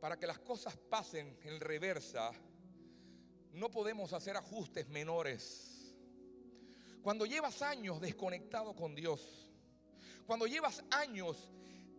para 0.00 0.18
que 0.18 0.26
las 0.26 0.40
cosas 0.40 0.76
pasen 0.76 1.38
en 1.44 1.60
reversa, 1.60 2.32
no 3.52 3.70
podemos 3.70 4.12
hacer 4.12 4.36
ajustes 4.36 4.88
menores. 4.88 5.94
Cuando 7.02 7.26
llevas 7.26 7.62
años 7.62 8.00
desconectado 8.00 8.74
con 8.74 8.94
Dios, 8.94 9.50
cuando 10.26 10.46
llevas 10.46 10.82
años 10.90 11.48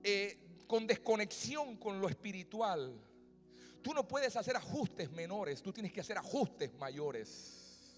eh, 0.04 0.38
con 0.68 0.86
desconexión 0.86 1.78
con 1.78 2.00
lo 2.00 2.10
espiritual, 2.10 2.93
Tú 3.82 3.93
no 3.93 4.08
puedes 4.08 4.36
hacer 4.36 4.56
ajustes 4.56 5.10
menores, 5.12 5.62
tú 5.62 5.72
tienes 5.72 5.93
que 5.93 6.02
hacer 6.02 6.18
ajustes 6.18 6.74
mayores. 6.74 7.91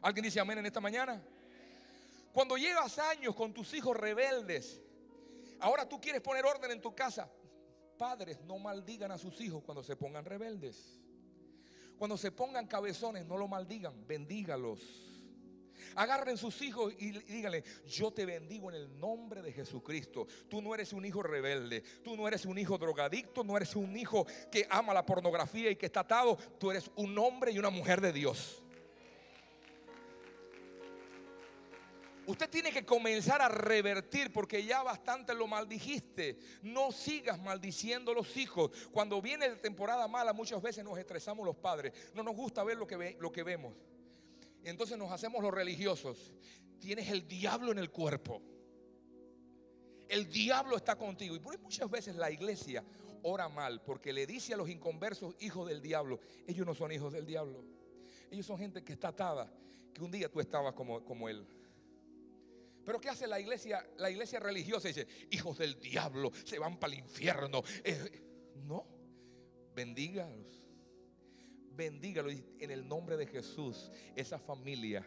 ¿Alguien 0.00 0.24
dice 0.24 0.38
amén 0.38 0.58
en 0.58 0.66
esta 0.66 0.80
mañana? 0.80 1.20
Cuando 2.32 2.56
llevas 2.56 2.98
años 2.98 3.34
con 3.34 3.52
tus 3.52 3.74
hijos 3.74 3.96
rebeldes, 3.96 4.80
ahora 5.58 5.88
tú 5.88 6.00
quieres 6.00 6.22
poner 6.22 6.46
orden 6.46 6.70
en 6.70 6.80
tu 6.80 6.94
casa. 6.94 7.28
Padres, 7.96 8.40
no 8.42 8.58
maldigan 8.58 9.10
a 9.10 9.18
sus 9.18 9.40
hijos 9.40 9.64
cuando 9.64 9.82
se 9.82 9.96
pongan 9.96 10.24
rebeldes. 10.24 11.00
Cuando 11.98 12.16
se 12.16 12.30
pongan 12.30 12.66
cabezones, 12.66 13.26
no 13.26 13.36
lo 13.36 13.48
maldigan, 13.48 14.06
bendígalos. 14.06 14.80
Agarren 15.94 16.36
sus 16.36 16.62
hijos 16.62 16.94
y 16.98 17.10
díganle, 17.10 17.64
yo 17.86 18.12
te 18.12 18.24
bendigo 18.24 18.70
en 18.70 18.76
el 18.76 19.00
nombre 19.00 19.42
de 19.42 19.52
Jesucristo. 19.52 20.26
Tú 20.48 20.62
no 20.62 20.74
eres 20.74 20.92
un 20.92 21.04
hijo 21.04 21.22
rebelde, 21.22 21.82
tú 22.04 22.16
no 22.16 22.28
eres 22.28 22.44
un 22.44 22.56
hijo 22.56 22.78
drogadicto, 22.78 23.42
no 23.42 23.56
eres 23.56 23.74
un 23.74 23.96
hijo 23.96 24.26
que 24.50 24.66
ama 24.70 24.94
la 24.94 25.04
pornografía 25.04 25.70
y 25.70 25.76
que 25.76 25.86
está 25.86 26.00
atado. 26.00 26.36
Tú 26.58 26.70
eres 26.70 26.90
un 26.94 27.18
hombre 27.18 27.50
y 27.50 27.58
una 27.58 27.70
mujer 27.70 28.00
de 28.00 28.12
Dios. 28.12 28.62
Usted 32.28 32.48
tiene 32.48 32.70
que 32.70 32.84
comenzar 32.84 33.42
a 33.42 33.48
revertir 33.48 34.32
porque 34.32 34.64
ya 34.64 34.82
bastante 34.82 35.34
lo 35.34 35.46
maldijiste. 35.46 36.38
No 36.62 36.92
sigas 36.92 37.40
maldiciendo 37.40 38.14
los 38.14 38.36
hijos. 38.36 38.70
Cuando 38.92 39.20
viene 39.20 39.48
la 39.48 39.60
temporada 39.60 40.06
mala, 40.06 40.32
muchas 40.32 40.62
veces 40.62 40.84
nos 40.84 40.98
estresamos 40.98 41.44
los 41.44 41.56
padres. 41.56 41.92
No 42.14 42.22
nos 42.22 42.36
gusta 42.36 42.62
ver 42.62 42.76
lo 42.76 42.86
que, 42.86 43.16
lo 43.18 43.32
que 43.32 43.42
vemos 43.42 43.74
entonces 44.64 44.98
nos 44.98 45.10
hacemos 45.10 45.42
los 45.42 45.52
religiosos. 45.52 46.32
Tienes 46.78 47.08
el 47.10 47.26
diablo 47.26 47.72
en 47.72 47.78
el 47.78 47.90
cuerpo. 47.90 48.42
El 50.08 50.30
diablo 50.30 50.76
está 50.76 50.96
contigo. 50.96 51.34
Y 51.34 51.40
por 51.40 51.58
muchas 51.60 51.90
veces 51.90 52.16
la 52.16 52.30
iglesia 52.30 52.84
ora 53.22 53.48
mal 53.48 53.82
porque 53.82 54.12
le 54.12 54.26
dice 54.26 54.54
a 54.54 54.56
los 54.56 54.68
inconversos 54.68 55.34
hijos 55.40 55.68
del 55.68 55.82
diablo, 55.82 56.20
ellos 56.46 56.66
no 56.66 56.74
son 56.74 56.92
hijos 56.92 57.12
del 57.12 57.26
diablo. 57.26 57.64
Ellos 58.30 58.46
son 58.46 58.58
gente 58.58 58.84
que 58.84 58.92
está 58.92 59.08
atada, 59.08 59.50
que 59.94 60.02
un 60.02 60.10
día 60.10 60.30
tú 60.30 60.40
estabas 60.40 60.74
como, 60.74 61.04
como 61.04 61.28
él. 61.28 61.46
Pero 62.84 63.00
¿qué 63.00 63.08
hace 63.08 63.26
la 63.26 63.38
iglesia? 63.38 63.86
La 63.96 64.10
iglesia 64.10 64.40
religiosa 64.40 64.88
dice, 64.88 65.06
hijos 65.30 65.58
del 65.58 65.78
diablo, 65.80 66.32
se 66.44 66.58
van 66.58 66.78
para 66.78 66.92
el 66.92 67.00
infierno. 67.00 67.62
No, 68.66 68.86
bendígalos. 69.74 70.64
Bendígalos 71.70 72.34
en 72.58 72.70
el 72.70 72.88
nombre 72.88 73.16
de 73.16 73.26
Jesús. 73.26 73.90
Esa 74.16 74.38
familia 74.38 75.06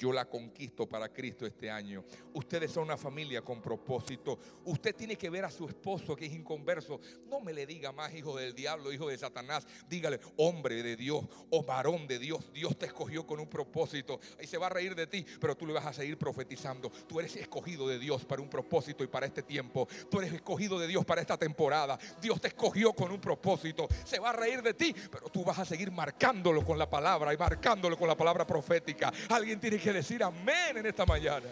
yo 0.00 0.12
la 0.12 0.24
conquisto 0.24 0.88
para 0.88 1.12
Cristo 1.12 1.44
este 1.44 1.70
año. 1.70 2.02
Ustedes 2.32 2.72
son 2.72 2.84
una 2.84 2.96
familia 2.96 3.42
con 3.42 3.60
propósito. 3.60 4.38
Usted 4.64 4.96
tiene 4.96 5.16
que 5.16 5.28
ver 5.28 5.44
a 5.44 5.50
su 5.50 5.68
esposo 5.68 6.16
que 6.16 6.24
es 6.24 6.32
inconverso. 6.32 7.00
No 7.28 7.40
me 7.40 7.52
le 7.52 7.66
diga 7.66 7.92
más 7.92 8.14
hijo 8.14 8.34
del 8.38 8.54
diablo, 8.54 8.92
hijo 8.94 9.08
de 9.08 9.18
Satanás. 9.18 9.66
Dígale, 9.90 10.18
hombre 10.38 10.82
de 10.82 10.96
Dios 10.96 11.26
o 11.50 11.62
varón 11.62 12.06
de 12.06 12.18
Dios. 12.18 12.50
Dios 12.50 12.78
te 12.78 12.86
escogió 12.86 13.26
con 13.26 13.40
un 13.40 13.48
propósito. 13.48 14.20
Y 14.42 14.46
se 14.46 14.56
va 14.56 14.68
a 14.68 14.70
reír 14.70 14.94
de 14.94 15.06
ti, 15.06 15.26
pero 15.38 15.54
tú 15.54 15.66
le 15.66 15.74
vas 15.74 15.84
a 15.84 15.92
seguir 15.92 16.16
profetizando. 16.16 16.88
Tú 17.06 17.20
eres 17.20 17.36
escogido 17.36 17.86
de 17.86 17.98
Dios 17.98 18.24
para 18.24 18.40
un 18.40 18.48
propósito 18.48 19.04
y 19.04 19.06
para 19.06 19.26
este 19.26 19.42
tiempo. 19.42 19.86
Tú 20.10 20.20
eres 20.20 20.32
escogido 20.32 20.78
de 20.78 20.86
Dios 20.86 21.04
para 21.04 21.20
esta 21.20 21.36
temporada. 21.36 21.98
Dios 22.22 22.40
te 22.40 22.48
escogió 22.48 22.94
con 22.94 23.12
un 23.12 23.20
propósito. 23.20 23.86
Se 24.04 24.18
va 24.18 24.30
a 24.30 24.32
reír 24.32 24.62
de 24.62 24.72
ti, 24.72 24.94
pero 25.10 25.28
tú 25.28 25.44
vas 25.44 25.58
a 25.58 25.66
seguir 25.66 25.92
marcándolo 25.92 26.64
con 26.64 26.78
la 26.78 26.88
palabra 26.88 27.34
y 27.34 27.36
marcándolo 27.36 27.98
con 27.98 28.08
la 28.08 28.16
palabra 28.16 28.46
profética. 28.46 29.12
Alguien 29.28 29.60
tiene 29.60 29.78
que 29.78 29.89
decir 29.92 30.22
amén 30.22 30.76
en 30.76 30.86
esta 30.86 31.04
mañana. 31.06 31.48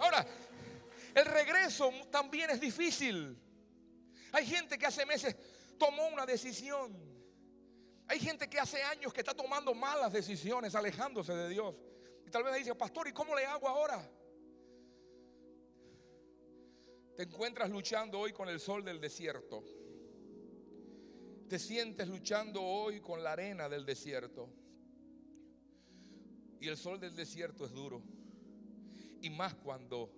Ahora, 0.00 0.26
el 1.14 1.24
regreso 1.24 1.90
también 2.10 2.50
es 2.50 2.60
difícil. 2.60 3.38
Hay 4.32 4.46
gente 4.46 4.76
que 4.76 4.86
hace 4.86 5.06
meses 5.06 5.36
tomó 5.78 6.08
una 6.08 6.26
decisión. 6.26 6.92
Hay 8.08 8.18
gente 8.18 8.48
que 8.48 8.58
hace 8.58 8.82
años 8.82 9.12
que 9.12 9.20
está 9.20 9.34
tomando 9.34 9.74
malas 9.74 10.12
decisiones, 10.12 10.74
alejándose 10.74 11.32
de 11.32 11.48
Dios. 11.48 11.74
Y 12.26 12.30
tal 12.30 12.42
vez 12.42 12.54
dice, 12.56 12.74
pastor, 12.74 13.08
¿y 13.08 13.12
cómo 13.12 13.34
le 13.34 13.46
hago 13.46 13.68
ahora? 13.68 14.10
Te 17.16 17.22
encuentras 17.22 17.70
luchando 17.70 18.18
hoy 18.18 18.32
con 18.32 18.48
el 18.48 18.58
sol 18.58 18.84
del 18.84 19.00
desierto. 19.00 19.62
Te 21.48 21.58
sientes 21.58 22.08
luchando 22.08 22.60
hoy 22.60 23.00
con 23.00 23.22
la 23.22 23.32
arena 23.32 23.68
del 23.68 23.86
desierto. 23.86 24.48
Y 26.64 26.68
el 26.68 26.78
sol 26.78 26.98
del 26.98 27.14
desierto 27.14 27.66
es 27.66 27.72
duro. 27.72 28.02
Y 29.20 29.28
más 29.28 29.54
cuando 29.54 30.10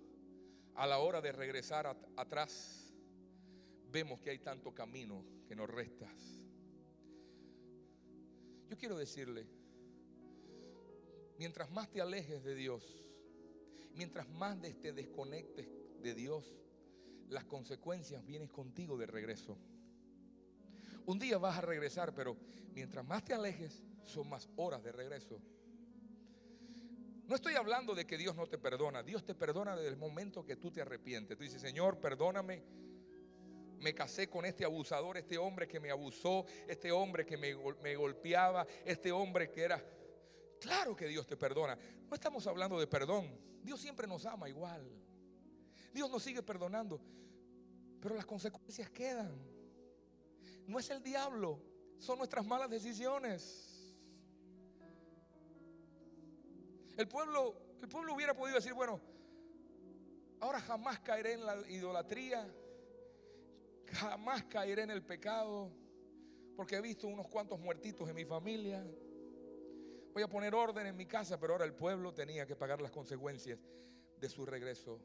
a 0.75 0.87
la 0.87 0.99
hora 0.99 1.19
de 1.19 1.33
regresar 1.33 1.93
atrás 2.15 2.93
vemos 3.91 4.21
que 4.21 4.29
hay 4.29 4.39
tanto 4.39 4.73
camino 4.73 5.25
que 5.45 5.57
nos 5.57 5.69
restas. 5.69 6.17
Yo 8.69 8.77
quiero 8.77 8.97
decirle, 8.97 9.45
mientras 11.37 11.69
más 11.69 11.91
te 11.91 11.99
alejes 11.99 12.41
de 12.45 12.55
Dios, 12.55 13.03
mientras 13.95 14.29
más 14.29 14.57
te 14.81 14.93
desconectes 14.93 15.67
de 16.01 16.15
Dios, 16.15 16.55
las 17.27 17.43
consecuencias 17.43 18.25
vienen 18.25 18.47
contigo 18.47 18.97
de 18.97 19.05
regreso. 19.05 19.57
Un 21.07 21.19
día 21.19 21.39
vas 21.39 21.57
a 21.57 21.61
regresar, 21.61 22.15
pero 22.15 22.37
mientras 22.73 23.05
más 23.05 23.25
te 23.25 23.33
alejes, 23.33 23.83
son 24.05 24.29
más 24.29 24.47
horas 24.55 24.81
de 24.81 24.93
regreso. 24.93 25.41
No 27.27 27.35
estoy 27.35 27.55
hablando 27.55 27.93
de 27.93 28.07
que 28.07 28.17
Dios 28.17 28.35
no 28.35 28.47
te 28.47 28.57
perdona. 28.57 29.03
Dios 29.03 29.25
te 29.25 29.35
perdona 29.35 29.75
desde 29.75 29.89
el 29.89 29.97
momento 29.97 30.45
que 30.45 30.55
tú 30.55 30.71
te 30.71 30.81
arrepientes. 30.81 31.37
Tú 31.37 31.43
dices, 31.43 31.61
Señor, 31.61 31.99
perdóname. 31.99 32.63
Me 33.79 33.93
casé 33.93 34.29
con 34.29 34.45
este 34.45 34.63
abusador, 34.63 35.17
este 35.17 35.37
hombre 35.37 35.67
que 35.67 35.79
me 35.79 35.91
abusó, 35.91 36.45
este 36.67 36.91
hombre 36.91 37.25
que 37.25 37.37
me, 37.37 37.53
me 37.83 37.95
golpeaba, 37.95 38.65
este 38.85 39.11
hombre 39.11 39.51
que 39.51 39.61
era... 39.61 39.83
Claro 40.59 40.95
que 40.95 41.05
Dios 41.05 41.27
te 41.27 41.37
perdona. 41.37 41.77
No 42.09 42.15
estamos 42.15 42.47
hablando 42.47 42.79
de 42.79 42.87
perdón. 42.87 43.37
Dios 43.61 43.79
siempre 43.81 44.07
nos 44.07 44.25
ama 44.25 44.47
igual. 44.47 44.89
Dios 45.93 46.09
nos 46.09 46.23
sigue 46.23 46.41
perdonando. 46.41 46.99
Pero 48.01 48.15
las 48.15 48.25
consecuencias 48.25 48.89
quedan. 48.89 49.37
No 50.65 50.79
es 50.79 50.89
el 50.89 51.03
diablo, 51.03 51.61
son 51.97 52.17
nuestras 52.17 52.45
malas 52.45 52.69
decisiones. 52.69 53.66
El 56.97 57.07
pueblo, 57.07 57.55
el 57.79 57.87
pueblo 57.87 58.15
hubiera 58.15 58.33
podido 58.33 58.55
decir, 58.55 58.73
bueno, 58.73 58.99
ahora 60.39 60.59
jamás 60.59 60.99
caeré 61.01 61.33
en 61.33 61.45
la 61.45 61.55
idolatría, 61.69 62.51
jamás 63.85 64.45
caeré 64.45 64.81
en 64.81 64.89
el 64.89 65.03
pecado, 65.03 65.71
porque 66.55 66.75
he 66.75 66.81
visto 66.81 67.07
unos 67.07 67.27
cuantos 67.27 67.59
muertitos 67.59 68.09
en 68.09 68.15
mi 68.15 68.25
familia. 68.25 68.83
Voy 70.11 70.23
a 70.23 70.27
poner 70.27 70.55
orden 70.55 70.87
en 70.87 70.97
mi 70.97 71.05
casa, 71.05 71.39
pero 71.39 71.53
ahora 71.53 71.65
el 71.65 71.75
pueblo 71.75 72.15
tenía 72.15 72.47
que 72.47 72.55
pagar 72.55 72.81
las 72.81 72.89
consecuencias 72.89 73.59
de 74.19 74.27
su 74.27 74.43
regreso. 74.43 74.99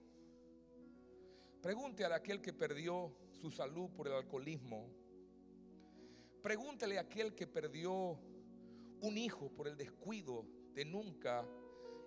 Pregunte 1.61 2.07
a 2.07 2.15
aquel 2.15 2.41
que 2.41 2.55
perdió 2.55 3.15
su 3.33 3.51
salud 3.51 3.91
por 3.91 4.09
el 4.09 4.15
alcoholismo. 4.15 4.89
Pregúntele 6.43 6.97
a 6.97 7.03
aquel 7.03 7.35
que 7.35 7.47
perdió 7.47 8.19
un 9.03 9.19
hijo 9.19 9.51
por 9.51 9.69
el 9.69 9.77
descuido 9.77 10.47
de 10.73 10.87
nunca 10.87 11.47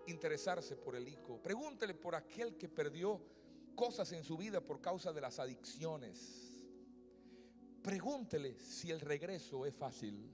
interesarse 0.08 0.76
por 0.76 0.96
el 0.96 1.08
hijo. 1.08 1.42
Pregúntele 1.42 1.94
por 1.94 2.16
aquel 2.16 2.58
que 2.58 2.70
perdió 2.70 3.22
cosas 3.76 4.12
en 4.12 4.24
su 4.24 4.38
vida 4.38 4.62
por 4.62 4.82
causa 4.82 5.12
de 5.12 5.22
las 5.22 5.40
adicciones. 5.40 6.54
Pregúntele 7.82 8.58
si 8.60 8.92
el 8.92 9.00
regreso 9.00 9.66
es 9.66 9.76
fácil. 9.76 10.32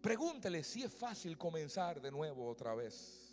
Pregúntele 0.00 0.62
si 0.62 0.82
es 0.82 0.92
fácil 0.92 1.36
comenzar 1.36 2.00
de 2.00 2.10
nuevo 2.10 2.46
otra 2.46 2.74
vez. 2.74 3.28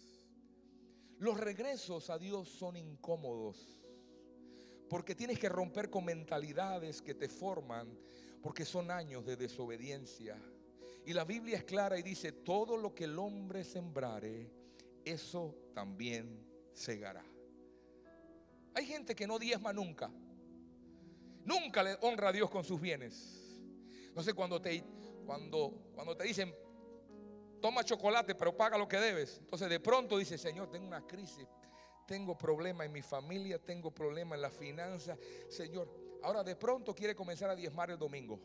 Los 1.20 1.40
regresos 1.40 2.10
a 2.10 2.18
Dios 2.18 2.50
son 2.50 2.76
incómodos 2.76 3.86
porque 4.90 5.16
tienes 5.16 5.40
que 5.40 5.50
romper 5.50 5.90
con 5.90 6.06
mentalidades 6.06 7.02
que 7.02 7.16
te 7.16 7.30
forman 7.30 7.98
porque 8.42 8.66
son 8.66 8.92
años 8.92 9.26
de 9.26 9.36
desobediencia. 9.36 10.40
Y 11.06 11.14
la 11.14 11.24
Biblia 11.24 11.58
es 11.58 11.64
clara 11.64 11.98
y 11.98 12.04
dice, 12.04 12.32
todo 12.32 12.78
lo 12.78 12.94
que 12.94 13.06
el 13.06 13.18
hombre 13.18 13.64
sembrare, 13.64 14.52
eso 15.06 15.56
también 15.74 16.46
segará. 16.74 17.24
Hay 18.74 18.86
gente 18.86 19.16
que 19.16 19.26
no 19.26 19.40
diezma 19.40 19.72
nunca. 19.72 20.12
Nunca 21.46 21.84
le 21.84 21.98
honra 22.02 22.30
a 22.30 22.32
Dios 22.32 22.50
con 22.50 22.64
sus 22.64 22.82
bienes. 22.82 23.46
No 24.14 24.24
sé 24.24 24.34
cuando 24.34 24.62
te, 24.62 24.84
cuando, 25.26 25.92
cuando 25.94 26.18
te 26.18 26.26
dicen, 26.26 26.54
toma 27.62 27.84
chocolate, 27.84 28.36
pero 28.36 28.56
paga 28.56 28.78
lo 28.78 28.88
que 28.88 28.98
debes. 28.98 29.38
Entonces 29.40 29.70
de 29.70 29.80
pronto 29.80 30.18
dice, 30.18 30.38
Señor, 30.38 30.70
tengo 30.70 30.88
una 30.88 31.06
crisis. 31.06 31.48
Tengo 32.06 32.38
problemas 32.38 32.86
en 32.86 32.92
mi 32.92 33.02
familia, 33.02 33.58
tengo 33.60 33.92
problemas 33.92 34.38
en 34.38 34.42
la 34.42 34.50
finanza. 34.50 35.18
Señor, 35.50 35.90
ahora 36.24 36.44
de 36.44 36.56
pronto 36.56 36.94
quiere 36.94 37.16
comenzar 37.16 37.50
a 37.50 37.56
diezmar 37.56 37.92
el 37.92 37.98
domingo. 37.98 38.40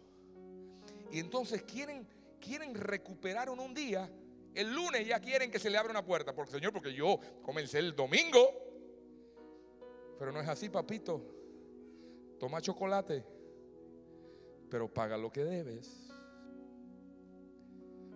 Y 1.11 1.19
entonces 1.19 1.63
quieren, 1.63 2.07
quieren 2.41 2.75
recuperar 2.75 3.49
en 3.49 3.59
un 3.59 3.75
día 3.75 4.11
el 4.55 4.73
lunes 4.73 5.07
ya 5.07 5.21
quieren 5.21 5.51
que 5.51 5.59
se 5.59 5.71
le 5.71 5.79
abra 5.79 5.91
una 5.91 6.05
puerta. 6.05 6.35
Porque 6.35 6.53
Señor, 6.53 6.73
porque 6.73 6.93
yo 6.93 7.19
comencé 7.43 7.79
el 7.79 7.95
domingo. 7.95 8.53
Pero 10.19 10.33
no 10.33 10.41
es 10.41 10.49
así, 10.49 10.69
papito. 10.69 11.23
Toma 12.39 12.61
chocolate, 12.61 13.25
pero 14.71 14.93
paga 14.93 15.17
lo 15.17 15.31
que 15.31 15.45
debes. 15.45 16.09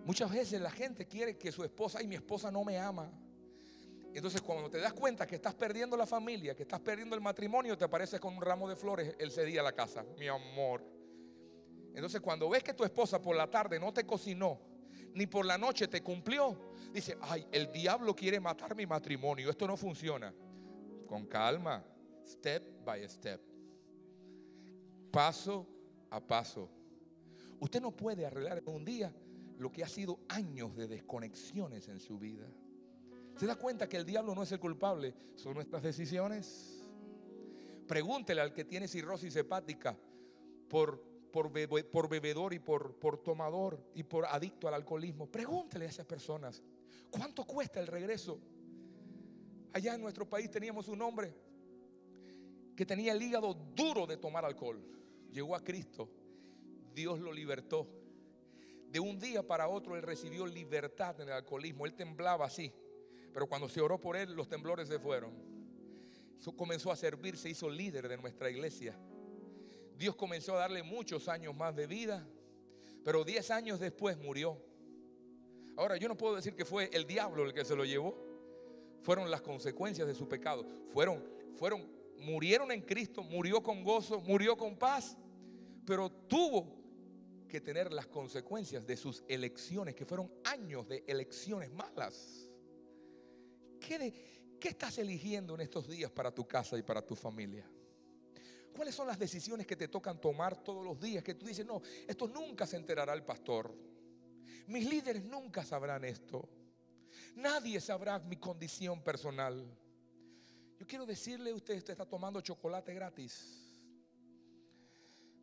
Muchas 0.03 0.31
veces 0.31 0.61
la 0.61 0.71
gente 0.71 1.07
quiere 1.07 1.37
que 1.37 1.51
su 1.51 1.63
esposa 1.63 2.01
y 2.01 2.07
mi 2.07 2.15
esposa 2.15 2.51
no 2.51 2.63
me 2.63 2.77
ama. 2.77 3.11
Entonces 4.13 4.41
cuando 4.41 4.69
te 4.69 4.79
das 4.79 4.93
cuenta 4.93 5.27
que 5.27 5.35
estás 5.35 5.55
perdiendo 5.55 5.97
la 5.97 6.05
familia, 6.05 6.55
que 6.55 6.63
estás 6.63 6.79
perdiendo 6.79 7.15
el 7.15 7.21
matrimonio, 7.21 7.77
te 7.77 7.85
apareces 7.85 8.19
con 8.19 8.35
un 8.35 8.41
ramo 8.41 8.69
de 8.69 8.75
flores 8.75 9.15
el 9.19 9.45
día 9.45 9.61
a 9.61 9.63
la 9.63 9.73
casa, 9.73 10.05
mi 10.17 10.27
amor. 10.27 10.83
Entonces 11.93 12.21
cuando 12.21 12.47
ves 12.49 12.63
que 12.63 12.73
tu 12.73 12.83
esposa 12.83 13.21
por 13.21 13.35
la 13.35 13.49
tarde 13.49 13.79
no 13.79 13.93
te 13.93 14.05
cocinó, 14.05 14.59
ni 15.15 15.25
por 15.25 15.45
la 15.45 15.57
noche 15.57 15.87
te 15.87 16.03
cumplió. 16.03 16.55
Dice, 16.93 17.17
ay, 17.21 17.47
el 17.51 17.71
diablo 17.71 18.15
quiere 18.15 18.39
matar 18.39 18.75
mi 18.75 18.85
matrimonio, 18.85 19.49
esto 19.49 19.67
no 19.67 19.75
funciona. 19.75 20.33
Con 21.07 21.25
calma, 21.25 21.83
step 22.25 22.85
by 22.85 23.07
step. 23.09 23.41
Paso 25.11 25.67
a 26.09 26.19
paso. 26.19 26.69
Usted 27.59 27.81
no 27.81 27.91
puede 27.91 28.25
arreglar 28.25 28.59
en 28.59 28.67
un 28.67 28.85
día 28.85 29.13
lo 29.57 29.71
que 29.71 29.83
ha 29.83 29.87
sido 29.87 30.19
años 30.27 30.75
de 30.75 30.87
desconexiones 30.87 31.87
en 31.87 31.99
su 31.99 32.19
vida. 32.19 32.45
¿Se 33.37 33.45
da 33.45 33.55
cuenta 33.55 33.87
que 33.87 33.97
el 33.97 34.05
diablo 34.05 34.35
no 34.35 34.43
es 34.43 34.51
el 34.51 34.59
culpable? 34.59 35.13
Son 35.35 35.53
nuestras 35.53 35.83
decisiones. 35.83 36.83
Pregúntele 37.87 38.41
al 38.41 38.53
que 38.53 38.65
tiene 38.65 38.87
cirrosis 38.87 39.35
hepática 39.35 39.97
por 40.69 41.14
por, 41.35 42.07
bebedor 42.07 42.53
y 42.53 42.59
por, 42.59 43.21
tomador 43.21 43.77
y 43.93 44.03
por 44.03 44.25
adicto 44.25 44.69
al 44.69 44.75
alcoholismo. 44.75 45.29
Pregúntele 45.29 45.85
a 45.85 45.89
esas 45.89 46.05
personas, 46.05 46.63
¿cuánto 47.09 47.43
cuesta 47.43 47.81
el 47.81 47.87
regreso? 47.87 48.39
Allá 49.73 49.95
en 49.95 50.01
nuestro 50.01 50.29
país 50.29 50.49
teníamos 50.49 50.87
un 50.87 51.01
hombre 51.01 51.35
que 52.73 52.85
tenía 52.85 53.11
el 53.11 53.21
hígado 53.21 53.53
duro 53.53 54.07
de 54.07 54.15
tomar 54.15 54.45
alcohol. 54.45 54.81
Llegó 55.29 55.57
a 55.57 55.63
Cristo, 55.63 56.09
Dios 56.93 57.19
lo 57.19 57.33
libertó. 57.33 57.85
De 58.89 59.01
un 59.01 59.19
día 59.19 59.45
para 59.45 59.67
otro 59.67 59.97
él 59.97 60.03
recibió 60.03 60.47
libertad 60.47 61.19
en 61.19 61.27
el 61.27 61.33
alcoholismo. 61.33 61.85
Él 61.85 61.95
temblaba 61.95 62.45
así. 62.45 62.71
Pero 63.33 63.47
cuando 63.47 63.67
se 63.67 63.81
oró 63.81 63.99
por 63.99 64.15
él, 64.15 64.33
los 64.33 64.47
temblores 64.47 64.87
se 64.87 64.99
fueron. 64.99 65.33
Comenzó 66.55 66.91
a 66.91 66.95
servir, 66.95 67.35
se 67.35 67.49
hizo 67.49 67.69
líder 67.69 68.07
de 68.07 68.15
nuestra 68.15 68.49
iglesia. 68.49 68.97
Dios 69.97 70.15
comenzó 70.15 70.55
a 70.55 70.59
darle 70.59 70.83
muchos 70.83 71.27
años 71.27 71.55
más 71.55 71.75
de 71.75 71.87
vida, 71.87 72.27
pero 73.03 73.23
diez 73.23 73.49
años 73.51 73.79
después 73.79 74.17
murió. 74.17 74.61
Ahora, 75.77 75.97
yo 75.97 76.07
no 76.07 76.17
puedo 76.17 76.35
decir 76.35 76.55
que 76.55 76.65
fue 76.65 76.89
el 76.93 77.05
diablo 77.05 77.45
el 77.45 77.53
que 77.53 77.65
se 77.65 77.75
lo 77.75 77.85
llevó. 77.85 78.17
Fueron 79.01 79.29
las 79.29 79.41
consecuencias 79.41 80.07
de 80.07 80.15
su 80.15 80.27
pecado. 80.27 80.65
Fueron, 80.87 81.23
fueron, 81.55 81.87
murieron 82.19 82.71
en 82.71 82.81
Cristo, 82.81 83.23
murió 83.23 83.61
con 83.61 83.83
gozo, 83.83 84.19
murió 84.21 84.57
con 84.57 84.77
paz, 84.77 85.17
pero 85.85 86.09
tuvo 86.09 86.75
que 87.47 87.61
tener 87.61 87.93
las 87.93 88.07
consecuencias 88.07 88.87
de 88.87 88.97
sus 88.97 89.23
elecciones, 89.27 89.95
que 89.95 90.05
fueron 90.05 90.31
años 90.43 90.87
de 90.87 91.03
elecciones 91.07 91.71
malas. 91.71 92.49
¿Qué, 93.79 94.57
¿Qué 94.59 94.69
estás 94.69 94.97
eligiendo 94.97 95.53
en 95.55 95.61
estos 95.61 95.87
días 95.87 96.11
para 96.11 96.33
tu 96.33 96.47
casa 96.47 96.77
y 96.77 96.81
para 96.81 97.05
tu 97.05 97.15
familia? 97.15 97.69
¿Cuáles 98.75 98.93
son 98.93 99.07
las 99.07 99.17
decisiones 99.17 99.65
que 99.65 99.77
te 99.77 99.87
tocan 99.87 100.19
tomar 100.19 100.61
todos 100.61 100.83
los 100.83 100.99
días? 100.99 101.23
Que 101.23 101.35
tú 101.35 101.45
dices, 101.45 101.65
no, 101.65 101.81
esto 102.05 102.27
nunca 102.27 102.67
se 102.67 102.75
enterará 102.75 103.13
el 103.13 103.23
pastor. 103.23 103.73
Mis 104.67 104.89
líderes 104.89 105.23
nunca 105.23 105.63
sabrán 105.63 106.03
esto. 106.03 106.49
Nadie 107.35 107.79
sabrá 107.79 108.19
mi 108.19 108.35
condición 108.35 109.01
personal. 109.01 109.65
Yo 110.77 110.85
quiero 110.85 111.05
decirle 111.05 111.51
a 111.51 111.55
usted, 111.55 111.77
usted 111.77 111.93
está 111.93 112.05
tomando 112.05 112.41
chocolate 112.41 112.93
gratis. 112.93 113.61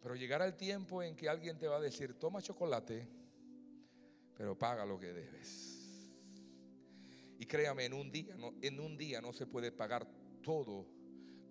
Pero 0.03 0.15
llegará 0.15 0.45
el 0.45 0.55
tiempo 0.55 1.03
en 1.03 1.17
que 1.17 1.27
alguien 1.27 1.59
te 1.59 1.69
va 1.69 1.77
a 1.77 1.81
decir, 1.81 2.19
toma 2.19 2.43
chocolate, 2.43 3.09
pero 4.37 4.59
paga 4.59 4.85
lo 4.85 4.99
que 4.99 5.11
debes. 5.11 6.11
Y 7.39 7.47
créame, 7.47 7.87
en 7.87 7.95
un 7.95 8.13
día 8.13 8.37
no, 8.37 8.53
en 8.61 8.79
un 8.79 8.99
día 8.99 9.23
no 9.23 9.33
se 9.33 9.47
puede 9.47 9.73
pagar 9.73 10.07
todo 10.43 10.87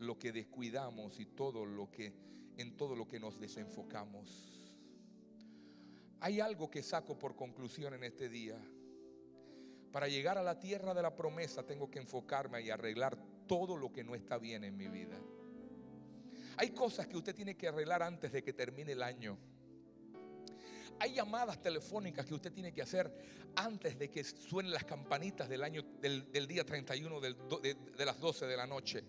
lo 0.02 0.18
que 0.18 0.32
descuidamos 0.32 1.20
y 1.20 1.26
todo 1.26 1.66
lo 1.66 1.90
que 1.92 2.14
en 2.58 2.76
todo 2.76 2.96
lo 2.96 3.08
que 3.08 3.20
nos 3.20 3.40
desenfocamos. 3.40 4.28
Hay 6.20 6.40
algo 6.40 6.70
que 6.70 6.84
saco 6.84 7.18
por 7.18 7.36
conclusión 7.36 7.94
en 7.94 8.04
este 8.04 8.30
día. 8.30 8.60
Para 9.92 10.08
llegar 10.08 10.38
a 10.38 10.44
la 10.44 10.60
tierra 10.60 10.94
de 10.94 11.02
la 11.02 11.16
promesa 11.16 11.64
tengo 11.64 11.90
que 11.90 12.00
enfocarme 12.00 12.62
y 12.62 12.70
arreglar 12.70 13.18
todo 13.48 13.78
lo 13.78 13.92
que 13.92 14.04
no 14.04 14.16
está 14.16 14.38
bien 14.38 14.64
en 14.64 14.78
mi 14.78 14.88
vida. 14.88 15.20
Hay 16.58 16.72
cosas 16.72 17.08
que 17.08 17.18
usted 17.18 17.36
tiene 17.36 17.56
que 17.56 17.68
arreglar 17.68 18.04
antes 18.04 18.32
de 18.32 18.44
que 18.44 18.54
termine 18.54 18.92
el 18.94 19.04
año. 19.04 19.38
Hay 21.00 21.14
llamadas 21.14 21.60
telefónicas 21.62 22.26
que 22.26 22.36
usted 22.36 22.52
tiene 22.52 22.72
que 22.72 22.84
hacer 22.84 23.12
antes 23.56 23.98
de 23.98 24.10
que 24.10 24.24
suenen 24.24 24.72
las 24.72 24.84
campanitas 24.84 25.50
del 25.50 25.64
año 25.64 25.84
del, 26.00 26.48
día 26.48 26.64
31 26.64 27.20
de, 27.20 27.76
de 27.98 28.06
las 28.06 28.20
12 28.20 28.46
de 28.46 28.58
la 28.58 28.68
noche. 28.68 29.04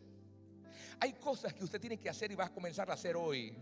Hay 1.01 1.15
cosas 1.15 1.55
que 1.55 1.65
usted 1.65 1.81
tiene 1.81 1.99
que 1.99 2.09
hacer 2.09 2.31
y 2.33 2.35
va 2.35 2.47
a 2.47 2.53
comenzar 2.53 2.91
a 2.91 2.95
hacer 2.95 3.17
hoy. 3.17 3.55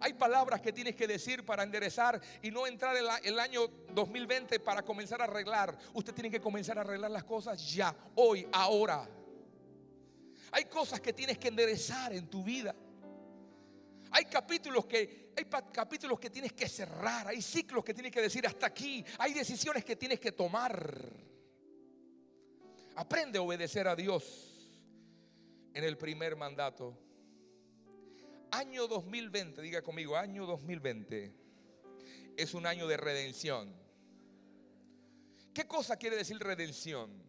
Hay 0.00 0.12
palabras 0.14 0.60
que 0.60 0.72
tienes 0.72 0.94
que 0.94 1.06
decir 1.06 1.44
para 1.44 1.62
enderezar 1.62 2.20
y 2.42 2.50
no 2.50 2.66
entrar 2.66 2.96
en 2.96 3.04
el 3.22 3.38
año 3.38 3.66
2020 3.92 4.60
para 4.60 4.82
comenzar 4.82 5.20
a 5.20 5.24
arreglar. 5.24 5.76
Usted 5.94 6.14
tiene 6.14 6.30
que 6.30 6.40
comenzar 6.40 6.78
a 6.78 6.82
arreglar 6.82 7.10
las 7.10 7.24
cosas 7.24 7.72
ya, 7.72 7.94
hoy, 8.14 8.46
ahora. 8.52 9.08
Hay 10.52 10.64
cosas 10.64 11.00
que 11.00 11.12
tienes 11.12 11.38
que 11.38 11.48
enderezar 11.48 12.12
en 12.12 12.28
tu 12.28 12.42
vida. 12.42 12.74
Hay 14.10 14.24
capítulos 14.24 14.86
que 14.86 15.28
hay 15.36 15.44
capítulos 15.44 16.18
que 16.18 16.30
tienes 16.30 16.52
que 16.52 16.68
cerrar, 16.68 17.28
hay 17.28 17.40
ciclos 17.40 17.84
que 17.84 17.94
tienes 17.94 18.10
que 18.10 18.20
decir 18.20 18.44
hasta 18.44 18.66
aquí, 18.66 19.04
hay 19.18 19.32
decisiones 19.32 19.84
que 19.84 19.94
tienes 19.94 20.18
que 20.18 20.32
tomar. 20.32 20.96
Aprende 22.96 23.38
a 23.38 23.42
obedecer 23.42 23.86
a 23.86 23.94
Dios 23.94 24.47
en 25.78 25.84
el 25.84 25.96
primer 25.96 26.34
mandato. 26.34 26.98
Año 28.50 28.88
2020, 28.88 29.62
diga 29.62 29.80
conmigo, 29.80 30.16
año 30.16 30.44
2020 30.44 31.32
es 32.36 32.52
un 32.54 32.66
año 32.66 32.88
de 32.88 32.96
redención. 32.96 33.72
¿Qué 35.54 35.68
cosa 35.68 35.96
quiere 35.96 36.16
decir 36.16 36.36
redención? 36.40 37.22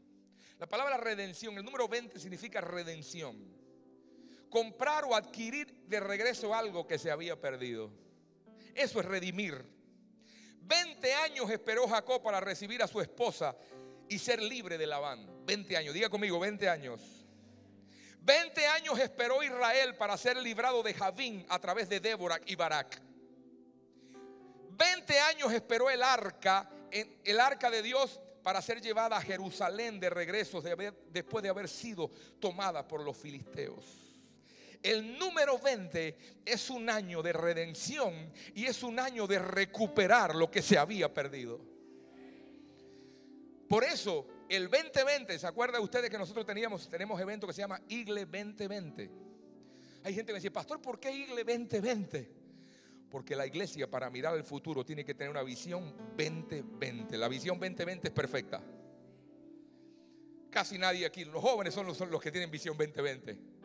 La 0.58 0.66
palabra 0.66 0.98
redención, 0.98 1.60
el 1.60 1.64
número 1.64 1.88
20 1.88 2.20
significa 2.20 2.60
redención. 2.60 3.38
Comprar 4.50 5.06
o 5.06 5.16
adquirir 5.16 5.72
de 5.86 6.00
regreso 6.00 6.56
algo 6.56 6.88
que 6.88 6.98
se 6.98 7.12
había 7.12 7.40
perdido. 7.40 7.92
Eso 8.74 9.00
es 9.00 9.06
redimir. 9.06 9.64
20 10.62 11.14
años 11.14 11.52
esperó 11.52 11.88
Jacob 11.88 12.24
para 12.24 12.40
recibir 12.40 12.82
a 12.82 12.88
su 12.88 13.00
esposa 13.00 13.56
y 14.08 14.18
ser 14.18 14.42
libre 14.42 14.80
de 14.80 14.88
Labán. 14.88 15.46
20 15.46 15.78
años, 15.78 15.94
diga 15.94 16.10
conmigo, 16.10 16.40
20 16.40 16.68
años. 16.68 17.19
20 18.22 18.68
años 18.68 19.00
esperó 19.00 19.42
Israel 19.42 19.96
para 19.96 20.18
ser 20.18 20.38
librado 20.38 20.84
de 20.84 20.94
Javín 20.94 21.46
a 21.50 21.60
través 21.60 21.90
de 21.90 22.00
Débora 22.00 22.40
y 22.46 22.56
Barak. 22.56 23.02
20 24.72 25.20
años 25.20 25.52
esperó 25.52 25.90
el 25.90 26.04
arca, 26.04 26.70
el 26.92 27.40
arca 27.40 27.70
de 27.70 27.82
Dios 27.82 28.20
para 28.44 28.62
ser 28.62 28.82
llevada 28.82 29.18
a 29.18 29.22
Jerusalén 29.22 30.00
de 30.00 30.10
regreso 30.10 30.62
después 30.62 31.44
de 31.44 31.50
haber 31.50 31.68
sido 31.68 32.10
tomada 32.40 32.88
por 32.88 33.02
los 33.02 33.18
filisteos. 33.18 33.86
El 34.82 35.18
número 35.18 35.60
20 35.60 36.18
es 36.46 36.70
un 36.70 36.90
año 36.90 37.22
de 37.22 37.34
redención 37.34 38.32
y 38.56 38.66
es 38.66 38.82
un 38.82 38.98
año 38.98 39.28
de 39.28 39.40
recuperar 39.40 40.36
lo 40.36 40.50
que 40.50 40.62
se 40.62 40.78
había 40.78 41.14
perdido. 41.14 41.60
Por 43.68 43.84
eso 43.84 44.26
el 44.50 44.70
2020, 44.70 45.38
¿se 45.38 45.48
acuerda 45.48 45.80
ustedes 45.80 46.10
que 46.10 46.18
nosotros 46.18 46.46
teníamos, 46.46 46.90
tenemos 46.90 47.20
evento 47.22 47.48
que 47.48 47.54
se 47.54 47.62
llama 47.62 47.80
Igle 47.88 48.26
2020? 48.26 49.12
Hay 50.04 50.14
gente 50.14 50.28
que 50.28 50.34
me 50.34 50.40
dice, 50.40 50.52
pastor, 50.52 50.82
¿por 50.82 51.00
qué 51.00 51.12
Igle 51.12 51.44
2020? 51.44 52.32
Porque 53.10 53.36
la 53.36 53.46
iglesia 53.46 53.90
para 53.90 54.10
mirar 54.10 54.34
al 54.34 54.44
futuro 54.44 54.86
tiene 54.86 55.06
que 55.06 55.14
tener 55.14 55.30
una 55.30 55.44
visión 55.44 55.96
2020. 56.18 57.18
La 57.18 57.28
visión 57.28 57.60
2020 57.60 58.08
es 58.08 58.14
perfecta. 58.14 58.62
Casi 60.50 60.78
nadie 60.78 61.06
aquí, 61.06 61.26
los 61.26 61.42
jóvenes 61.42 61.74
son 61.74 61.86
los 61.86 62.22
que 62.22 62.32
tienen 62.32 62.50
visión 62.50 62.76
2020. 62.78 63.59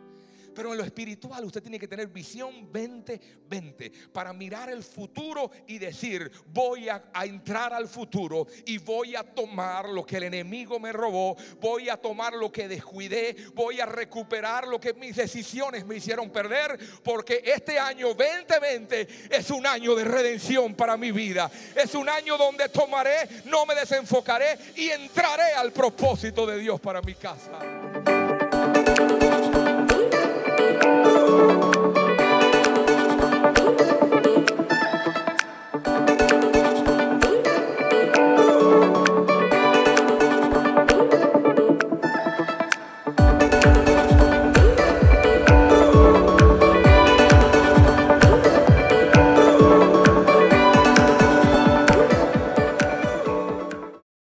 Pero 0.55 0.73
en 0.73 0.79
lo 0.79 0.85
espiritual 0.85 1.45
usted 1.45 1.63
tiene 1.63 1.79
que 1.79 1.89
tener 1.89 2.09
visión 2.09 2.71
2020 2.73 3.93
para 4.13 4.33
mirar 4.33 4.71
el 4.71 4.83
futuro 4.83 5.51
y 5.67 5.79
decir, 5.79 6.31
voy 6.47 6.89
a, 6.89 7.03
entrar 7.25 7.73
al 7.73 7.89
futuro 7.89 8.47
y 8.67 8.79
voy 8.79 9.17
a 9.17 9.23
tomar 9.23 9.89
lo 9.89 10.05
que 10.05 10.19
el 10.19 10.25
enemigo 10.25 10.79
me 10.79 10.93
robó, 10.93 11.37
voy 11.61 11.89
a 11.89 11.97
tomar 11.97 12.35
lo 12.35 12.53
que 12.53 12.69
descuidé, 12.69 13.37
voy 13.55 13.81
a 13.81 13.87
recuperar 13.87 14.69
lo 14.69 14.81
que 14.81 14.95
mis 14.95 15.17
decisiones 15.17 15.85
me 15.85 15.97
hicieron 15.97 16.31
perder, 16.31 16.79
porque 17.03 17.43
este 17.45 17.79
año 17.79 18.09
2020 18.15 19.09
es 19.31 19.51
un 19.51 19.67
año 19.67 19.95
de 19.95 20.05
redención 20.05 20.75
para 20.75 20.97
mi 20.97 21.13
vida. 21.13 21.51
Es 21.75 21.95
un 21.95 22.09
año 22.09 22.37
donde 22.37 22.69
tomaré, 22.69 23.29
no 23.47 23.67
me 23.67 23.75
desenfocaré 23.75 24.59
y 24.77 24.91
entraré 24.91 25.53
al 25.55 25.73
propósito 25.73 26.47
de 26.47 26.59
Dios 26.59 26.81
para 26.81 27.01
mi 27.03 27.15
casa. 27.15 28.14